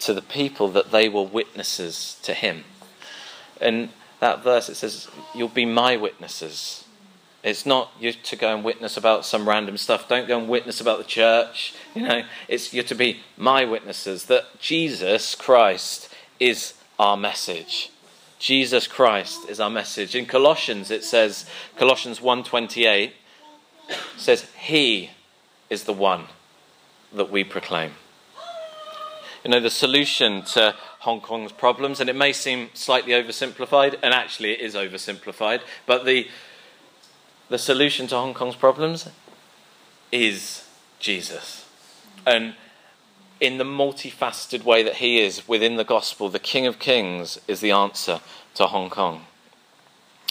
to 0.00 0.14
the 0.14 0.22
people 0.22 0.68
that 0.68 0.90
they 0.90 1.08
were 1.08 1.22
witnesses 1.22 2.18
to 2.22 2.34
him. 2.34 2.64
In 3.62 3.90
that 4.20 4.42
verse, 4.42 4.68
it 4.68 4.76
says, 4.76 5.08
You'll 5.34 5.48
be 5.48 5.64
my 5.64 5.96
witnesses. 5.96 6.84
It's 7.42 7.66
not 7.66 7.90
you 7.98 8.12
to 8.12 8.36
go 8.36 8.54
and 8.54 8.62
witness 8.62 8.96
about 8.96 9.26
some 9.26 9.48
random 9.48 9.76
stuff. 9.76 10.08
Don't 10.08 10.28
go 10.28 10.38
and 10.38 10.48
witness 10.48 10.80
about 10.80 10.98
the 10.98 11.04
church. 11.04 11.74
You 11.94 12.02
know, 12.02 12.22
it's 12.46 12.72
you're 12.72 12.84
to 12.84 12.94
be 12.94 13.20
my 13.36 13.64
witnesses 13.64 14.26
that 14.26 14.60
Jesus 14.60 15.34
Christ 15.34 16.08
is 16.38 16.74
our 17.00 17.16
message. 17.16 17.90
Jesus 18.38 18.86
Christ 18.86 19.48
is 19.48 19.58
our 19.58 19.70
message. 19.70 20.14
In 20.14 20.26
Colossians 20.26 20.90
it 20.90 21.02
says 21.02 21.46
Colossians 21.76 22.20
1:28 22.20 23.12
says 24.16 24.46
he 24.56 25.10
is 25.68 25.84
the 25.84 25.92
one 25.92 26.26
that 27.12 27.30
we 27.30 27.42
proclaim. 27.42 27.92
You 29.44 29.50
know 29.50 29.60
the 29.60 29.70
solution 29.70 30.42
to 30.54 30.76
Hong 31.02 31.20
Kong's 31.20 31.52
problems 31.52 32.00
and 32.00 32.08
it 32.08 32.16
may 32.16 32.32
seem 32.32 32.70
slightly 32.74 33.12
oversimplified 33.12 33.98
and 34.02 34.14
actually 34.14 34.52
it 34.52 34.60
is 34.60 34.74
oversimplified, 34.74 35.60
but 35.86 36.04
the 36.04 36.28
the 37.52 37.58
solution 37.58 38.06
to 38.06 38.14
Hong 38.14 38.32
Kong's 38.32 38.56
problems 38.56 39.08
is 40.10 40.66
Jesus. 40.98 41.68
And 42.26 42.54
in 43.40 43.58
the 43.58 43.64
multifaceted 43.64 44.64
way 44.64 44.82
that 44.82 44.96
he 44.96 45.20
is 45.20 45.46
within 45.46 45.76
the 45.76 45.84
gospel, 45.84 46.30
the 46.30 46.38
King 46.38 46.66
of 46.66 46.78
Kings 46.78 47.38
is 47.46 47.60
the 47.60 47.70
answer 47.70 48.20
to 48.54 48.66
Hong 48.68 48.88
Kong. 48.88 49.26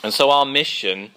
And 0.03 0.11
so, 0.13 0.31
our 0.31 0.45
mission 0.45 1.11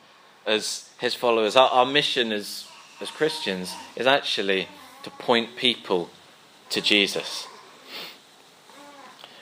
as 0.47 0.91
his 0.99 1.15
followers, 1.15 1.57
our, 1.57 1.71
our 1.71 1.87
mission 1.87 2.33
as, 2.33 2.67
as 3.01 3.11
Christians, 3.11 3.73
is 3.97 4.07
actually 4.07 4.69
to 5.05 5.11
point 5.11 5.57
people 5.57 6.11
to 6.69 6.83
Jesus. 6.83 7.47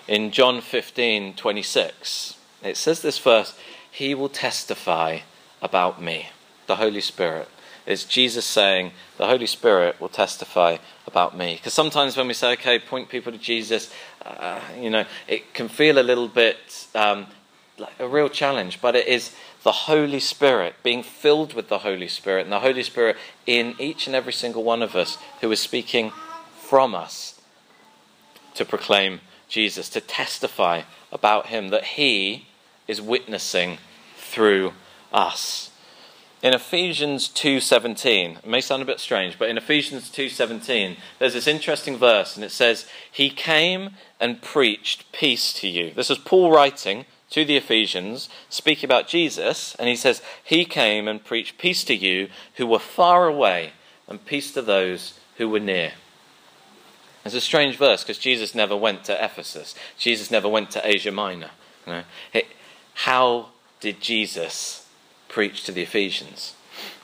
In 0.08 0.30
John 0.30 0.60
15 0.60 1.34
26, 1.34 2.36
it 2.62 2.76
says 2.76 3.02
this 3.02 3.18
verse 3.18 3.56
He 3.90 4.14
will 4.14 4.28
testify 4.28 5.20
about 5.60 6.02
me 6.02 6.28
the 6.66 6.76
Holy 6.76 7.00
Spirit. 7.00 7.48
It's 7.86 8.04
Jesus 8.04 8.44
saying, 8.44 8.92
The 9.18 9.26
Holy 9.26 9.46
Spirit 9.46 10.00
will 10.00 10.08
testify 10.08 10.78
about 11.06 11.36
me. 11.36 11.56
Because 11.56 11.74
sometimes 11.74 12.16
when 12.16 12.28
we 12.28 12.34
say, 12.34 12.52
okay, 12.52 12.78
point 12.78 13.08
people 13.08 13.32
to 13.32 13.38
Jesus, 13.38 13.92
uh, 14.24 14.60
you 14.78 14.88
know, 14.88 15.04
it 15.26 15.52
can 15.52 15.68
feel 15.68 15.98
a 15.98 16.02
little 16.02 16.28
bit 16.28 16.86
um, 16.94 17.26
like 17.78 17.98
a 17.98 18.06
real 18.06 18.28
challenge, 18.28 18.80
but 18.80 18.94
it 18.94 19.08
is 19.08 19.34
the 19.64 19.72
Holy 19.72 20.20
Spirit, 20.20 20.74
being 20.82 21.02
filled 21.02 21.54
with 21.54 21.68
the 21.68 21.78
Holy 21.78 22.08
Spirit, 22.08 22.42
and 22.42 22.52
the 22.52 22.60
Holy 22.60 22.82
Spirit 22.82 23.16
in 23.46 23.74
each 23.78 24.06
and 24.06 24.14
every 24.14 24.32
single 24.32 24.62
one 24.62 24.82
of 24.82 24.94
us 24.94 25.18
who 25.40 25.50
is 25.50 25.60
speaking 25.60 26.12
from 26.60 26.94
us 26.94 27.40
to 28.54 28.64
proclaim 28.64 29.20
Jesus, 29.52 29.88
to 29.90 30.00
testify 30.00 30.82
about 31.12 31.46
Him, 31.46 31.68
that 31.68 31.84
He 31.84 32.46
is 32.88 33.00
witnessing 33.00 33.78
through 34.16 34.72
us 35.12 35.70
in 36.42 36.54
Ephesians 36.54 37.28
2:17, 37.28 38.38
it 38.38 38.46
may 38.46 38.60
sound 38.60 38.82
a 38.82 38.84
bit 38.86 38.98
strange, 38.98 39.38
but 39.38 39.48
in 39.48 39.56
Ephesians 39.56 40.10
2:17, 40.10 40.96
there's 41.20 41.34
this 41.34 41.46
interesting 41.46 41.96
verse 41.96 42.34
and 42.34 42.44
it 42.44 42.50
says, 42.50 42.86
"He 43.10 43.30
came 43.30 43.90
and 44.18 44.42
preached 44.42 45.10
peace 45.12 45.52
to 45.54 45.68
you." 45.68 45.92
This 45.92 46.10
is 46.10 46.18
Paul 46.18 46.50
writing 46.50 47.06
to 47.30 47.44
the 47.44 47.56
Ephesians, 47.56 48.28
speaking 48.48 48.84
about 48.84 49.06
Jesus, 49.06 49.76
and 49.78 49.88
he 49.88 49.94
says, 49.94 50.20
"He 50.42 50.64
came 50.64 51.06
and 51.06 51.24
preached 51.24 51.58
peace 51.58 51.84
to 51.84 51.94
you 51.94 52.28
who 52.54 52.66
were 52.66 52.80
far 52.80 53.28
away 53.28 53.72
and 54.08 54.26
peace 54.26 54.52
to 54.54 54.62
those 54.62 55.14
who 55.36 55.48
were 55.48 55.60
near." 55.60 55.92
It's 57.24 57.34
a 57.34 57.40
strange 57.40 57.76
verse 57.76 58.02
because 58.02 58.18
Jesus 58.18 58.54
never 58.54 58.76
went 58.76 59.04
to 59.04 59.24
Ephesus. 59.24 59.74
Jesus 59.98 60.30
never 60.30 60.48
went 60.48 60.70
to 60.72 60.86
Asia 60.86 61.12
Minor. 61.12 61.50
You 61.86 61.92
know? 61.92 62.02
How 62.94 63.48
did 63.80 64.00
Jesus 64.00 64.82
preach 65.32 65.64
to 65.64 65.72
the 65.72 65.82
Ephesians. 65.82 66.54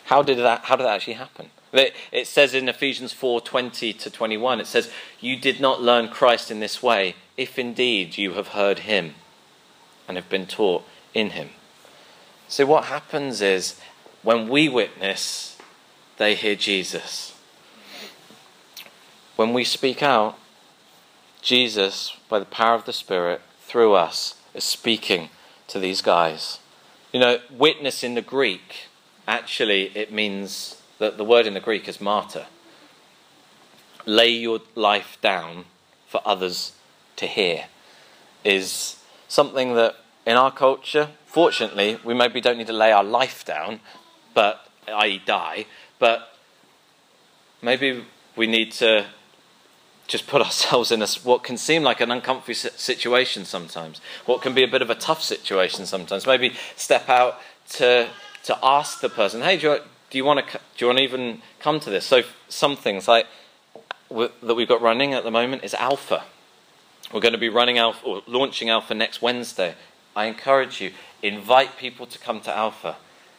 How 0.05 0.23
did 0.23 0.39
that, 0.39 0.65
how 0.65 0.77
did 0.77 0.85
that 0.85 0.95
actually 0.95 1.15
happen? 1.15 1.51
It 1.73 2.27
says 2.27 2.55
in 2.55 2.69
Ephesians 2.69 3.13
4 3.13 3.43
20 3.43 3.93
to 3.93 4.11
21, 4.11 4.61
it 4.61 4.67
says, 4.67 4.91
You 5.21 5.37
did 5.37 5.61
not 5.61 5.83
learn 5.83 6.09
Christ 6.09 6.51
in 6.51 6.61
this 6.61 6.83
way, 6.83 7.17
if 7.37 7.59
indeed 7.59 8.17
you 8.17 8.35
have 8.35 8.49
heard 8.49 8.81
him 8.81 9.15
and 10.07 10.17
have 10.17 10.31
been 10.31 10.47
taught 10.47 10.85
in 11.13 11.31
him. 11.31 11.51
So, 12.47 12.65
what 12.65 12.85
happens 12.85 13.43
is 13.43 13.79
when 14.23 14.49
we 14.49 14.69
witness, 14.69 15.59
they 16.17 16.35
hear 16.35 16.55
Jesus. 16.55 17.35
When 19.39 19.53
we 19.53 19.63
speak 19.63 20.03
out, 20.03 20.37
Jesus, 21.43 22.17
by 22.29 22.41
the 22.41 22.45
power 22.45 22.75
of 22.75 22.87
the 22.87 22.93
Spirit, 22.93 23.41
through 23.61 23.95
us, 23.95 24.35
is 24.53 24.65
speaking 24.65 25.29
to 25.69 25.79
these 25.79 26.03
guys. 26.03 26.59
You 27.13 27.21
know, 27.21 27.39
witness 27.49 28.03
in 28.03 28.15
the 28.15 28.21
Greek, 28.21 28.89
actually, 29.29 29.97
it 29.97 30.13
means 30.13 30.83
that 30.99 31.19
the 31.19 31.25
word 31.25 31.47
in 31.47 31.55
the 31.55 31.61
Greek 31.61 31.87
is 31.87 32.01
martyr. 32.01 32.47
Lay 34.07 34.31
your 34.31 34.59
life 34.75 35.19
down 35.21 35.67
for 36.09 36.21
others 36.25 36.73
to 37.15 37.29
hear 37.29 37.67
is 38.43 38.97
something 39.29 39.75
that 39.77 39.95
in 40.27 40.37
our 40.37 40.51
culture, 40.51 41.11
fortunately, 41.27 41.97
we 42.03 42.13
maybe 42.13 42.41
don't 42.41 42.59
need 42.59 42.67
to 42.67 42.73
lay 42.73 42.91
our 42.91 43.05
life 43.05 43.45
down, 43.45 43.79
but 44.35 44.67
i.e. 44.89 45.23
die, 45.25 45.67
but 46.01 46.37
maybe 47.63 48.05
we 48.35 48.49
need 48.49 48.73
to 48.73 49.07
just 50.09 50.27
put 50.27 50.43
ourselves 50.49 50.91
in 50.91 51.01
a, 51.01 51.07
what 51.23 51.45
can 51.45 51.57
seem 51.57 51.85
like 51.85 52.01
an 52.01 52.11
uncomfortable 52.11 52.55
situation 52.55 53.45
sometimes, 53.45 54.01
what 54.27 54.43
can 54.43 54.55
be 54.55 54.65
a 54.65 54.69
bit 54.69 54.83
of 54.83 54.91
a 54.91 54.97
tough 54.97 55.23
situation 55.23 55.87
sometimes. 55.87 56.27
Maybe 56.27 56.55
step 56.75 57.09
out 57.09 57.39
to, 57.75 58.09
to 58.45 58.59
ask 58.63 59.01
the 59.01 59.09
person, 59.09 59.43
hey, 59.43 59.57
do 59.57 59.81
you, 60.11 60.25
want 60.25 60.49
to 60.49 60.59
do 60.77 60.85
you 60.85 60.87
want 60.87 60.99
to 60.99 61.05
even 61.05 61.43
come 61.61 61.79
to 61.81 61.91
this? 61.91 62.05
So 62.05 62.23
some 62.49 62.75
things 62.75 63.07
like 63.07 63.27
that 64.11 64.55
we've 64.55 64.69
got 64.69 64.81
running 64.81 65.15
at 65.15 65.23
the 65.23 65.31
moment 65.31 65.63
is 65.63 65.75
Alpha. 65.75 66.25
We're 67.13 67.21
going 67.21 67.33
to 67.33 67.39
be 67.39 67.49
running 67.49 67.79
Alpha 67.79 68.05
or 68.05 68.23
launching 68.27 68.71
Alpha 68.71 68.95
next 68.95 69.23
Wednesday. 69.23 69.75
I 70.17 70.27
encourage 70.27 70.81
you, 70.81 70.93
invite 71.23 71.77
people 71.77 72.07
to 72.07 72.19
come 72.19 72.41
to 72.41 72.57
Alpha. 72.57 72.97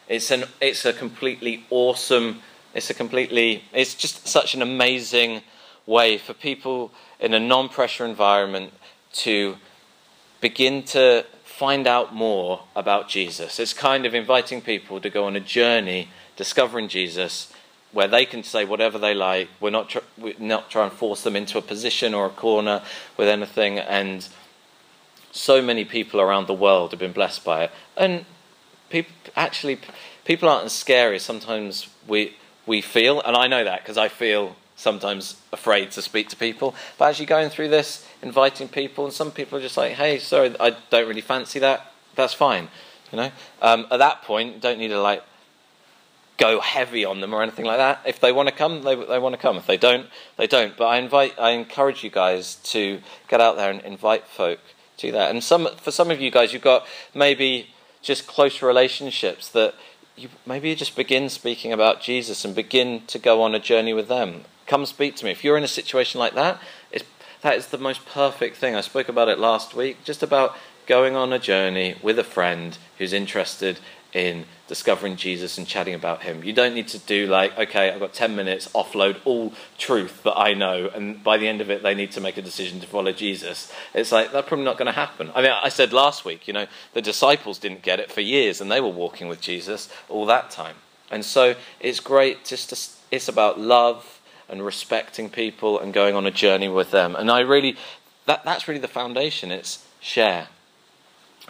It's 0.08 0.30
an 0.30 0.44
it's 0.60 0.84
a 0.84 0.92
completely 0.92 1.64
awesome. 1.70 2.42
It's 2.72 2.88
a 2.88 2.94
completely. 2.94 3.64
It's 3.72 3.94
just 3.94 4.28
such 4.28 4.54
an 4.54 4.62
amazing 4.62 5.42
way 5.90 6.16
for 6.16 6.32
people 6.32 6.92
in 7.18 7.34
a 7.34 7.40
non 7.40 7.68
pressure 7.68 8.06
environment 8.06 8.72
to 9.12 9.56
begin 10.40 10.82
to 10.82 11.26
find 11.44 11.86
out 11.86 12.14
more 12.14 12.62
about 12.74 13.08
Jesus. 13.08 13.58
It's 13.58 13.74
kind 13.74 14.06
of 14.06 14.14
inviting 14.14 14.62
people 14.62 15.00
to 15.00 15.10
go 15.10 15.24
on 15.26 15.36
a 15.36 15.40
journey 15.40 16.08
discovering 16.36 16.88
Jesus 16.88 17.52
where 17.92 18.08
they 18.08 18.24
can 18.24 18.42
say 18.42 18.64
whatever 18.64 18.98
they 18.98 19.14
like. 19.14 19.48
We're 19.60 19.70
not, 19.70 19.90
tr- 19.90 19.98
we're 20.16 20.38
not 20.38 20.70
trying 20.70 20.90
to 20.90 20.96
force 20.96 21.22
them 21.22 21.36
into 21.36 21.58
a 21.58 21.62
position 21.62 22.14
or 22.14 22.26
a 22.26 22.30
corner 22.30 22.82
with 23.16 23.28
anything. 23.28 23.78
And 23.78 24.26
so 25.32 25.60
many 25.60 25.84
people 25.84 26.20
around 26.20 26.46
the 26.46 26.54
world 26.54 26.92
have 26.92 27.00
been 27.00 27.12
blessed 27.12 27.44
by 27.44 27.64
it. 27.64 27.70
And 27.96 28.24
people, 28.88 29.12
actually, 29.36 29.80
people 30.24 30.48
aren't 30.48 30.66
as 30.66 30.72
scary 30.72 31.18
sometimes 31.18 31.88
we, 32.06 32.36
we 32.64 32.80
feel. 32.80 33.20
And 33.20 33.36
I 33.36 33.48
know 33.48 33.64
that 33.64 33.82
because 33.82 33.98
I 33.98 34.08
feel 34.08 34.56
sometimes 34.80 35.36
afraid 35.52 35.90
to 35.92 36.02
speak 36.02 36.28
to 36.30 36.36
people. 36.36 36.74
But 36.98 37.10
as 37.10 37.18
you're 37.18 37.26
going 37.26 37.50
through 37.50 37.68
this, 37.68 38.06
inviting 38.22 38.68
people, 38.68 39.04
and 39.04 39.12
some 39.12 39.30
people 39.30 39.58
are 39.58 39.62
just 39.62 39.76
like, 39.76 39.92
hey, 39.92 40.18
sorry, 40.18 40.54
I 40.58 40.76
don't 40.90 41.06
really 41.06 41.20
fancy 41.20 41.58
that. 41.58 41.92
That's 42.16 42.34
fine. 42.34 42.68
You 43.12 43.18
know, 43.18 43.30
um, 43.60 43.86
at 43.90 43.98
that 43.98 44.22
point, 44.22 44.60
don't 44.60 44.78
need 44.78 44.88
to 44.88 45.00
like 45.00 45.22
go 46.38 46.60
heavy 46.60 47.04
on 47.04 47.20
them 47.20 47.34
or 47.34 47.42
anything 47.42 47.66
like 47.66 47.76
that. 47.76 48.00
If 48.06 48.20
they 48.20 48.32
want 48.32 48.48
to 48.48 48.54
come, 48.54 48.82
they, 48.82 48.94
they 48.94 49.18
want 49.18 49.34
to 49.34 49.40
come. 49.40 49.56
If 49.56 49.66
they 49.66 49.76
don't, 49.76 50.06
they 50.38 50.46
don't. 50.46 50.76
But 50.76 50.86
I 50.86 50.96
invite, 50.96 51.38
I 51.38 51.50
encourage 51.50 52.02
you 52.02 52.10
guys 52.10 52.54
to 52.64 53.00
get 53.28 53.40
out 53.40 53.56
there 53.56 53.70
and 53.70 53.82
invite 53.82 54.26
folk 54.26 54.60
to 54.98 55.12
that. 55.12 55.30
And 55.30 55.44
some, 55.44 55.68
for 55.76 55.90
some 55.90 56.10
of 56.10 56.20
you 56.20 56.30
guys, 56.30 56.52
you've 56.52 56.62
got 56.62 56.86
maybe 57.14 57.68
just 58.00 58.26
close 58.26 58.62
relationships 58.62 59.48
that 59.50 59.74
you 60.16 60.28
maybe 60.46 60.68
you 60.68 60.76
just 60.76 60.96
begin 60.96 61.28
speaking 61.28 61.72
about 61.72 62.00
Jesus 62.00 62.44
and 62.44 62.54
begin 62.54 63.02
to 63.06 63.18
go 63.18 63.42
on 63.42 63.54
a 63.54 63.58
journey 63.58 63.92
with 63.92 64.08
them. 64.08 64.42
Come 64.70 64.86
speak 64.86 65.16
to 65.16 65.24
me. 65.24 65.32
If 65.32 65.42
you're 65.42 65.56
in 65.56 65.64
a 65.64 65.68
situation 65.68 66.20
like 66.20 66.34
that, 66.34 66.60
that 67.40 67.56
is 67.56 67.66
the 67.66 67.78
most 67.78 68.06
perfect 68.06 68.56
thing. 68.56 68.76
I 68.76 68.82
spoke 68.82 69.08
about 69.08 69.28
it 69.28 69.36
last 69.36 69.74
week, 69.74 70.04
just 70.04 70.22
about 70.22 70.56
going 70.86 71.16
on 71.16 71.32
a 71.32 71.40
journey 71.40 71.96
with 72.00 72.20
a 72.20 72.24
friend 72.24 72.78
who's 72.96 73.12
interested 73.12 73.80
in 74.12 74.44
discovering 74.68 75.16
Jesus 75.16 75.58
and 75.58 75.66
chatting 75.66 75.94
about 75.94 76.22
him. 76.22 76.44
You 76.44 76.52
don't 76.52 76.72
need 76.72 76.86
to 76.86 77.00
do 77.00 77.26
like, 77.26 77.58
okay, 77.58 77.90
I've 77.90 77.98
got 77.98 78.14
10 78.14 78.36
minutes, 78.36 78.68
offload 78.68 79.18
all 79.24 79.52
truth 79.76 80.22
that 80.22 80.38
I 80.38 80.54
know, 80.54 80.88
and 80.94 81.20
by 81.24 81.36
the 81.36 81.48
end 81.48 81.60
of 81.60 81.68
it, 81.68 81.82
they 81.82 81.96
need 81.96 82.12
to 82.12 82.20
make 82.20 82.36
a 82.36 82.42
decision 82.42 82.78
to 82.78 82.86
follow 82.86 83.10
Jesus. 83.10 83.72
It's 83.92 84.12
like, 84.12 84.30
that's 84.30 84.46
probably 84.46 84.66
not 84.66 84.78
going 84.78 84.86
to 84.86 84.92
happen. 84.92 85.32
I 85.34 85.42
mean, 85.42 85.50
I 85.50 85.68
said 85.68 85.92
last 85.92 86.24
week, 86.24 86.46
you 86.46 86.54
know, 86.54 86.68
the 86.92 87.02
disciples 87.02 87.58
didn't 87.58 87.82
get 87.82 87.98
it 87.98 88.12
for 88.12 88.20
years, 88.20 88.60
and 88.60 88.70
they 88.70 88.80
were 88.80 88.88
walking 88.88 89.26
with 89.26 89.40
Jesus 89.40 89.88
all 90.08 90.26
that 90.26 90.48
time. 90.52 90.76
And 91.10 91.24
so 91.24 91.56
it's 91.80 91.98
great 91.98 92.44
just 92.44 92.70
to, 92.70 92.76
it's 93.10 93.26
about 93.26 93.58
love 93.58 94.19
and 94.50 94.64
respecting 94.64 95.30
people 95.30 95.78
and 95.78 95.94
going 95.94 96.14
on 96.14 96.26
a 96.26 96.30
journey 96.30 96.68
with 96.68 96.90
them. 96.90 97.16
And 97.16 97.30
I 97.30 97.40
really 97.40 97.76
that, 98.26 98.44
that's 98.44 98.68
really 98.68 98.80
the 98.80 98.88
foundation. 98.88 99.50
It's 99.50 99.84
share 100.00 100.48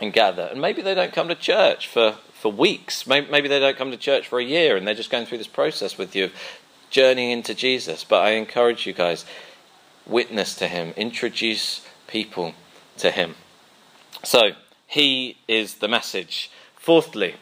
and 0.01 0.13
gather. 0.13 0.45
And 0.45 0.61
maybe 0.61 0.83
they 0.83 0.95
don't 0.95 1.13
come 1.13 1.29
to 1.29 1.35
church 1.35 1.87
for, 1.87 2.13
for 2.33 2.51
weeks. 2.51 3.07
Maybe, 3.07 3.31
maybe 3.31 3.49
they 3.49 3.61
don't 3.61 3.77
come 3.77 3.91
to 3.91 3.97
church 3.97 4.29
for 4.29 4.39
a 4.39 4.45
year 4.45 4.77
and 4.77 4.87
they're 4.87 4.95
just 4.95 5.11
going 5.11 5.27
through 5.27 5.39
this 5.39 5.47
process 5.47 5.99
with 5.99 6.17
you 6.17 6.25
of 6.25 6.33
journeying 6.89 7.31
into 7.31 7.55
Jesus. 7.55 8.05
But 8.05 8.25
I 8.25 8.31
encourage 8.31 8.87
you 8.87 8.93
guys, 8.93 9.25
witness 10.07 10.55
to 10.57 10.69
him, 10.69 10.95
introduce 10.97 11.87
people 12.07 12.55
to 12.99 13.11
him. 13.11 13.35
So, 14.25 14.53
he 14.87 15.37
is 15.47 15.77
the 15.77 15.89
message. 15.89 16.51
Fourthly, 16.77 17.37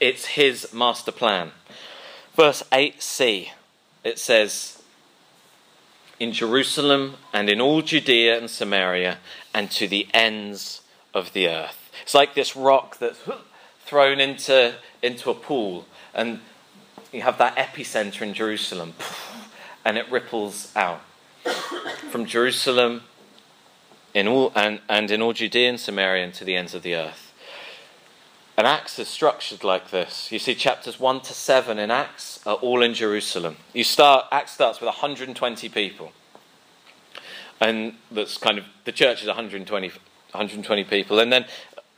it's 0.00 0.26
his 0.26 0.72
master 0.72 1.12
plan. 1.12 1.52
Verse 2.34 2.62
8c, 2.72 3.50
it 4.04 4.18
says, 4.18 4.82
In 6.18 6.32
Jerusalem 6.32 7.14
and 7.32 7.48
in 7.48 7.60
all 7.60 7.82
Judea 7.82 8.38
and 8.38 8.50
Samaria 8.50 9.18
and 9.54 9.70
to 9.72 9.88
the 9.88 10.08
ends 10.14 10.82
of 11.14 11.32
the 11.32 11.48
earth. 11.48 11.90
It's 12.02 12.14
like 12.14 12.34
this 12.34 12.56
rock 12.56 12.98
that's 12.98 13.20
thrown 13.80 14.20
into, 14.20 14.74
into 15.02 15.30
a 15.30 15.34
pool, 15.34 15.86
and 16.14 16.40
you 17.12 17.22
have 17.22 17.38
that 17.38 17.56
epicenter 17.56 18.22
in 18.22 18.34
Jerusalem, 18.34 18.94
and 19.84 19.96
it 19.96 20.10
ripples 20.10 20.72
out. 20.76 21.00
From 22.10 22.26
Jerusalem 22.26 23.02
in 24.14 24.28
all, 24.28 24.52
and, 24.54 24.80
and 24.88 25.10
in 25.10 25.22
all 25.22 25.32
Judea 25.32 25.70
and 25.70 25.80
Samaria 25.80 26.24
and 26.24 26.34
to 26.34 26.44
the 26.44 26.56
ends 26.56 26.74
of 26.74 26.82
the 26.82 26.94
earth. 26.94 27.27
And 28.58 28.66
Acts 28.66 28.98
is 28.98 29.06
structured 29.06 29.62
like 29.62 29.92
this. 29.92 30.32
You 30.32 30.40
see, 30.40 30.56
chapters 30.56 30.98
1 30.98 31.20
to 31.20 31.32
7 31.32 31.78
in 31.78 31.92
Acts 31.92 32.40
are 32.44 32.56
all 32.56 32.82
in 32.82 32.92
Jerusalem. 32.92 33.56
You 33.72 33.84
start, 33.84 34.26
Acts 34.32 34.50
starts 34.50 34.80
with 34.80 34.88
120 34.88 35.68
people. 35.68 36.10
And 37.60 37.94
that's 38.10 38.36
kind 38.36 38.58
of, 38.58 38.64
the 38.84 38.90
church 38.90 39.22
is 39.22 39.28
120, 39.28 39.88
120 39.90 40.84
people. 40.84 41.20
And 41.20 41.32
then 41.32 41.44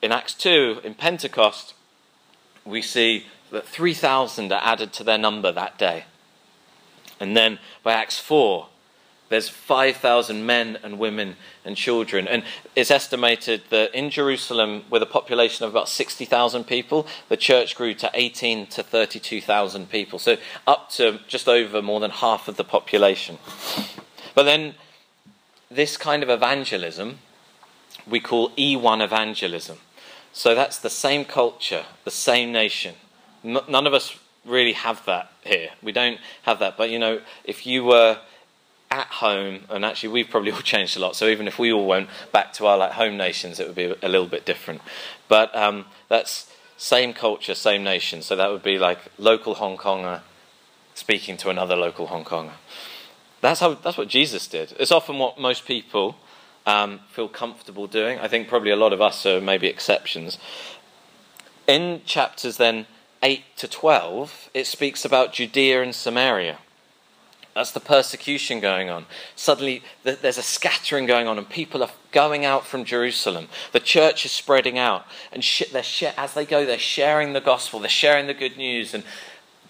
in 0.02 0.12
Acts 0.12 0.34
2, 0.34 0.82
in 0.84 0.92
Pentecost, 0.92 1.72
we 2.66 2.82
see 2.82 3.24
that 3.50 3.66
3,000 3.66 4.52
are 4.52 4.60
added 4.62 4.92
to 4.92 5.02
their 5.02 5.16
number 5.16 5.50
that 5.50 5.78
day. 5.78 6.04
And 7.18 7.34
then 7.34 7.58
by 7.82 7.94
Acts 7.94 8.18
4, 8.18 8.66
there's 9.30 9.48
5,000 9.48 10.44
men 10.44 10.78
and 10.82 10.98
women 10.98 11.36
and 11.64 11.76
children. 11.76 12.28
And 12.28 12.44
it's 12.76 12.90
estimated 12.90 13.62
that 13.70 13.94
in 13.94 14.10
Jerusalem, 14.10 14.84
with 14.90 15.02
a 15.02 15.06
population 15.06 15.64
of 15.64 15.70
about 15.70 15.88
60,000 15.88 16.64
people, 16.64 17.06
the 17.28 17.36
church 17.38 17.74
grew 17.74 17.94
to 17.94 18.10
18 18.12 18.66
to 18.66 18.82
32,000 18.82 19.88
people. 19.88 20.18
So 20.18 20.36
up 20.66 20.90
to 20.90 21.20
just 21.26 21.48
over 21.48 21.80
more 21.80 22.00
than 22.00 22.10
half 22.10 22.48
of 22.48 22.56
the 22.56 22.64
population. 22.64 23.38
But 24.34 24.42
then 24.42 24.74
this 25.70 25.96
kind 25.96 26.22
of 26.22 26.28
evangelism 26.28 27.20
we 28.06 28.20
call 28.20 28.50
E1 28.50 29.02
evangelism. 29.02 29.78
So 30.32 30.54
that's 30.54 30.78
the 30.78 30.90
same 30.90 31.24
culture, 31.24 31.84
the 32.04 32.10
same 32.10 32.52
nation. 32.52 32.94
none 33.42 33.86
of 33.86 33.94
us 33.94 34.18
really 34.44 34.72
have 34.72 35.04
that 35.06 35.32
here. 35.44 35.70
We 35.82 35.92
don't 35.92 36.18
have 36.42 36.58
that. 36.60 36.76
But 36.76 36.90
you 36.90 36.98
know, 36.98 37.20
if 37.44 37.66
you 37.66 37.84
were 37.84 38.18
at 38.90 39.06
home, 39.06 39.60
and 39.68 39.84
actually 39.84 40.10
we've 40.10 40.28
probably 40.28 40.50
all 40.52 40.60
changed 40.60 40.96
a 40.96 41.00
lot. 41.00 41.16
So 41.16 41.26
even 41.28 41.46
if 41.46 41.58
we 41.58 41.72
all 41.72 41.86
went 41.86 42.08
back 42.32 42.52
to 42.54 42.66
our 42.66 42.76
like 42.76 42.92
home 42.92 43.16
nations, 43.16 43.60
it 43.60 43.66
would 43.66 43.76
be 43.76 43.94
a 44.02 44.08
little 44.08 44.26
bit 44.26 44.44
different. 44.44 44.80
But 45.28 45.54
um, 45.56 45.86
that's 46.08 46.50
same 46.76 47.12
culture, 47.12 47.54
same 47.54 47.84
nation. 47.84 48.22
So 48.22 48.36
that 48.36 48.50
would 48.50 48.62
be 48.62 48.78
like 48.78 48.98
local 49.18 49.54
Hong 49.54 49.76
Konger 49.76 50.22
speaking 50.94 51.36
to 51.38 51.50
another 51.50 51.76
local 51.76 52.06
Hong 52.08 52.24
Konger. 52.24 52.54
That's 53.40 53.60
how. 53.60 53.74
That's 53.74 53.96
what 53.96 54.08
Jesus 54.08 54.46
did. 54.46 54.74
It's 54.78 54.92
often 54.92 55.18
what 55.18 55.38
most 55.38 55.64
people 55.66 56.16
um, 56.66 57.00
feel 57.10 57.28
comfortable 57.28 57.86
doing. 57.86 58.18
I 58.18 58.28
think 58.28 58.48
probably 58.48 58.70
a 58.70 58.76
lot 58.76 58.92
of 58.92 59.00
us 59.00 59.24
are 59.24 59.40
maybe 59.40 59.66
exceptions. 59.66 60.38
In 61.66 62.02
chapters 62.04 62.56
then 62.56 62.86
eight 63.22 63.44
to 63.56 63.68
twelve, 63.68 64.50
it 64.52 64.66
speaks 64.66 65.04
about 65.04 65.32
Judea 65.32 65.82
and 65.82 65.94
Samaria. 65.94 66.58
That's 67.54 67.72
the 67.72 67.80
persecution 67.80 68.60
going 68.60 68.90
on. 68.90 69.06
Suddenly, 69.34 69.82
there's 70.04 70.38
a 70.38 70.42
scattering 70.42 71.06
going 71.06 71.26
on, 71.26 71.36
and 71.36 71.48
people 71.48 71.82
are 71.82 71.90
going 72.12 72.44
out 72.44 72.64
from 72.64 72.84
Jerusalem. 72.84 73.48
The 73.72 73.80
church 73.80 74.24
is 74.24 74.32
spreading 74.32 74.78
out, 74.78 75.04
and 75.32 75.44
as 76.16 76.34
they 76.34 76.46
go, 76.46 76.64
they're 76.64 76.78
sharing 76.78 77.32
the 77.32 77.40
gospel, 77.40 77.80
they're 77.80 77.88
sharing 77.88 78.28
the 78.28 78.34
good 78.34 78.56
news, 78.56 78.94
and 78.94 79.02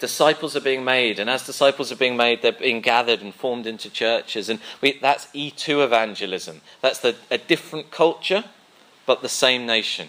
disciples 0.01 0.57
are 0.57 0.61
being 0.61 0.85
made. 0.85 1.19
And 1.19 1.31
as 1.31 1.47
disciples 1.47 1.93
are 1.93 1.97
being 1.97 2.17
made, 2.17 2.43
they're 2.43 2.53
being 2.53 2.81
gathered 2.81 3.21
and 3.23 3.35
formed 3.35 3.67
into 3.67 3.89
churches. 3.89 4.49
And 4.49 4.59
we, 4.81 4.99
that's 5.01 5.27
E2 5.27 5.85
evangelism. 5.85 6.63
That's 6.81 6.99
the, 6.99 7.15
a 7.31 7.39
different 7.39 7.91
culture, 7.91 8.45
but 9.07 9.23
the 9.23 9.29
same 9.29 9.67
nation. 9.67 10.09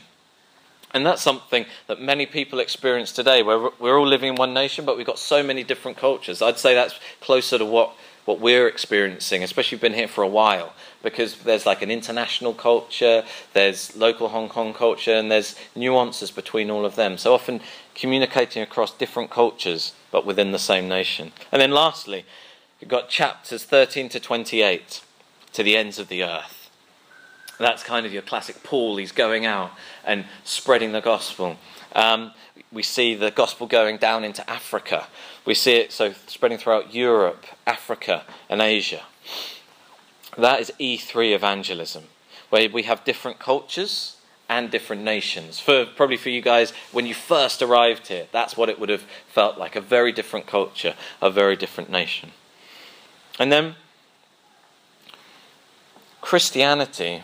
And 0.94 1.06
that's 1.06 1.22
something 1.22 1.66
that 1.88 2.02
many 2.02 2.26
people 2.26 2.60
experience 2.60 3.12
today, 3.12 3.44
where 3.44 3.70
we're 3.80 3.98
all 3.98 4.08
living 4.08 4.30
in 4.30 4.36
one 4.36 4.54
nation, 4.54 4.86
but 4.86 4.98
we've 4.98 5.06
got 5.06 5.20
so 5.20 5.42
many 5.42 5.64
different 5.64 5.98
cultures. 5.98 6.42
I'd 6.42 6.60
say 6.60 6.74
that's 6.74 7.00
closer 7.22 7.58
to 7.58 7.66
what, 7.66 7.94
what 8.26 8.42
we're 8.42 8.68
experiencing, 8.68 9.42
especially 9.42 9.68
if 9.68 9.72
you've 9.72 9.82
been 9.82 9.94
here 9.94 10.10
for 10.10 10.24
a 10.24 10.28
while, 10.28 10.74
because 11.02 11.38
there's 11.38 11.66
like 11.66 11.82
an 11.82 11.90
international 11.90 12.54
culture, 12.54 13.24
there's 13.54 13.96
local 13.96 14.30
Hong 14.30 14.50
Kong 14.50 14.74
culture, 14.74 15.14
and 15.14 15.32
there's 15.32 15.56
nuances 15.76 16.30
between 16.30 16.70
all 16.70 16.86
of 16.86 16.96
them. 16.96 17.18
So 17.18 17.34
often 17.34 17.62
communicating 17.96 18.62
across 18.62 18.94
different 18.94 19.30
cultures, 19.30 19.94
but 20.12 20.26
within 20.26 20.52
the 20.52 20.60
same 20.60 20.90
nation. 20.90 21.32
And 21.54 21.62
then 21.62 21.72
lastly, 21.72 22.26
you've 22.82 22.90
got 22.90 23.10
chapters 23.10 23.64
13 23.64 24.10
to 24.10 24.20
28, 24.20 25.02
to 25.54 25.64
the 25.64 25.78
ends 25.78 26.00
of 26.00 26.10
the 26.10 26.24
earth. 26.24 26.61
That's 27.62 27.84
kind 27.84 28.06
of 28.06 28.14
your 28.14 28.22
classic 28.22 28.64
Paul. 28.64 28.98
He's 28.98 29.12
going 29.12 29.46
out 29.46 29.72
and 30.04 30.26
spreading 30.44 30.92
the 30.92 31.02
gospel. 31.02 31.58
Um, 31.94 32.32
we 32.72 32.84
see 32.84 33.16
the 33.16 33.32
gospel 33.32 33.68
going 33.68 33.98
down 33.98 34.24
into 34.24 34.48
Africa. 34.50 35.08
We 35.46 35.54
see 35.54 35.74
it 35.74 35.92
so 35.92 36.14
spreading 36.28 36.58
throughout 36.58 36.94
Europe, 36.94 37.46
Africa, 37.68 38.24
and 38.50 38.62
Asia. 38.62 39.02
That 40.38 40.62
is 40.62 40.72
E3 40.80 41.34
evangelism, 41.34 42.06
where 42.50 42.70
we 42.70 42.84
have 42.84 43.04
different 43.04 43.40
cultures 43.40 44.16
and 44.48 44.72
different 44.72 45.04
nations. 45.04 45.60
For 45.60 45.86
probably 45.86 46.18
for 46.18 46.30
you 46.30 46.42
guys, 46.42 46.72
when 46.92 47.06
you 47.06 47.14
first 47.14 47.62
arrived 47.62 48.08
here, 48.08 48.28
that's 48.32 48.58
what 48.58 48.70
it 48.70 48.80
would 48.80 48.90
have 48.90 49.06
felt 49.28 49.58
like 49.58 49.76
a 49.76 49.82
very 49.82 50.12
different 50.12 50.48
culture, 50.48 50.96
a 51.22 51.30
very 51.30 51.56
different 51.56 51.90
nation. 51.90 52.32
And 53.40 53.52
then 53.52 53.76
Christianity 56.22 57.24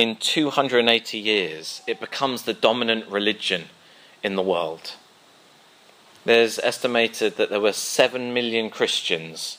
in 0.00 0.16
280 0.16 1.18
years, 1.18 1.82
it 1.86 2.00
becomes 2.00 2.44
the 2.44 2.54
dominant 2.54 3.06
religion 3.06 3.64
in 4.22 4.34
the 4.34 4.42
world. 4.42 4.92
There's 6.24 6.58
estimated 6.58 7.36
that 7.36 7.50
there 7.50 7.60
were 7.60 7.74
7 7.74 8.32
million 8.32 8.70
Christians 8.70 9.58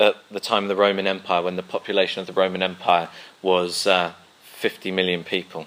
at 0.00 0.16
the 0.32 0.40
time 0.40 0.64
of 0.64 0.68
the 0.68 0.74
Roman 0.74 1.06
Empire, 1.06 1.42
when 1.42 1.54
the 1.54 1.62
population 1.62 2.20
of 2.20 2.26
the 2.26 2.32
Roman 2.32 2.60
Empire 2.60 3.08
was 3.40 3.86
uh, 3.86 4.14
50 4.42 4.90
million 4.90 5.22
people. 5.22 5.66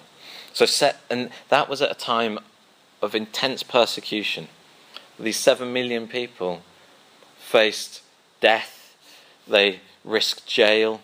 So, 0.52 0.66
set, 0.66 1.00
and 1.10 1.30
that 1.48 1.70
was 1.70 1.82
at 1.82 1.90
a 1.90 1.96
time 1.96 2.40
of 3.02 3.16
intense 3.16 3.64
persecution. 3.64 4.50
These 5.18 5.38
7 5.38 5.72
million 5.72 6.10
people 6.10 6.64
faced 7.38 8.02
death, 8.42 8.94
they 9.48 9.80
risked 10.04 10.48
jail, 10.48 11.00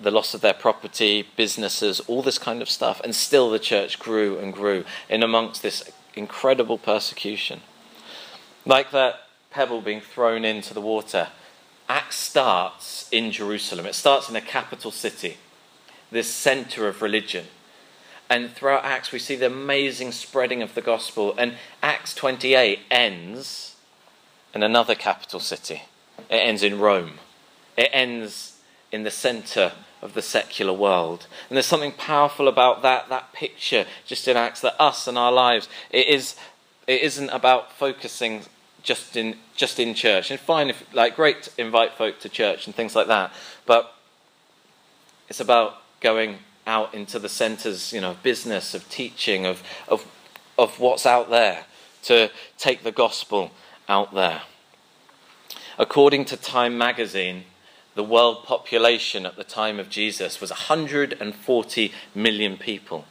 the 0.00 0.10
loss 0.10 0.34
of 0.34 0.40
their 0.40 0.54
property, 0.54 1.26
businesses, 1.36 2.00
all 2.00 2.22
this 2.22 2.38
kind 2.38 2.62
of 2.62 2.68
stuff. 2.68 3.00
And 3.02 3.14
still 3.14 3.50
the 3.50 3.58
church 3.58 3.98
grew 3.98 4.38
and 4.38 4.52
grew 4.52 4.84
in 5.08 5.22
amongst 5.22 5.62
this 5.62 5.90
incredible 6.14 6.78
persecution. 6.78 7.60
Like 8.64 8.90
that 8.90 9.28
pebble 9.50 9.80
being 9.80 10.00
thrown 10.00 10.44
into 10.44 10.74
the 10.74 10.80
water, 10.80 11.28
Acts 11.88 12.16
starts 12.16 13.08
in 13.10 13.32
Jerusalem. 13.32 13.86
It 13.86 13.94
starts 13.94 14.28
in 14.28 14.36
a 14.36 14.40
capital 14.40 14.90
city, 14.90 15.38
this 16.10 16.28
center 16.28 16.86
of 16.86 17.00
religion. 17.00 17.46
And 18.28 18.50
throughout 18.50 18.84
Acts, 18.84 19.10
we 19.10 19.18
see 19.18 19.36
the 19.36 19.46
amazing 19.46 20.12
spreading 20.12 20.60
of 20.60 20.74
the 20.74 20.82
gospel. 20.82 21.34
And 21.38 21.54
Acts 21.82 22.14
28 22.14 22.80
ends 22.90 23.76
in 24.54 24.62
another 24.62 24.94
capital 24.94 25.40
city. 25.40 25.82
It 26.28 26.34
ends 26.34 26.62
in 26.62 26.78
Rome. 26.78 27.14
It 27.76 27.88
ends 27.92 28.57
in 28.90 29.02
the 29.02 29.10
center 29.10 29.72
of 30.00 30.14
the 30.14 30.22
secular 30.22 30.72
world. 30.72 31.26
And 31.48 31.56
there's 31.56 31.66
something 31.66 31.92
powerful 31.92 32.48
about 32.48 32.82
that, 32.82 33.08
that 33.08 33.32
picture 33.32 33.86
just 34.06 34.28
in 34.28 34.36
Acts 34.36 34.60
that 34.60 34.80
us 34.80 35.06
and 35.06 35.18
our 35.18 35.32
lives, 35.32 35.68
it, 35.90 36.06
is, 36.06 36.36
it 36.86 37.00
isn't 37.02 37.30
about 37.30 37.72
focusing 37.72 38.42
just 38.82 39.16
in, 39.16 39.36
just 39.56 39.78
in 39.78 39.94
church. 39.94 40.30
And 40.30 40.38
fine, 40.38 40.70
if, 40.70 40.82
like, 40.94 41.16
great 41.16 41.42
to 41.44 41.50
invite 41.58 41.94
folk 41.94 42.20
to 42.20 42.28
church 42.28 42.66
and 42.66 42.74
things 42.74 42.94
like 42.94 43.08
that, 43.08 43.32
but 43.66 43.94
it's 45.28 45.40
about 45.40 45.82
going 46.00 46.38
out 46.66 46.94
into 46.94 47.18
the 47.18 47.28
centers, 47.28 47.92
you 47.92 48.00
know, 48.00 48.12
of 48.12 48.22
business, 48.22 48.74
of 48.74 48.88
teaching, 48.88 49.44
of, 49.46 49.62
of, 49.88 50.06
of 50.56 50.78
what's 50.78 51.06
out 51.06 51.28
there, 51.28 51.64
to 52.04 52.30
take 52.56 52.84
the 52.84 52.92
gospel 52.92 53.50
out 53.88 54.14
there. 54.14 54.42
According 55.78 56.24
to 56.26 56.36
Time 56.36 56.78
magazine, 56.78 57.44
the 57.98 58.04
world 58.04 58.44
population 58.44 59.26
at 59.26 59.34
the 59.34 59.42
time 59.42 59.80
of 59.80 59.90
Jesus 59.90 60.40
was 60.40 60.50
140 60.50 61.92
million 62.14 62.56
people. 62.56 63.04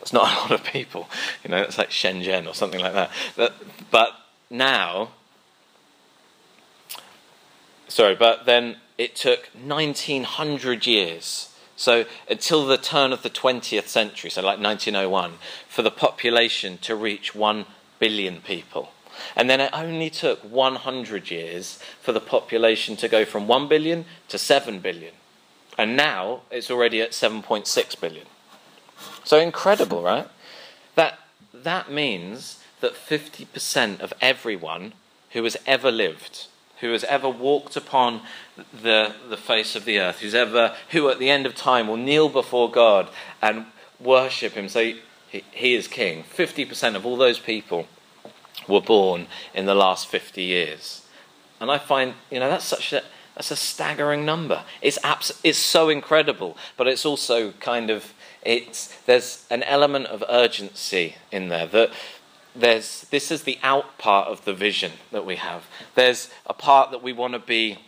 That's 0.00 0.12
not 0.12 0.22
a 0.36 0.40
lot 0.40 0.50
of 0.50 0.64
people. 0.64 1.08
You 1.44 1.50
know, 1.50 1.58
it's 1.58 1.78
like 1.78 1.90
Shenzhen 1.90 2.48
or 2.48 2.54
something 2.54 2.80
like 2.80 2.92
that. 2.92 3.12
But, 3.36 3.54
but 3.92 4.10
now, 4.50 5.10
sorry, 7.86 8.16
but 8.16 8.46
then 8.46 8.78
it 8.98 9.14
took 9.14 9.48
1900 9.64 10.88
years. 10.88 11.54
So 11.76 12.04
until 12.28 12.66
the 12.66 12.76
turn 12.76 13.12
of 13.12 13.22
the 13.22 13.30
20th 13.30 13.86
century, 13.86 14.28
so 14.28 14.42
like 14.42 14.58
1901, 14.58 15.34
for 15.68 15.82
the 15.82 15.92
population 15.92 16.78
to 16.78 16.96
reach 16.96 17.32
1 17.32 17.64
billion 18.00 18.40
people. 18.40 18.90
And 19.36 19.48
then 19.48 19.60
it 19.60 19.70
only 19.72 20.10
took 20.10 20.40
100 20.40 21.30
years 21.30 21.78
for 22.00 22.12
the 22.12 22.20
population 22.20 22.96
to 22.96 23.08
go 23.08 23.24
from 23.24 23.46
1 23.46 23.68
billion 23.68 24.04
to 24.28 24.38
7 24.38 24.80
billion. 24.80 25.14
And 25.76 25.96
now 25.96 26.42
it's 26.50 26.70
already 26.70 27.00
at 27.00 27.10
7.6 27.10 28.00
billion. 28.00 28.26
So 29.24 29.38
incredible, 29.38 30.02
right? 30.02 30.28
That, 30.94 31.18
that 31.52 31.90
means 31.90 32.60
that 32.80 32.94
50% 32.94 34.00
of 34.00 34.12
everyone 34.20 34.92
who 35.30 35.42
has 35.44 35.56
ever 35.66 35.90
lived, 35.90 36.46
who 36.80 36.92
has 36.92 37.04
ever 37.04 37.28
walked 37.28 37.76
upon 37.76 38.22
the, 38.82 39.14
the 39.28 39.36
face 39.36 39.74
of 39.74 39.84
the 39.84 39.98
earth, 39.98 40.20
who's 40.20 40.34
ever, 40.34 40.76
who 40.90 41.08
at 41.08 41.18
the 41.18 41.30
end 41.30 41.46
of 41.46 41.54
time 41.54 41.88
will 41.88 41.96
kneel 41.96 42.28
before 42.28 42.70
God 42.70 43.08
and 43.42 43.66
worship 43.98 44.52
Him, 44.52 44.68
say 44.68 44.98
he, 45.28 45.42
he 45.50 45.74
is 45.74 45.88
King, 45.88 46.24
50% 46.24 46.94
of 46.94 47.04
all 47.04 47.16
those 47.16 47.38
people 47.38 47.88
were 48.68 48.80
born 48.80 49.26
in 49.54 49.66
the 49.66 49.74
last 49.74 50.08
50 50.08 50.42
years. 50.42 51.06
And 51.60 51.70
I 51.70 51.78
find, 51.78 52.14
you 52.30 52.40
know, 52.40 52.48
that's 52.48 52.64
such 52.64 52.92
a, 52.92 53.02
that's 53.34 53.50
a 53.50 53.56
staggering 53.56 54.24
number. 54.24 54.62
It's, 54.80 54.98
abs- 55.02 55.40
it's 55.42 55.58
so 55.58 55.88
incredible, 55.88 56.56
but 56.76 56.86
it's 56.86 57.04
also 57.04 57.52
kind 57.52 57.90
of, 57.90 58.12
it's, 58.42 58.94
there's 59.02 59.46
an 59.50 59.62
element 59.64 60.06
of 60.06 60.24
urgency 60.28 61.16
in 61.32 61.48
there 61.48 61.66
that 61.66 61.90
there's, 62.54 63.02
this 63.10 63.30
is 63.30 63.42
the 63.42 63.58
out 63.62 63.98
part 63.98 64.28
of 64.28 64.44
the 64.44 64.54
vision 64.54 64.92
that 65.10 65.26
we 65.26 65.36
have. 65.36 65.66
There's 65.94 66.30
a 66.46 66.54
part 66.54 66.90
that 66.92 67.02
we 67.02 67.12
want 67.12 67.32
to 67.34 67.40
be 67.40 67.78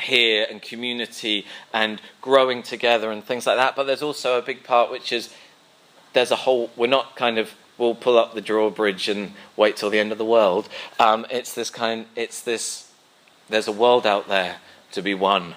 here 0.00 0.46
and 0.48 0.62
community 0.62 1.46
and 1.74 2.00
growing 2.22 2.62
together 2.62 3.10
and 3.10 3.22
things 3.22 3.46
like 3.46 3.56
that, 3.56 3.76
but 3.76 3.84
there's 3.84 4.02
also 4.02 4.38
a 4.38 4.42
big 4.42 4.64
part 4.64 4.90
which 4.90 5.12
is 5.12 5.34
there's 6.14 6.30
a 6.30 6.36
whole, 6.36 6.70
we're 6.76 6.86
not 6.86 7.16
kind 7.16 7.38
of 7.38 7.50
we'll 7.80 7.94
pull 7.94 8.18
up 8.18 8.34
the 8.34 8.40
drawbridge 8.42 9.08
and 9.08 9.32
wait 9.56 9.76
till 9.76 9.90
the 9.90 9.98
end 9.98 10.12
of 10.12 10.18
the 10.18 10.24
world. 10.24 10.68
Um, 11.00 11.26
it's 11.30 11.54
this 11.54 11.70
kind, 11.70 12.06
it's 12.14 12.42
this, 12.42 12.92
there's 13.48 13.66
a 13.66 13.72
world 13.72 14.06
out 14.06 14.28
there 14.28 14.58
to 14.92 15.02
be 15.02 15.14
won 15.14 15.54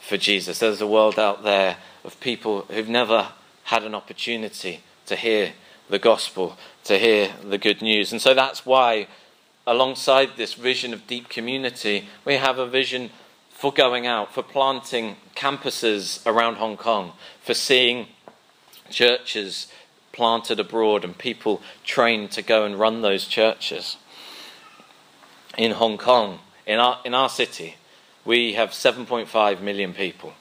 for 0.00 0.16
Jesus. 0.16 0.60
There's 0.60 0.80
a 0.80 0.86
world 0.86 1.18
out 1.18 1.42
there 1.42 1.78
of 2.04 2.18
people 2.20 2.62
who've 2.70 2.88
never 2.88 3.28
had 3.64 3.82
an 3.82 3.94
opportunity 3.94 4.82
to 5.06 5.16
hear 5.16 5.52
the 5.90 5.98
gospel, 5.98 6.56
to 6.84 6.98
hear 6.98 7.32
the 7.42 7.58
good 7.58 7.82
news. 7.82 8.12
And 8.12 8.22
so 8.22 8.34
that's 8.34 8.64
why, 8.64 9.08
alongside 9.66 10.36
this 10.36 10.54
vision 10.54 10.94
of 10.94 11.06
deep 11.06 11.28
community, 11.28 12.08
we 12.24 12.34
have 12.34 12.58
a 12.58 12.66
vision 12.66 13.10
for 13.50 13.72
going 13.72 14.06
out, 14.06 14.32
for 14.32 14.42
planting 14.42 15.16
campuses 15.34 16.24
around 16.26 16.56
Hong 16.56 16.76
Kong, 16.76 17.12
for 17.42 17.54
seeing 17.54 18.08
churches 18.90 19.68
planted 20.14 20.60
abroad 20.60 21.04
and 21.04 21.18
people 21.18 21.60
trained 21.82 22.30
to 22.30 22.40
go 22.40 22.64
and 22.64 22.78
run 22.78 23.02
those 23.02 23.26
churches. 23.26 23.96
In 25.58 25.72
Hong 25.72 25.98
Kong, 25.98 26.38
in 26.66 26.78
our, 26.78 27.00
in 27.04 27.14
our 27.14 27.28
city, 27.28 27.74
we 28.24 28.54
have 28.54 28.70
7.5 28.70 29.60
million 29.60 29.92
people, 29.92 30.32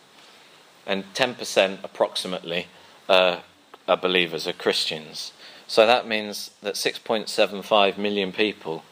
and 0.85 1.03
10% 1.15 1.83
approximately 1.83 2.67
uh, 3.09 3.39
are 3.87 3.97
believers, 3.97 4.47
are 4.47 4.53
Christians. 4.53 5.33
So 5.67 5.87
that 5.87 6.07
means 6.07 6.51
that 6.61 6.75
6.75 6.75 7.97
million 7.97 8.31
people 8.31 8.83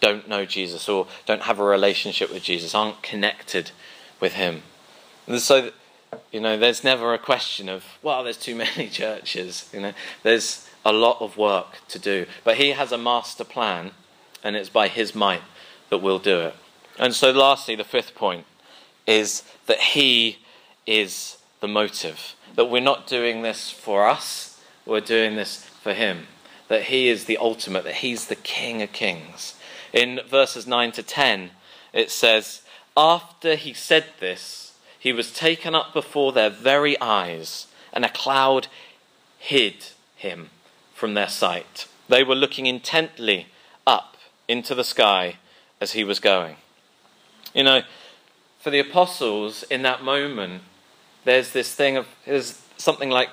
don't 0.00 0.28
know 0.28 0.44
Jesus 0.44 0.88
or 0.88 1.06
don't 1.26 1.42
have 1.42 1.60
a 1.60 1.64
relationship 1.64 2.32
with 2.32 2.42
Jesus, 2.42 2.74
aren't 2.74 3.02
connected 3.02 3.70
with 4.20 4.34
Him. 4.34 4.62
And 5.28 5.40
so 5.40 5.70
you 6.32 6.40
know, 6.40 6.58
there's 6.58 6.84
never 6.84 7.14
a 7.14 7.18
question 7.18 7.68
of, 7.68 7.84
well, 8.02 8.24
there's 8.24 8.36
too 8.36 8.54
many 8.54 8.88
churches. 8.90 9.68
You 9.72 9.80
know, 9.80 9.92
there's 10.22 10.68
a 10.84 10.92
lot 10.92 11.20
of 11.20 11.36
work 11.36 11.78
to 11.88 11.98
do. 11.98 12.26
But 12.44 12.56
he 12.56 12.70
has 12.70 12.92
a 12.92 12.98
master 12.98 13.44
plan, 13.44 13.92
and 14.42 14.56
it's 14.56 14.68
by 14.68 14.88
his 14.88 15.14
might 15.14 15.42
that 15.90 15.98
we'll 15.98 16.18
do 16.18 16.40
it. 16.40 16.54
And 16.98 17.14
so, 17.14 17.30
lastly, 17.30 17.76
the 17.76 17.84
fifth 17.84 18.14
point 18.14 18.44
is 19.06 19.42
that 19.66 19.80
he 19.80 20.38
is 20.86 21.38
the 21.60 21.68
motive. 21.68 22.34
That 22.56 22.66
we're 22.66 22.80
not 22.80 23.06
doing 23.06 23.42
this 23.42 23.70
for 23.70 24.06
us, 24.06 24.60
we're 24.84 25.00
doing 25.00 25.36
this 25.36 25.64
for 25.64 25.94
him. 25.94 26.26
That 26.68 26.84
he 26.84 27.08
is 27.08 27.24
the 27.24 27.38
ultimate, 27.38 27.84
that 27.84 27.96
he's 27.96 28.26
the 28.26 28.36
King 28.36 28.82
of 28.82 28.92
Kings. 28.92 29.54
In 29.92 30.20
verses 30.28 30.66
9 30.66 30.92
to 30.92 31.02
10, 31.02 31.50
it 31.94 32.10
says, 32.10 32.62
After 32.96 33.54
he 33.54 33.72
said 33.72 34.04
this, 34.20 34.67
he 34.98 35.12
was 35.12 35.32
taken 35.32 35.74
up 35.74 35.92
before 35.92 36.32
their 36.32 36.50
very 36.50 37.00
eyes, 37.00 37.66
and 37.92 38.04
a 38.04 38.08
cloud 38.08 38.68
hid 39.38 39.86
him 40.16 40.50
from 40.94 41.14
their 41.14 41.28
sight. 41.28 41.86
They 42.08 42.24
were 42.24 42.34
looking 42.34 42.66
intently 42.66 43.46
up 43.86 44.16
into 44.48 44.74
the 44.74 44.84
sky 44.84 45.36
as 45.80 45.92
he 45.92 46.04
was 46.04 46.18
going. 46.18 46.56
You 47.54 47.62
know, 47.62 47.82
for 48.58 48.70
the 48.70 48.80
apostles 48.80 49.62
in 49.64 49.82
that 49.82 50.02
moment, 50.02 50.62
there's 51.24 51.52
this 51.52 51.74
thing 51.74 51.96
of, 51.96 52.06
there's 52.26 52.60
something 52.76 53.10
like, 53.10 53.28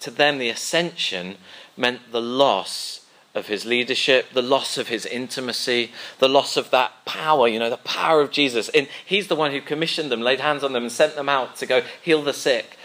to 0.00 0.10
them, 0.10 0.38
the 0.38 0.48
ascension 0.48 1.36
meant 1.76 2.12
the 2.12 2.20
loss 2.20 3.01
of 3.34 3.46
his 3.46 3.64
leadership, 3.64 4.26
the 4.32 4.42
loss 4.42 4.76
of 4.76 4.88
his 4.88 5.06
intimacy, 5.06 5.92
the 6.18 6.28
loss 6.28 6.56
of 6.56 6.70
that 6.70 7.04
power, 7.04 7.48
you 7.48 7.58
know, 7.58 7.70
the 7.70 7.78
power 7.78 8.20
of 8.20 8.30
Jesus. 8.30 8.68
And 8.70 8.88
he's 9.04 9.28
the 9.28 9.36
one 9.36 9.52
who 9.52 9.60
commissioned 9.60 10.10
them, 10.12 10.20
laid 10.20 10.40
hands 10.40 10.62
on 10.62 10.72
them, 10.72 10.82
and 10.82 10.92
sent 10.92 11.14
them 11.14 11.28
out 11.28 11.56
to 11.56 11.66
go 11.66 11.82
heal 12.02 12.22
the 12.22 12.34
sick, 12.34 12.76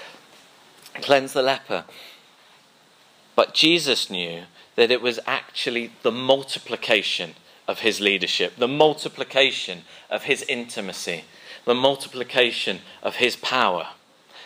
cleanse 0.96 1.34
the 1.34 1.42
leper. 1.42 1.84
But 3.36 3.54
Jesus 3.54 4.10
knew 4.10 4.44
that 4.76 4.92
it 4.92 5.02
was 5.02 5.20
actually 5.28 5.92
the 6.02 6.12
multiplication 6.12 7.36
of 7.68 7.80
his 7.80 8.00
leadership, 8.00 8.56
the 8.58 8.68
multiplication 8.68 9.82
of 10.10 10.24
his 10.24 10.44
intimacy, 10.44 11.26
the 11.66 11.76
multiplication 11.76 12.80
of 13.04 13.16
his 13.16 13.36
power. 13.36 13.88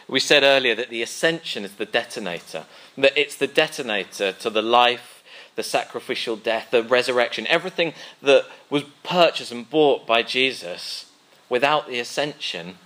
We 0.07 0.19
said 0.19 0.43
earlier 0.43 0.73
that 0.75 0.89
the 0.89 1.03
ascension 1.03 1.63
is 1.63 1.75
the 1.75 1.85
detonator, 1.85 2.65
that 2.97 3.15
it's 3.15 3.35
the 3.35 3.47
detonator 3.47 4.31
to 4.31 4.49
the 4.49 4.63
life 4.63 5.10
the 5.61 5.69
sacrificial 5.69 6.35
death, 6.35 6.71
the 6.71 6.81
resurrection, 6.81 7.45
everything 7.45 7.93
that 8.19 8.45
was 8.71 8.81
purchased 9.03 9.51
and 9.51 9.69
bought 9.69 10.07
by 10.07 10.23
Jesus, 10.23 11.11
without 11.49 11.87
the 11.87 11.99
ascension, 11.99 12.79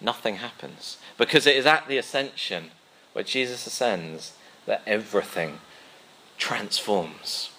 nothing 0.00 0.36
happens. 0.36 0.98
Because 1.16 1.46
it 1.46 1.54
is 1.54 1.66
at 1.66 1.86
the 1.86 1.98
ascension, 1.98 2.72
where 3.12 3.22
Jesus 3.22 3.64
ascends, 3.64 4.32
that 4.66 4.82
everything 4.88 5.60
transforms. 6.36 7.50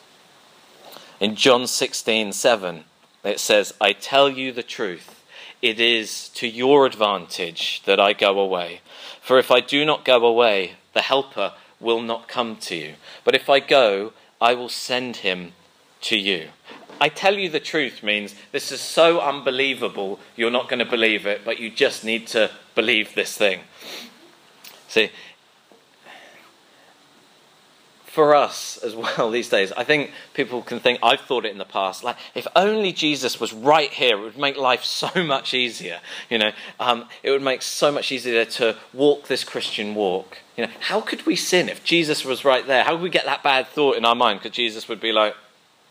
In 1.22 1.36
John 1.36 1.66
16 1.66 2.34
7, 2.34 2.84
it 3.24 3.40
says, 3.40 3.74
I 3.80 3.94
tell 3.94 4.30
you 4.30 4.52
the 4.52 4.64
truth. 4.64 5.24
It 5.62 5.80
is 5.80 6.28
to 6.30 6.46
your 6.46 6.86
advantage 6.86 7.84
that 7.86 8.02
I 8.02 8.12
go 8.12 8.38
away. 8.38 8.82
For 9.22 9.40
if 9.40 9.50
I 9.50 9.62
do 9.62 9.86
not 9.86 10.04
go 10.04 10.26
away, 10.26 10.74
the 10.94 11.02
Helper 11.02 11.54
will 11.80 12.02
not 12.02 12.28
come 12.28 12.58
to 12.58 12.76
you. 12.76 12.96
But 13.24 13.34
if 13.34 13.50
I 13.50 13.62
go, 13.62 14.12
I 14.40 14.54
will 14.54 14.70
send 14.70 15.18
him 15.18 15.54
to 16.02 16.18
you. 16.18 16.50
I 17.00 17.10
tell 17.10 17.36
you 17.36 17.50
the 17.50 17.60
truth 17.60 18.02
means 18.02 18.36
this 18.52 18.72
is 18.72 18.82
so 18.82 19.20
unbelievable, 19.20 20.20
you're 20.36 20.52
not 20.52 20.70
going 20.70 20.80
to 20.80 20.86
believe 20.86 21.26
it, 21.28 21.42
but 21.46 21.60
you 21.60 21.70
just 21.70 22.04
need 22.04 22.28
to 22.28 22.52
believe 22.76 23.14
this 23.14 23.38
thing. 23.38 23.62
See, 24.88 25.12
for 28.18 28.34
us 28.34 28.78
as 28.78 28.96
well 28.96 29.30
these 29.32 29.48
days, 29.48 29.72
I 29.74 29.84
think 29.84 30.12
people 30.34 30.64
can 30.64 30.80
think, 30.80 30.98
I've 31.04 31.22
thought 31.22 31.46
it 31.46 31.52
in 31.52 31.60
the 31.60 31.66
past, 31.66 32.04
like 32.04 32.18
if 32.34 32.48
only 32.56 32.92
Jesus 32.92 33.40
was 33.40 33.54
right 33.54 33.92
here, 33.92 34.18
it 34.18 34.22
would 34.22 34.38
make 34.38 34.58
life 34.58 34.84
so 35.04 35.24
much 35.24 35.54
easier. 35.54 36.00
You 36.30 36.40
know, 36.40 36.52
um, 36.80 37.06
it 37.22 37.30
would 37.30 37.44
make 37.44 37.62
so 37.62 37.92
much 37.92 38.12
easier 38.12 38.44
to 38.44 38.76
walk 38.92 39.28
this 39.28 39.44
Christian 39.44 39.94
walk. 39.94 40.40
You 40.58 40.66
know, 40.66 40.72
how 40.80 41.02
could 41.02 41.26
we 41.28 41.36
sin 41.36 41.70
if 41.70 41.84
Jesus 41.84 42.26
was 42.26 42.44
right 42.44 42.66
there? 42.66 42.84
How 42.84 42.94
could 42.94 43.02
we 43.02 43.12
get 43.12 43.26
that 43.26 43.44
bad 43.44 43.68
thought 43.68 43.96
in 43.96 44.04
our 44.04 44.16
mind? 44.16 44.40
Because 44.40 44.56
Jesus 44.56 44.90
would 44.90 45.00
be 45.00 45.12
like, 45.12 45.36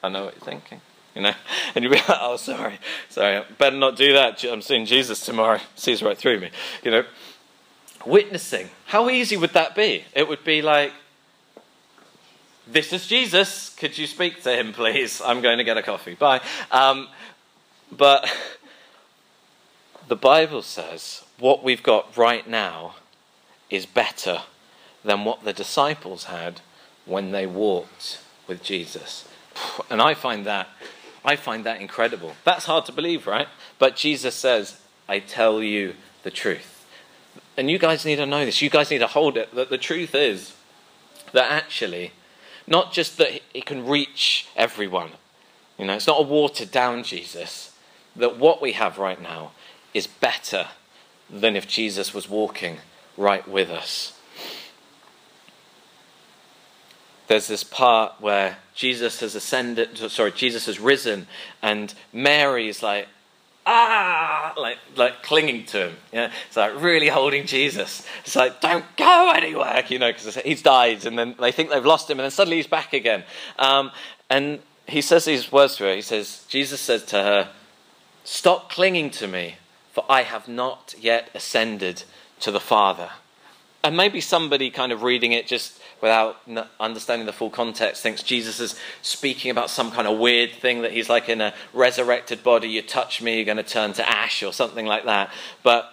I 0.02 0.08
know 0.08 0.24
what 0.24 0.34
you're 0.34 0.44
thinking. 0.44 0.80
You 1.14 1.22
know, 1.22 1.34
and 1.74 1.84
you'd 1.84 1.92
be 1.92 1.96
like, 1.96 2.18
oh, 2.20 2.36
sorry, 2.36 2.78
sorry, 3.08 3.44
better 3.58 3.76
not 3.76 3.96
do 3.96 4.12
that. 4.12 4.42
I'm 4.44 4.60
seeing 4.60 4.84
Jesus 4.84 5.24
tomorrow. 5.24 5.60
Sees 5.76 6.02
right 6.02 6.18
through 6.18 6.40
me. 6.40 6.50
You 6.82 6.90
know, 6.90 7.04
witnessing. 8.04 8.70
How 8.86 9.08
easy 9.08 9.36
would 9.36 9.52
that 9.52 9.76
be? 9.76 10.04
It 10.14 10.28
would 10.28 10.42
be 10.42 10.62
like, 10.62 10.92
this 12.66 12.92
is 12.92 13.06
Jesus. 13.06 13.74
Could 13.78 13.96
you 13.96 14.08
speak 14.08 14.42
to 14.42 14.52
him, 14.52 14.72
please? 14.72 15.22
I'm 15.24 15.40
going 15.40 15.58
to 15.58 15.64
get 15.64 15.76
a 15.76 15.82
coffee. 15.82 16.14
Bye. 16.14 16.40
Um, 16.72 17.08
but 17.92 18.28
the 20.08 20.16
Bible 20.16 20.62
says 20.62 21.24
what 21.38 21.62
we've 21.62 21.84
got 21.84 22.16
right 22.16 22.48
now 22.48 22.96
is 23.70 23.86
better 23.86 24.42
than 25.07 25.24
what 25.24 25.44
the 25.44 25.52
disciples 25.52 26.24
had 26.24 26.61
when 27.07 27.30
they 27.30 27.46
walked 27.46 28.18
with 28.46 28.62
Jesus. 28.62 29.26
And 29.88 30.02
I 30.02 30.12
find 30.12 30.44
that 30.44 30.68
I 31.24 31.34
find 31.34 31.64
that 31.64 31.80
incredible. 31.80 32.34
That's 32.44 32.66
hard 32.66 32.84
to 32.86 32.92
believe, 32.92 33.26
right? 33.26 33.48
But 33.78 33.96
Jesus 33.96 34.34
says, 34.34 34.80
"I 35.09 35.18
tell 35.18 35.62
you 35.62 35.96
the 36.22 36.30
truth." 36.30 36.86
And 37.57 37.70
you 37.70 37.78
guys 37.78 38.04
need 38.04 38.16
to 38.16 38.26
know 38.26 38.44
this. 38.44 38.62
You 38.62 38.70
guys 38.70 38.90
need 38.90 38.98
to 38.98 39.07
hold 39.07 39.36
it 39.36 39.54
that 39.54 39.70
the 39.70 39.78
truth 39.78 40.14
is 40.14 40.52
that 41.32 41.50
actually 41.50 42.12
not 42.66 42.92
just 42.92 43.16
that 43.18 43.40
it 43.54 43.64
can 43.64 43.86
reach 43.86 44.46
everyone. 44.57 45.12
You 45.78 45.86
know, 45.86 45.94
it's 45.94 46.07
not 46.07 46.20
a 46.20 46.22
watered 46.22 46.70
down 46.70 47.02
Jesus. 47.02 47.72
That 48.14 48.36
what 48.36 48.61
we 48.61 48.72
have 48.72 48.98
right 48.98 49.20
now 49.20 49.52
is 49.94 50.07
better 50.07 50.68
than 51.28 51.57
if 51.57 51.66
Jesus 51.66 52.14
was 52.14 52.28
walking 52.28 52.80
right 53.16 53.46
with 53.48 53.70
us. 53.70 54.12
There's 57.26 57.48
this 57.48 57.64
part 57.64 58.14
where 58.20 58.58
Jesus 58.74 59.20
has 59.20 59.34
ascended, 59.34 59.98
sorry, 60.10 60.32
Jesus 60.32 60.66
has 60.66 60.78
risen, 60.78 61.26
and 61.62 61.92
Mary's 62.12 62.82
like, 62.82 63.08
ah, 63.66 64.54
like, 64.56 64.78
like 64.96 65.22
clinging 65.22 65.64
to 65.66 65.88
him. 65.88 65.96
Yeah? 66.12 66.30
It's 66.46 66.56
like 66.56 66.80
really 66.80 67.08
holding 67.08 67.46
Jesus. 67.46 68.06
It's 68.24 68.36
like, 68.36 68.60
don't 68.60 68.84
go 68.96 69.32
anywhere, 69.34 69.82
you 69.88 69.98
know, 69.98 70.12
because 70.12 70.36
he's 70.36 70.62
died, 70.62 71.04
and 71.04 71.18
then 71.18 71.34
they 71.40 71.52
think 71.52 71.70
they've 71.70 71.84
lost 71.84 72.08
him, 72.08 72.18
and 72.18 72.24
then 72.24 72.30
suddenly 72.30 72.58
he's 72.58 72.66
back 72.66 72.92
again. 72.92 73.24
Um, 73.58 73.90
and 74.30 74.60
he 74.86 75.00
says 75.00 75.24
these 75.24 75.50
words 75.50 75.76
to 75.76 75.84
her. 75.84 75.94
He 75.94 76.02
says, 76.02 76.44
Jesus 76.48 76.80
says 76.80 77.04
to 77.06 77.22
her, 77.22 77.48
Stop 78.24 78.70
clinging 78.70 79.10
to 79.10 79.28
me, 79.28 79.56
for 79.92 80.04
I 80.08 80.22
have 80.22 80.48
not 80.48 80.94
yet 80.98 81.30
ascended 81.34 82.02
to 82.40 82.50
the 82.50 82.60
Father. 82.60 83.10
And 83.84 83.96
maybe 83.96 84.20
somebody 84.20 84.68
kind 84.70 84.90
of 84.90 85.04
reading 85.04 85.30
it 85.30 85.46
just 85.46 85.80
without 86.01 86.36
understanding 86.78 87.26
the 87.26 87.32
full 87.32 87.51
context 87.51 88.03
thinks 88.03 88.22
Jesus 88.22 88.61
is 88.61 88.78
speaking 89.03 89.51
about 89.51 89.70
some 89.70 89.90
kind 89.90 90.07
of 90.07 90.18
weird 90.18 90.53
thing 90.53 90.82
that 90.82 90.92
he's 90.92 91.09
like 91.09 91.28
in 91.28 91.40
a 91.40 91.55
resurrected 91.72 92.42
body. 92.42 92.68
You 92.68 92.82
touch 92.82 93.22
me, 93.22 93.36
you're 93.36 93.44
going 93.44 93.57
to 93.57 93.62
turn 93.62 93.92
to 93.94 94.09
ash 94.09 94.42
or 94.42 94.53
something 94.53 94.86
like 94.86 95.05
that. 95.05 95.30
But 95.62 95.92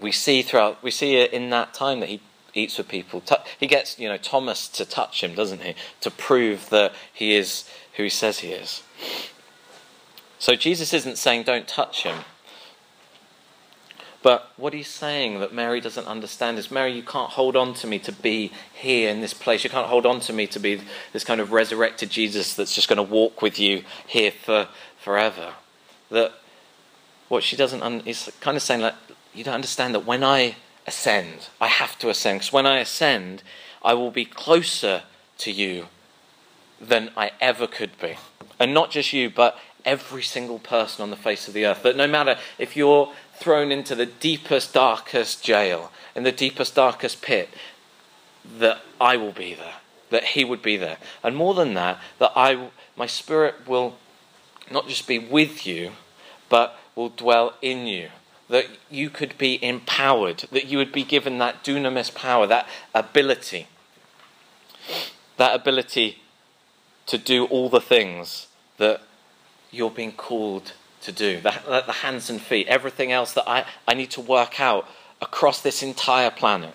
we 0.00 0.10
see 0.10 0.42
throughout, 0.42 0.82
we 0.82 0.90
see 0.90 1.20
in 1.22 1.50
that 1.50 1.74
time 1.74 2.00
that 2.00 2.08
he 2.08 2.20
eats 2.54 2.78
with 2.78 2.88
people. 2.88 3.22
He 3.58 3.66
gets, 3.66 3.98
you 3.98 4.08
know, 4.08 4.16
Thomas 4.16 4.68
to 4.68 4.84
touch 4.84 5.22
him, 5.22 5.34
doesn't 5.34 5.62
he? 5.62 5.74
To 6.00 6.10
prove 6.10 6.70
that 6.70 6.92
he 7.12 7.34
is 7.34 7.68
who 7.96 8.04
he 8.04 8.08
says 8.08 8.40
he 8.40 8.48
is. 8.48 8.82
So 10.38 10.54
Jesus 10.56 10.92
isn't 10.92 11.18
saying 11.18 11.44
don't 11.44 11.68
touch 11.68 12.02
him. 12.02 12.24
But 14.24 14.50
what 14.56 14.72
he's 14.72 14.88
saying 14.88 15.40
that 15.40 15.52
Mary 15.52 15.82
doesn't 15.82 16.06
understand 16.06 16.58
is 16.58 16.70
Mary, 16.70 16.92
you 16.92 17.02
can't 17.02 17.32
hold 17.32 17.56
on 17.56 17.74
to 17.74 17.86
me 17.86 17.98
to 17.98 18.10
be 18.10 18.52
here 18.72 19.10
in 19.10 19.20
this 19.20 19.34
place. 19.34 19.64
You 19.64 19.68
can't 19.68 19.86
hold 19.86 20.06
on 20.06 20.20
to 20.20 20.32
me 20.32 20.46
to 20.46 20.58
be 20.58 20.80
this 21.12 21.24
kind 21.24 21.42
of 21.42 21.52
resurrected 21.52 22.08
Jesus 22.08 22.54
that's 22.54 22.74
just 22.74 22.88
going 22.88 22.96
to 22.96 23.02
walk 23.02 23.42
with 23.42 23.58
you 23.58 23.84
here 24.06 24.30
for 24.30 24.68
forever. 24.98 25.52
That 26.10 26.32
what 27.28 27.42
she 27.42 27.54
doesn't 27.54 27.82
un- 27.82 28.02
is 28.06 28.32
kind 28.40 28.56
of 28.56 28.62
saying 28.62 28.80
like 28.80 28.94
you 29.34 29.44
don't 29.44 29.54
understand 29.54 29.94
that 29.94 30.06
when 30.06 30.24
I 30.24 30.56
ascend, 30.86 31.50
I 31.60 31.68
have 31.68 31.98
to 31.98 32.08
ascend 32.08 32.38
because 32.38 32.52
when 32.52 32.64
I 32.64 32.78
ascend, 32.78 33.42
I 33.82 33.92
will 33.92 34.10
be 34.10 34.24
closer 34.24 35.02
to 35.36 35.52
you 35.52 35.88
than 36.80 37.10
I 37.14 37.32
ever 37.42 37.66
could 37.66 37.98
be, 38.00 38.16
and 38.58 38.72
not 38.72 38.90
just 38.90 39.12
you, 39.12 39.28
but 39.28 39.58
every 39.84 40.22
single 40.22 40.58
person 40.58 41.02
on 41.02 41.10
the 41.10 41.16
face 41.16 41.46
of 41.46 41.54
the 41.54 41.66
earth. 41.66 41.82
That 41.82 41.96
no 41.96 42.06
matter 42.06 42.38
if 42.58 42.76
you're 42.76 43.12
thrown 43.36 43.72
into 43.72 43.94
the 43.94 44.06
deepest, 44.06 44.74
darkest 44.74 45.42
jail, 45.42 45.90
in 46.14 46.22
the 46.22 46.32
deepest, 46.32 46.74
darkest 46.74 47.22
pit, 47.22 47.48
that 48.58 48.82
I 49.00 49.16
will 49.16 49.32
be 49.32 49.54
there, 49.54 49.76
that 50.10 50.24
He 50.24 50.44
would 50.44 50.62
be 50.62 50.76
there. 50.76 50.98
And 51.22 51.36
more 51.36 51.54
than 51.54 51.74
that, 51.74 51.98
that 52.18 52.32
I, 52.36 52.68
my 52.96 53.06
Spirit 53.06 53.66
will 53.66 53.96
not 54.70 54.88
just 54.88 55.06
be 55.06 55.18
with 55.18 55.66
you, 55.66 55.92
but 56.48 56.78
will 56.94 57.08
dwell 57.08 57.54
in 57.60 57.86
you. 57.86 58.08
That 58.48 58.66
you 58.90 59.08
could 59.10 59.38
be 59.38 59.62
empowered, 59.64 60.44
that 60.52 60.66
you 60.66 60.78
would 60.78 60.92
be 60.92 61.02
given 61.02 61.38
that 61.38 61.64
dunamis 61.64 62.14
power, 62.14 62.46
that 62.46 62.68
ability, 62.94 63.66
that 65.38 65.54
ability 65.54 66.18
to 67.06 67.18
do 67.18 67.46
all 67.46 67.68
the 67.68 67.80
things 67.80 68.48
that 68.76 69.00
you're 69.70 69.90
being 69.90 70.12
called 70.12 70.72
to 71.04 71.12
do, 71.12 71.40
the, 71.40 71.82
the 71.86 71.92
hands 71.92 72.28
and 72.28 72.40
feet, 72.40 72.66
everything 72.68 73.12
else 73.12 73.32
that 73.32 73.48
I, 73.48 73.64
I 73.86 73.94
need 73.94 74.10
to 74.12 74.20
work 74.20 74.60
out 74.60 74.88
across 75.20 75.60
this 75.60 75.82
entire 75.82 76.30
planet. 76.30 76.74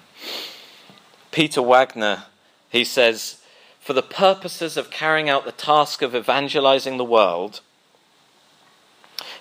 Peter 1.32 1.62
Wagner, 1.62 2.24
he 2.70 2.84
says, 2.84 3.42
for 3.80 3.94
the 3.94 4.02
purposes 4.02 4.78
of 4.78 4.92
carrying 4.92 5.30
out 5.30 5.46
the 5.46 5.52
task 5.52 6.02
of 6.02 6.16
evangelizing 6.16 6.98
the 6.98 7.06
world, 7.06 7.62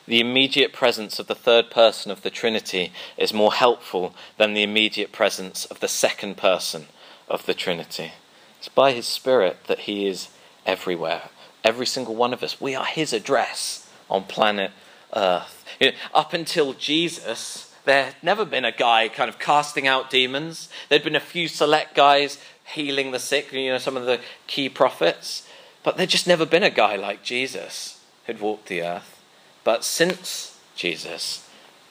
the 0.07 0.21
immediate 0.21 0.73
presence 0.73 1.19
of 1.19 1.27
the 1.27 1.35
third 1.35 1.71
person 1.71 2.11
of 2.11 2.23
the 2.23 2.31
Trinity 2.31 2.93
is 3.19 3.35
more 3.35 3.53
helpful 3.53 4.15
than 4.39 4.55
the 4.55 4.63
immediate 4.63 5.13
presence 5.13 5.67
of 5.67 5.81
the 5.81 5.89
second 5.89 6.39
person 6.39 6.87
of 7.29 7.45
the 7.45 7.53
Trinity. 7.53 8.13
It's 8.59 8.69
by 8.69 8.93
His 8.93 9.07
Spirit 9.07 9.65
that 9.67 9.81
He 9.81 10.07
is 10.07 10.29
everywhere. 10.65 11.29
Every 11.63 11.87
single 11.87 12.15
one 12.15 12.33
of 12.33 12.43
us. 12.43 12.59
We 12.59 12.75
are 12.75 12.87
His 12.87 13.13
address 13.13 13.88
on 14.11 14.25
planet 14.25 14.73
Earth. 15.15 15.65
You 15.81 15.91
know, 15.91 15.97
up 16.15 16.33
until 16.33 16.75
Jesus, 16.75 17.75
there 17.85 18.07
had 18.07 18.17
never 18.23 18.45
been 18.45 18.65
a 18.65 18.73
guy 18.73 19.09
kind 19.09 19.29
of 19.29 19.39
casting 19.39 19.87
out 19.87 20.11
demons. 20.11 20.69
There'd 20.89 21.05
been 21.05 21.17
a 21.17 21.21
few 21.21 21.49
select 21.49 21.95
guys 21.95 22.39
healing 22.65 23.13
the 23.13 23.19
sick, 23.19 23.53
you 23.53 23.71
know, 23.71 23.79
some 23.79 23.97
of 23.97 24.05
the 24.05 24.21
key 24.47 24.69
prophets. 24.69 25.49
But 25.83 25.97
there'd 25.97 26.11
just 26.11 26.27
never 26.27 26.45
been 26.45 26.63
a 26.63 26.71
guy 26.71 26.97
like 26.97 27.23
Jesus 27.23 28.01
who'd 28.27 28.41
walked 28.41 28.67
the 28.67 28.83
earth. 28.83 29.23
But 29.65 29.85
since 29.85 30.59
Jesus, 30.75 31.49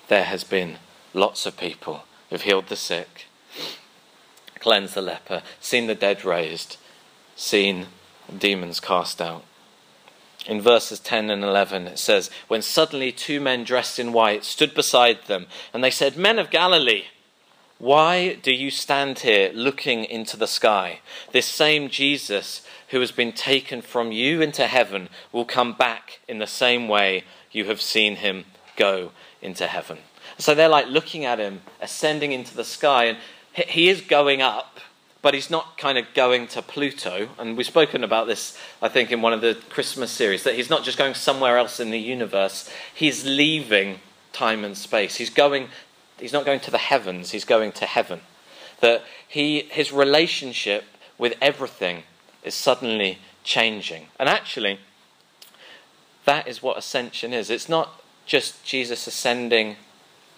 there 0.07 0.25
has 0.25 0.43
been 0.43 0.77
lots 1.13 1.45
of 1.45 1.57
people 1.57 2.03
who've 2.29 2.41
healed 2.41 2.67
the 2.67 2.75
sick, 2.75 3.25
cleansed 4.59 4.93
the 4.93 5.01
leper, 5.01 5.41
seen 5.59 5.87
the 5.87 5.95
dead 5.95 6.23
raised, 6.23 6.77
seen 7.35 7.87
demons 8.37 8.79
cast 8.79 9.21
out 9.21 9.43
in 10.47 10.61
verses 10.61 10.99
10 10.99 11.29
and 11.29 11.43
11, 11.43 11.87
it 11.87 11.99
says, 11.99 12.31
When 12.47 12.61
suddenly 12.61 13.11
two 13.11 13.39
men 13.39 13.63
dressed 13.63 13.99
in 13.99 14.13
white 14.13 14.45
stood 14.45 14.73
beside 14.73 15.25
them, 15.27 15.47
and 15.73 15.83
they 15.83 15.91
said, 15.91 16.17
Men 16.17 16.39
of 16.39 16.49
Galilee, 16.49 17.03
why 17.79 18.35
do 18.35 18.51
you 18.51 18.71
stand 18.71 19.19
here 19.19 19.51
looking 19.53 20.05
into 20.05 20.37
the 20.37 20.47
sky? 20.47 21.01
This 21.31 21.45
same 21.45 21.89
Jesus 21.89 22.65
who 22.89 22.99
has 23.01 23.11
been 23.11 23.33
taken 23.33 23.81
from 23.81 24.11
you 24.11 24.41
into 24.41 24.65
heaven 24.65 25.09
will 25.31 25.45
come 25.45 25.73
back 25.73 26.19
in 26.27 26.39
the 26.39 26.47
same 26.47 26.87
way 26.87 27.25
you 27.51 27.65
have 27.65 27.81
seen 27.81 28.15
him 28.15 28.45
go 28.77 29.11
into 29.41 29.67
heaven. 29.67 29.99
So 30.37 30.55
they're 30.55 30.69
like 30.69 30.87
looking 30.87 31.25
at 31.25 31.39
him 31.39 31.61
ascending 31.81 32.31
into 32.31 32.55
the 32.55 32.63
sky, 32.63 33.05
and 33.05 33.17
he 33.53 33.89
is 33.89 34.01
going 34.01 34.41
up 34.41 34.79
but 35.21 35.33
he's 35.33 35.49
not 35.49 35.77
kind 35.77 35.97
of 35.97 36.05
going 36.13 36.47
to 36.47 36.61
Pluto. 36.61 37.29
And 37.37 37.57
we've 37.57 37.65
spoken 37.65 38.03
about 38.03 38.27
this, 38.27 38.57
I 38.81 38.87
think, 38.87 39.11
in 39.11 39.21
one 39.21 39.33
of 39.33 39.41
the 39.41 39.57
Christmas 39.69 40.11
series, 40.11 40.43
that 40.43 40.55
he's 40.55 40.69
not 40.69 40.83
just 40.83 40.97
going 40.97 41.13
somewhere 41.13 41.57
else 41.57 41.79
in 41.79 41.91
the 41.91 41.99
universe, 41.99 42.69
he's 42.93 43.25
leaving 43.25 43.99
time 44.33 44.63
and 44.63 44.77
space. 44.77 45.15
He's 45.15 45.29
going, 45.29 45.69
he's 46.19 46.33
not 46.33 46.45
going 46.45 46.59
to 46.61 46.71
the 46.71 46.77
heavens, 46.77 47.31
he's 47.31 47.45
going 47.45 47.71
to 47.73 47.85
heaven. 47.85 48.21
That 48.81 49.03
he, 49.27 49.61
his 49.71 49.91
relationship 49.91 50.83
with 51.17 51.33
everything 51.41 52.03
is 52.43 52.53
suddenly 52.53 53.19
changing. 53.43 54.07
And 54.19 54.29
actually, 54.29 54.79
that 56.25 56.47
is 56.47 56.61
what 56.61 56.77
ascension 56.77 57.33
is. 57.33 57.49
It's 57.49 57.69
not 57.69 58.03
just 58.25 58.63
Jesus 58.63 59.07
ascending, 59.07 59.77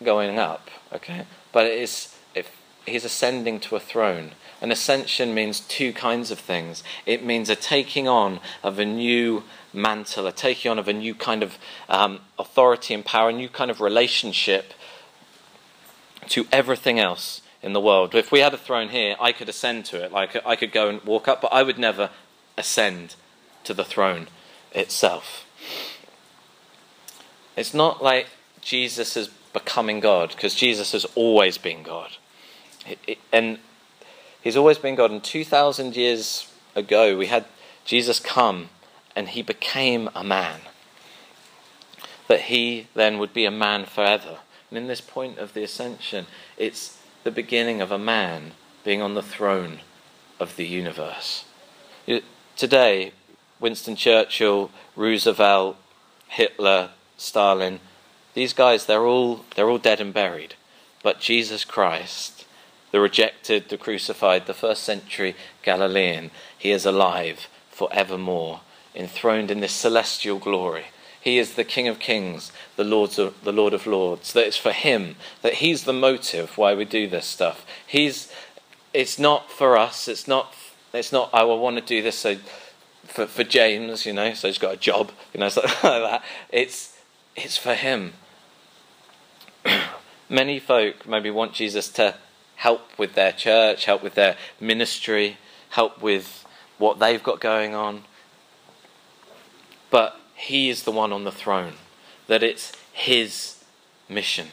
going 0.03 0.39
up, 0.39 0.69
okay? 0.93 1.25
But 1.51 1.65
it 1.65 1.77
is, 1.80 2.15
if 2.34 2.49
he's 2.86 3.05
ascending 3.05 3.59
to 3.61 3.75
a 3.75 3.80
throne 3.80 4.32
an 4.62 4.72
ascension 4.72 5.34
means 5.34 5.62
two 5.62 5.93
kinds 5.93 6.32
of 6.32 6.39
things. 6.39 6.84
It 7.05 7.24
means 7.24 7.49
a 7.49 7.55
taking 7.55 8.07
on 8.07 8.39
of 8.64 8.78
a 8.80 8.86
new 8.86 9.43
mantle, 9.74 10.28
a 10.28 10.32
taking 10.32 10.72
on 10.72 10.80
of 10.80 10.88
a 10.88 10.93
new 10.93 11.16
kind 11.16 11.43
of 11.43 11.57
um, 11.88 12.20
authority 12.38 12.93
and 12.93 13.05
power, 13.05 13.30
a 13.30 13.34
new 13.34 13.49
kind 13.49 13.72
of 13.72 13.80
relationship 13.80 14.74
to 16.28 16.45
everything 16.51 16.99
else 16.99 17.41
in 17.62 17.74
the 17.74 17.82
world. 17.82 18.16
If 18.16 18.32
we 18.32 18.39
had 18.39 18.53
a 18.53 18.57
throne 18.57 18.89
here, 18.89 19.16
I 19.20 19.32
could 19.32 19.49
ascend 19.49 19.86
to 19.86 20.03
it. 20.03 20.12
Like 20.12 20.36
I 20.45 20.55
could 20.55 20.72
go 20.72 20.89
and 20.89 21.01
walk 21.03 21.28
up, 21.28 21.41
but 21.41 21.53
I 21.53 21.64
would 21.64 21.80
never 21.80 22.10
ascend 22.57 23.16
to 23.64 23.74
the 23.74 23.86
throne 23.86 24.28
itself. 24.74 25.45
It's 27.55 27.74
not 27.74 28.03
like 28.03 28.28
Jesus 28.62 29.18
is 29.18 29.30
becoming 29.53 29.99
God, 29.99 30.30
because 30.30 30.53
Jesus 30.55 30.91
has 30.91 31.05
always 31.16 31.57
been 31.57 31.84
God. 31.84 32.12
It, 32.88 32.99
it, 33.07 33.18
and 33.32 33.60
He's 34.41 34.57
always 34.57 34.77
been 34.77 34.95
God. 34.95 35.11
And 35.11 35.23
2,000 35.23 35.95
years 35.95 36.51
ago, 36.75 37.17
we 37.17 37.27
had 37.27 37.45
Jesus 37.85 38.19
come 38.19 38.69
and 39.15 39.29
he 39.29 39.41
became 39.41 40.09
a 40.15 40.23
man. 40.23 40.61
That 42.27 42.41
he 42.41 42.87
then 42.93 43.17
would 43.17 43.33
be 43.33 43.45
a 43.45 43.51
man 43.51 43.85
forever. 43.85 44.39
And 44.69 44.77
in 44.77 44.87
this 44.87 45.01
point 45.01 45.39
of 45.39 45.53
the 45.53 45.63
ascension, 45.63 46.27
it's 46.57 46.99
the 47.23 47.31
beginning 47.31 47.81
of 47.81 47.91
a 47.91 47.97
man 47.97 48.51
being 48.83 49.01
on 49.01 49.15
the 49.15 49.21
throne 49.21 49.79
of 50.39 50.55
the 50.55 50.65
universe. 50.65 51.45
Today, 52.55 53.11
Winston 53.59 53.95
Churchill, 53.95 54.71
Roosevelt, 54.95 55.75
Hitler, 56.27 56.91
Stalin, 57.17 57.79
these 58.33 58.53
guys, 58.53 58.85
they're 58.85 59.05
all, 59.05 59.43
they're 59.55 59.69
all 59.69 59.79
dead 59.79 59.99
and 59.99 60.13
buried. 60.13 60.55
But 61.03 61.19
Jesus 61.19 61.65
Christ, 61.65 62.38
the 62.91 62.99
rejected, 62.99 63.69
the 63.69 63.77
crucified, 63.77 64.45
the 64.45 64.53
first 64.53 64.83
century 64.83 65.35
Galilean, 65.63 66.31
he 66.57 66.71
is 66.71 66.85
alive 66.85 67.47
forevermore, 67.71 68.61
enthroned 68.95 69.51
in 69.51 69.59
this 69.59 69.73
celestial 69.73 70.39
glory. 70.39 70.85
He 71.21 71.37
is 71.37 71.55
the 71.55 71.63
King 71.63 71.87
of 71.87 71.99
Kings, 71.99 72.51
the 72.75 72.83
Lord 72.83 73.17
of, 73.19 73.41
the 73.43 73.51
Lord 73.51 73.73
of 73.73 73.85
Lords. 73.85 74.33
That 74.33 74.47
it's 74.47 74.57
for 74.57 74.71
Him, 74.71 75.15
that 75.41 75.55
He's 75.55 75.83
the 75.83 75.93
motive 75.93 76.57
why 76.57 76.73
we 76.73 76.85
do 76.85 77.07
this 77.07 77.25
stuff. 77.25 77.65
He's, 77.85 78.31
it's 78.93 79.19
not 79.19 79.51
for 79.51 79.77
us. 79.77 80.07
It's 80.07 80.27
not, 80.27 80.53
it's 80.93 81.11
not, 81.11 81.29
oh, 81.33 81.51
I 81.51 81.59
want 81.59 81.75
to 81.75 81.81
do 81.81 82.01
this 82.01 82.17
so, 82.17 82.37
for, 83.05 83.27
for 83.27 83.43
James, 83.43 84.05
you 84.05 84.13
know, 84.13 84.33
so 84.33 84.47
he's 84.47 84.57
got 84.57 84.73
a 84.73 84.77
job, 84.77 85.11
you 85.33 85.39
know, 85.39 85.49
something 85.49 85.71
like 85.83 86.03
that. 86.03 86.23
It's, 86.49 86.97
it's 87.35 87.57
for 87.57 87.75
Him. 87.75 88.13
Many 90.29 90.59
folk 90.59 91.07
maybe 91.07 91.29
want 91.29 91.53
Jesus 91.53 91.89
to 91.89 92.15
help 92.60 92.82
with 92.99 93.14
their 93.14 93.32
church, 93.32 93.86
help 93.86 94.03
with 94.03 94.16
their 94.16 94.36
ministry, 94.60 95.38
help 95.70 96.01
with 96.01 96.45
what 96.78 96.99
they've 96.99 97.24
got 97.24 97.39
going 97.39 97.74
on. 97.74 98.03
But 99.89 100.20
he 100.36 100.70
is 100.70 100.84
the 100.84 100.91
one 100.91 101.14
on 101.14 101.24
the 101.24 101.32
throne, 101.32 101.76
that 102.28 102.43
it's 102.43 102.74
his 102.91 103.64
mission. 104.10 104.47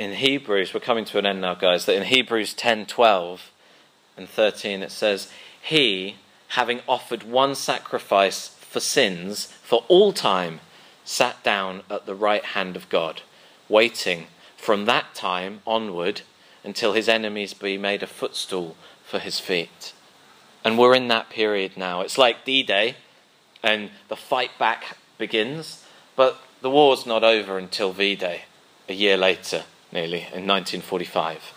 In 0.00 0.14
Hebrews, 0.14 0.74
we're 0.74 0.80
coming 0.80 1.04
to 1.06 1.18
an 1.18 1.26
end 1.26 1.40
now, 1.40 1.54
guys, 1.54 1.86
that 1.86 1.94
in 1.94 2.02
Hebrews 2.02 2.54
10 2.54 2.86
12 2.86 3.52
and 4.16 4.28
13 4.28 4.82
it 4.82 4.90
says, 4.90 5.30
He, 5.62 6.16
having 6.48 6.80
offered 6.88 7.22
one 7.22 7.54
sacrifice 7.54 8.48
for 8.48 8.80
sins 8.80 9.46
for 9.62 9.84
all 9.86 10.12
time, 10.12 10.58
sat 11.04 11.40
down 11.44 11.82
at 11.88 12.06
the 12.06 12.16
right 12.16 12.44
hand 12.44 12.74
of 12.74 12.88
God, 12.88 13.22
waiting 13.68 14.26
from 14.56 14.86
that 14.86 15.14
time 15.14 15.60
onward 15.64 16.22
until 16.64 16.92
his 16.92 17.08
enemies 17.08 17.54
be 17.54 17.78
made 17.78 18.02
a 18.02 18.06
footstool 18.06 18.76
for 19.04 19.18
his 19.18 19.40
feet. 19.40 19.92
And 20.64 20.78
we're 20.78 20.94
in 20.94 21.08
that 21.08 21.30
period 21.30 21.76
now. 21.76 22.00
It's 22.00 22.18
like 22.18 22.44
D 22.44 22.62
Day, 22.62 22.96
and 23.62 23.90
the 24.08 24.16
fight 24.16 24.50
back 24.58 24.96
begins, 25.16 25.84
but 26.16 26.40
the 26.60 26.70
war's 26.70 27.06
not 27.06 27.24
over 27.24 27.58
until 27.58 27.92
V 27.92 28.16
Day, 28.16 28.42
a 28.88 28.92
year 28.92 29.16
later, 29.16 29.64
nearly, 29.92 30.20
in 30.32 30.46
1945. 30.46 31.54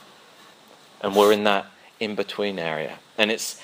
And 1.01 1.15
we're 1.15 1.33
in 1.33 1.43
that 1.45 1.65
in 1.99 2.15
between 2.15 2.59
area. 2.59 2.99
And 3.17 3.31
it's 3.31 3.61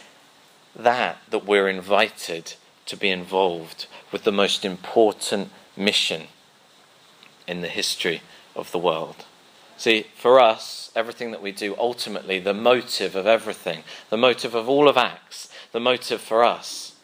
that 0.76 1.18
that 1.30 1.46
we're 1.46 1.70
invited 1.70 2.54
to 2.86 2.98
be 2.98 3.10
involved 3.10 3.86
with 4.12 4.24
the 4.24 4.32
most 4.32 4.66
important 4.66 5.50
mission 5.76 6.28
in 7.48 7.62
the 7.62 7.68
history 7.68 8.22
of 8.56 8.72
the 8.72 8.80
world. 8.80 9.26
See, 9.78 10.08
for 10.16 10.40
everything 10.96 11.32
that 11.32 11.42
we 11.42 11.52
do, 11.52 11.76
ultimately, 11.78 12.40
the 12.40 12.54
motive 12.54 13.16
of 13.16 13.26
everything, 13.26 13.84
the 14.10 14.18
motive 14.18 14.56
of 14.56 14.70
all 14.70 14.88
of 14.88 14.98
Acts, 14.98 15.50
the 15.72 15.80
motive 15.80 16.22
for 16.22 16.44
us 16.44 16.96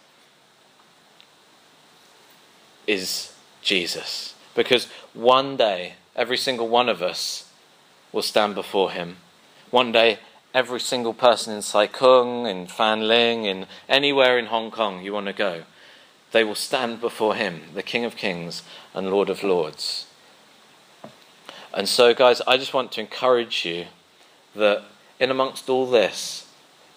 is 2.88 3.34
Jesus. 3.62 4.36
Because 4.56 4.88
one 5.14 5.58
day, 5.58 5.94
every 6.16 6.38
single 6.38 6.68
one 6.68 6.90
of 6.90 7.02
us 7.02 7.50
will 8.12 8.22
stand 8.22 8.56
before 8.56 8.92
Him. 8.92 9.18
One 9.72 9.92
day, 9.92 10.20
every 10.54 10.80
single 10.80 11.14
person 11.14 11.56
in 11.56 11.62
Sai 11.62 11.88
Kung, 11.88 12.46
in 12.46 12.68
Fanling, 12.68 13.46
in 13.46 13.66
anywhere 13.90 14.38
in 14.38 14.48
Hong 14.48 14.70
Kong 14.70 15.04
you 15.04 15.14
want 15.14 15.28
to 15.28 15.34
go, 15.34 15.64
they 16.32 16.44
will 16.44 16.56
stand 16.56 17.02
before 17.02 17.36
Him, 17.36 17.62
the 17.74 17.84
King 17.84 18.06
of 18.06 18.16
Kings 18.16 18.64
and 18.94 19.10
Lord 19.10 19.30
of 19.30 19.44
Lords. 19.44 20.06
And 21.74 21.90
so, 21.90 22.14
guys, 22.14 22.42
I 22.46 22.58
just 22.58 22.74
want 22.74 22.92
to 22.94 23.02
encourage 23.02 23.66
you 23.66 23.86
that 24.56 24.84
in 25.20 25.32
amongst 25.32 25.70
all 25.70 25.90
this, 25.90 26.48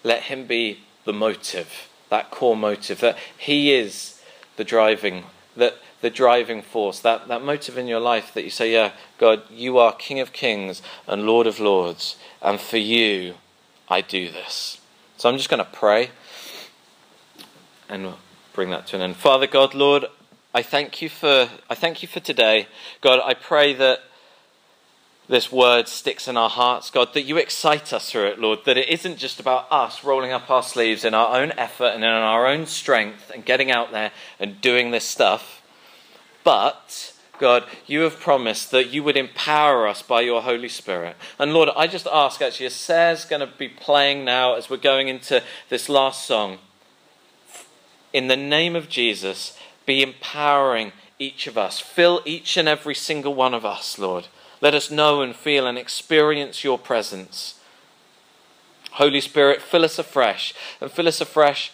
let 0.03 0.23
Him 0.23 0.45
be 0.45 0.81
the 1.05 1.13
motive, 1.13 1.89
that 2.09 2.29
core 2.29 2.55
motive, 2.55 2.99
that 2.99 3.17
He 3.37 3.73
is 3.73 4.21
the 4.55 4.63
driving, 4.63 5.23
that 5.55 5.75
the 6.01 6.09
driving 6.11 6.61
force, 6.61 6.99
that, 6.99 7.27
that 7.27 7.43
motive 7.43 7.77
in 7.77 7.87
your 7.87 7.99
life 7.99 8.33
that 8.33 8.43
you 8.43 8.51
say, 8.51 8.71
Yeah, 8.71 8.91
God, 9.17 9.41
you 9.49 9.79
are 9.79 9.93
King 9.93 10.19
of 10.19 10.31
Kings 10.31 10.81
and 11.07 11.25
Lord 11.25 11.47
of 11.47 11.59
Lords, 11.59 12.15
and 12.41 12.59
for 12.59 12.77
you 12.77 13.35
I 13.89 14.01
do 14.01 14.31
this. 14.31 14.79
So 15.17 15.27
I'm 15.27 15.37
just 15.37 15.49
going 15.49 15.63
to 15.63 15.71
pray 15.71 16.11
and 17.89 18.13
bring 18.53 18.69
that 18.69 18.85
to 18.87 18.97
an 18.97 19.01
end. 19.01 19.15
Father 19.15 19.47
God, 19.47 19.73
Lord, 19.73 20.05
I 20.53 20.61
thank 20.61 21.01
you 21.01 21.09
for 21.09 21.49
I 21.69 21.75
thank 21.75 22.01
you 22.01 22.07
for 22.07 22.19
today. 22.19 22.67
God, 23.01 23.19
I 23.23 23.33
pray 23.33 23.73
that 23.73 24.01
this 25.29 25.51
word 25.51 25.87
sticks 25.87 26.27
in 26.27 26.37
our 26.37 26.49
hearts, 26.49 26.89
God, 26.89 27.13
that 27.13 27.23
you 27.23 27.37
excite 27.37 27.91
us 27.91 28.09
through 28.09 28.27
it, 28.27 28.39
Lord, 28.39 28.59
that 28.65 28.77
it 28.77 28.89
isn't 28.89 29.17
just 29.17 29.39
about 29.39 29.67
us 29.69 30.03
rolling 30.03 30.31
up 30.31 30.49
our 30.49 30.63
sleeves 30.63 31.03
in 31.03 31.13
our 31.13 31.37
own 31.37 31.51
effort 31.57 31.89
and 31.89 32.03
in 32.03 32.09
our 32.09 32.47
own 32.47 32.65
strength 32.65 33.29
and 33.33 33.43
getting 33.43 33.69
out 33.69 33.91
there 33.91 34.11
and 34.39 34.61
doing 34.61 34.91
this 34.91 35.03
stuff, 35.03 35.61
but, 36.45 37.13
God, 37.39 37.65
you 37.85 38.01
have 38.01 38.21
promised 38.21 38.71
that 38.71 38.87
you 38.87 39.03
would 39.03 39.17
empower 39.17 39.85
us 39.85 40.01
by 40.01 40.21
your 40.21 40.41
Holy 40.41 40.69
Spirit. 40.69 41.17
And 41.37 41.53
Lord, 41.53 41.69
I 41.75 41.87
just 41.87 42.07
ask 42.07 42.41
actually, 42.41 42.67
as 42.67 42.73
Sarah's 42.73 43.25
going 43.25 43.41
to 43.41 43.53
be 43.57 43.67
playing 43.67 44.23
now 44.23 44.53
as 44.55 44.69
we're 44.69 44.77
going 44.77 45.09
into 45.09 45.43
this 45.67 45.89
last 45.89 46.25
song, 46.25 46.59
in 48.13 48.27
the 48.27 48.37
name 48.37 48.77
of 48.77 48.87
Jesus, 48.87 49.57
be 49.85 50.01
empowering 50.01 50.93
each 51.19 51.47
of 51.47 51.57
us. 51.57 51.81
Fill 51.81 52.21
each 52.23 52.55
and 52.55 52.67
every 52.67 52.95
single 52.95 53.33
one 53.33 53.53
of 53.53 53.65
us, 53.65 53.99
Lord 53.99 54.27
let 54.61 54.73
us 54.73 54.89
know 54.89 55.21
and 55.21 55.35
feel 55.35 55.67
and 55.67 55.77
experience 55.77 56.63
your 56.63 56.77
presence. 56.77 57.59
Holy 58.91 59.21
Spirit, 59.21 59.61
fill 59.61 59.85
us 59.85 59.99
afresh 59.99 60.53
and 60.81 60.89
fill 60.89 61.07
us 61.07 61.21
afresh, 61.21 61.71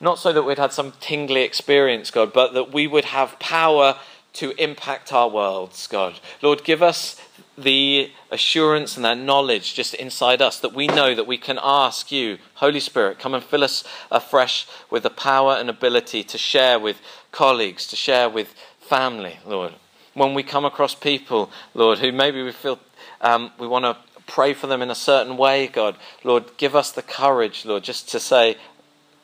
not 0.00 0.18
so 0.18 0.32
that 0.32 0.44
we'd 0.44 0.58
had 0.58 0.72
some 0.72 0.92
tingly 1.00 1.42
experience, 1.42 2.10
God, 2.10 2.32
but 2.32 2.54
that 2.54 2.72
we 2.72 2.86
would 2.86 3.06
have 3.06 3.38
power 3.40 3.96
to 4.34 4.52
impact 4.62 5.12
our 5.12 5.28
worlds, 5.28 5.88
God. 5.88 6.20
Lord, 6.40 6.62
give 6.62 6.82
us 6.82 7.20
the 7.58 8.12
assurance 8.30 8.96
and 8.96 9.04
that 9.04 9.18
knowledge 9.18 9.74
just 9.74 9.92
inside 9.94 10.40
us 10.40 10.60
that 10.60 10.72
we 10.72 10.86
know 10.86 11.16
that 11.16 11.26
we 11.26 11.36
can 11.36 11.58
ask 11.60 12.12
you, 12.12 12.38
Holy 12.54 12.80
Spirit, 12.80 13.18
come 13.18 13.34
and 13.34 13.42
fill 13.42 13.64
us 13.64 13.82
afresh 14.10 14.68
with 14.88 15.02
the 15.02 15.10
power 15.10 15.54
and 15.54 15.68
ability 15.68 16.22
to 16.22 16.38
share 16.38 16.78
with 16.78 17.00
colleagues, 17.32 17.88
to 17.88 17.96
share 17.96 18.30
with 18.30 18.54
family, 18.78 19.40
Lord 19.44 19.74
when 20.20 20.34
we 20.34 20.42
come 20.42 20.66
across 20.66 20.94
people, 20.94 21.50
Lord, 21.72 21.98
who 21.98 22.12
maybe 22.12 22.42
we 22.42 22.52
feel 22.52 22.78
um, 23.22 23.52
we 23.58 23.66
want 23.66 23.86
to 23.86 23.96
pray 24.26 24.52
for 24.52 24.66
them 24.66 24.82
in 24.82 24.90
a 24.90 24.94
certain 24.94 25.38
way, 25.38 25.66
God, 25.66 25.96
Lord, 26.24 26.44
give 26.58 26.76
us 26.76 26.92
the 26.92 27.00
courage, 27.00 27.64
Lord, 27.64 27.84
just 27.84 28.10
to 28.10 28.20
say, 28.20 28.58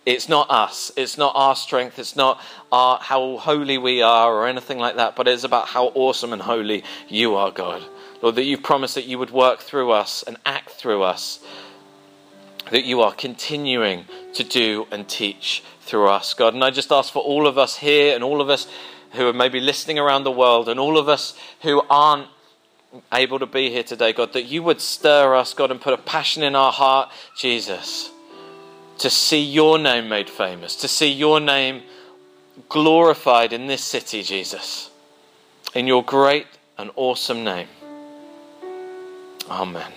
it's 0.06 0.26
not 0.26 0.50
us, 0.50 0.90
it's 0.96 1.18
not 1.18 1.32
our 1.36 1.54
strength, 1.54 1.98
it's 1.98 2.16
not 2.16 2.40
our, 2.72 2.98
how 2.98 3.36
holy 3.36 3.76
we 3.76 4.00
are 4.00 4.34
or 4.34 4.46
anything 4.46 4.78
like 4.78 4.96
that, 4.96 5.16
but 5.16 5.28
it's 5.28 5.44
about 5.44 5.68
how 5.68 5.88
awesome 5.88 6.32
and 6.32 6.40
holy 6.40 6.82
you 7.08 7.34
are, 7.34 7.50
God. 7.50 7.82
Lord, 8.22 8.36
that 8.36 8.44
you've 8.44 8.62
promised 8.62 8.94
that 8.94 9.04
you 9.04 9.18
would 9.18 9.30
work 9.30 9.60
through 9.60 9.90
us 9.90 10.22
and 10.22 10.38
act 10.46 10.70
through 10.70 11.02
us, 11.02 11.40
that 12.70 12.84
you 12.84 13.02
are 13.02 13.12
continuing 13.12 14.06
to 14.32 14.44
do 14.44 14.86
and 14.90 15.06
teach 15.06 15.62
through 15.82 16.08
us, 16.08 16.32
God. 16.32 16.54
And 16.54 16.64
I 16.64 16.70
just 16.70 16.90
ask 16.90 17.12
for 17.12 17.22
all 17.22 17.46
of 17.46 17.58
us 17.58 17.76
here 17.76 18.14
and 18.14 18.24
all 18.24 18.40
of 18.40 18.48
us 18.48 18.66
who 19.12 19.28
are 19.28 19.32
maybe 19.32 19.60
listening 19.60 19.98
around 19.98 20.24
the 20.24 20.30
world 20.30 20.68
and 20.68 20.78
all 20.78 20.98
of 20.98 21.08
us 21.08 21.38
who 21.62 21.82
aren't 21.88 22.28
able 23.12 23.38
to 23.38 23.46
be 23.46 23.70
here 23.70 23.82
today, 23.82 24.12
God, 24.12 24.32
that 24.32 24.44
you 24.44 24.62
would 24.62 24.80
stir 24.80 25.34
us, 25.34 25.54
God, 25.54 25.70
and 25.70 25.80
put 25.80 25.94
a 25.94 25.98
passion 25.98 26.42
in 26.42 26.54
our 26.54 26.72
heart, 26.72 27.10
Jesus, 27.36 28.10
to 28.98 29.10
see 29.10 29.42
your 29.42 29.78
name 29.78 30.08
made 30.08 30.30
famous, 30.30 30.76
to 30.76 30.88
see 30.88 31.10
your 31.10 31.40
name 31.40 31.82
glorified 32.68 33.52
in 33.52 33.66
this 33.66 33.84
city, 33.84 34.22
Jesus. 34.22 34.90
In 35.74 35.86
your 35.86 36.02
great 36.02 36.46
and 36.78 36.90
awesome 36.96 37.44
name. 37.44 37.68
Amen. 39.50 39.92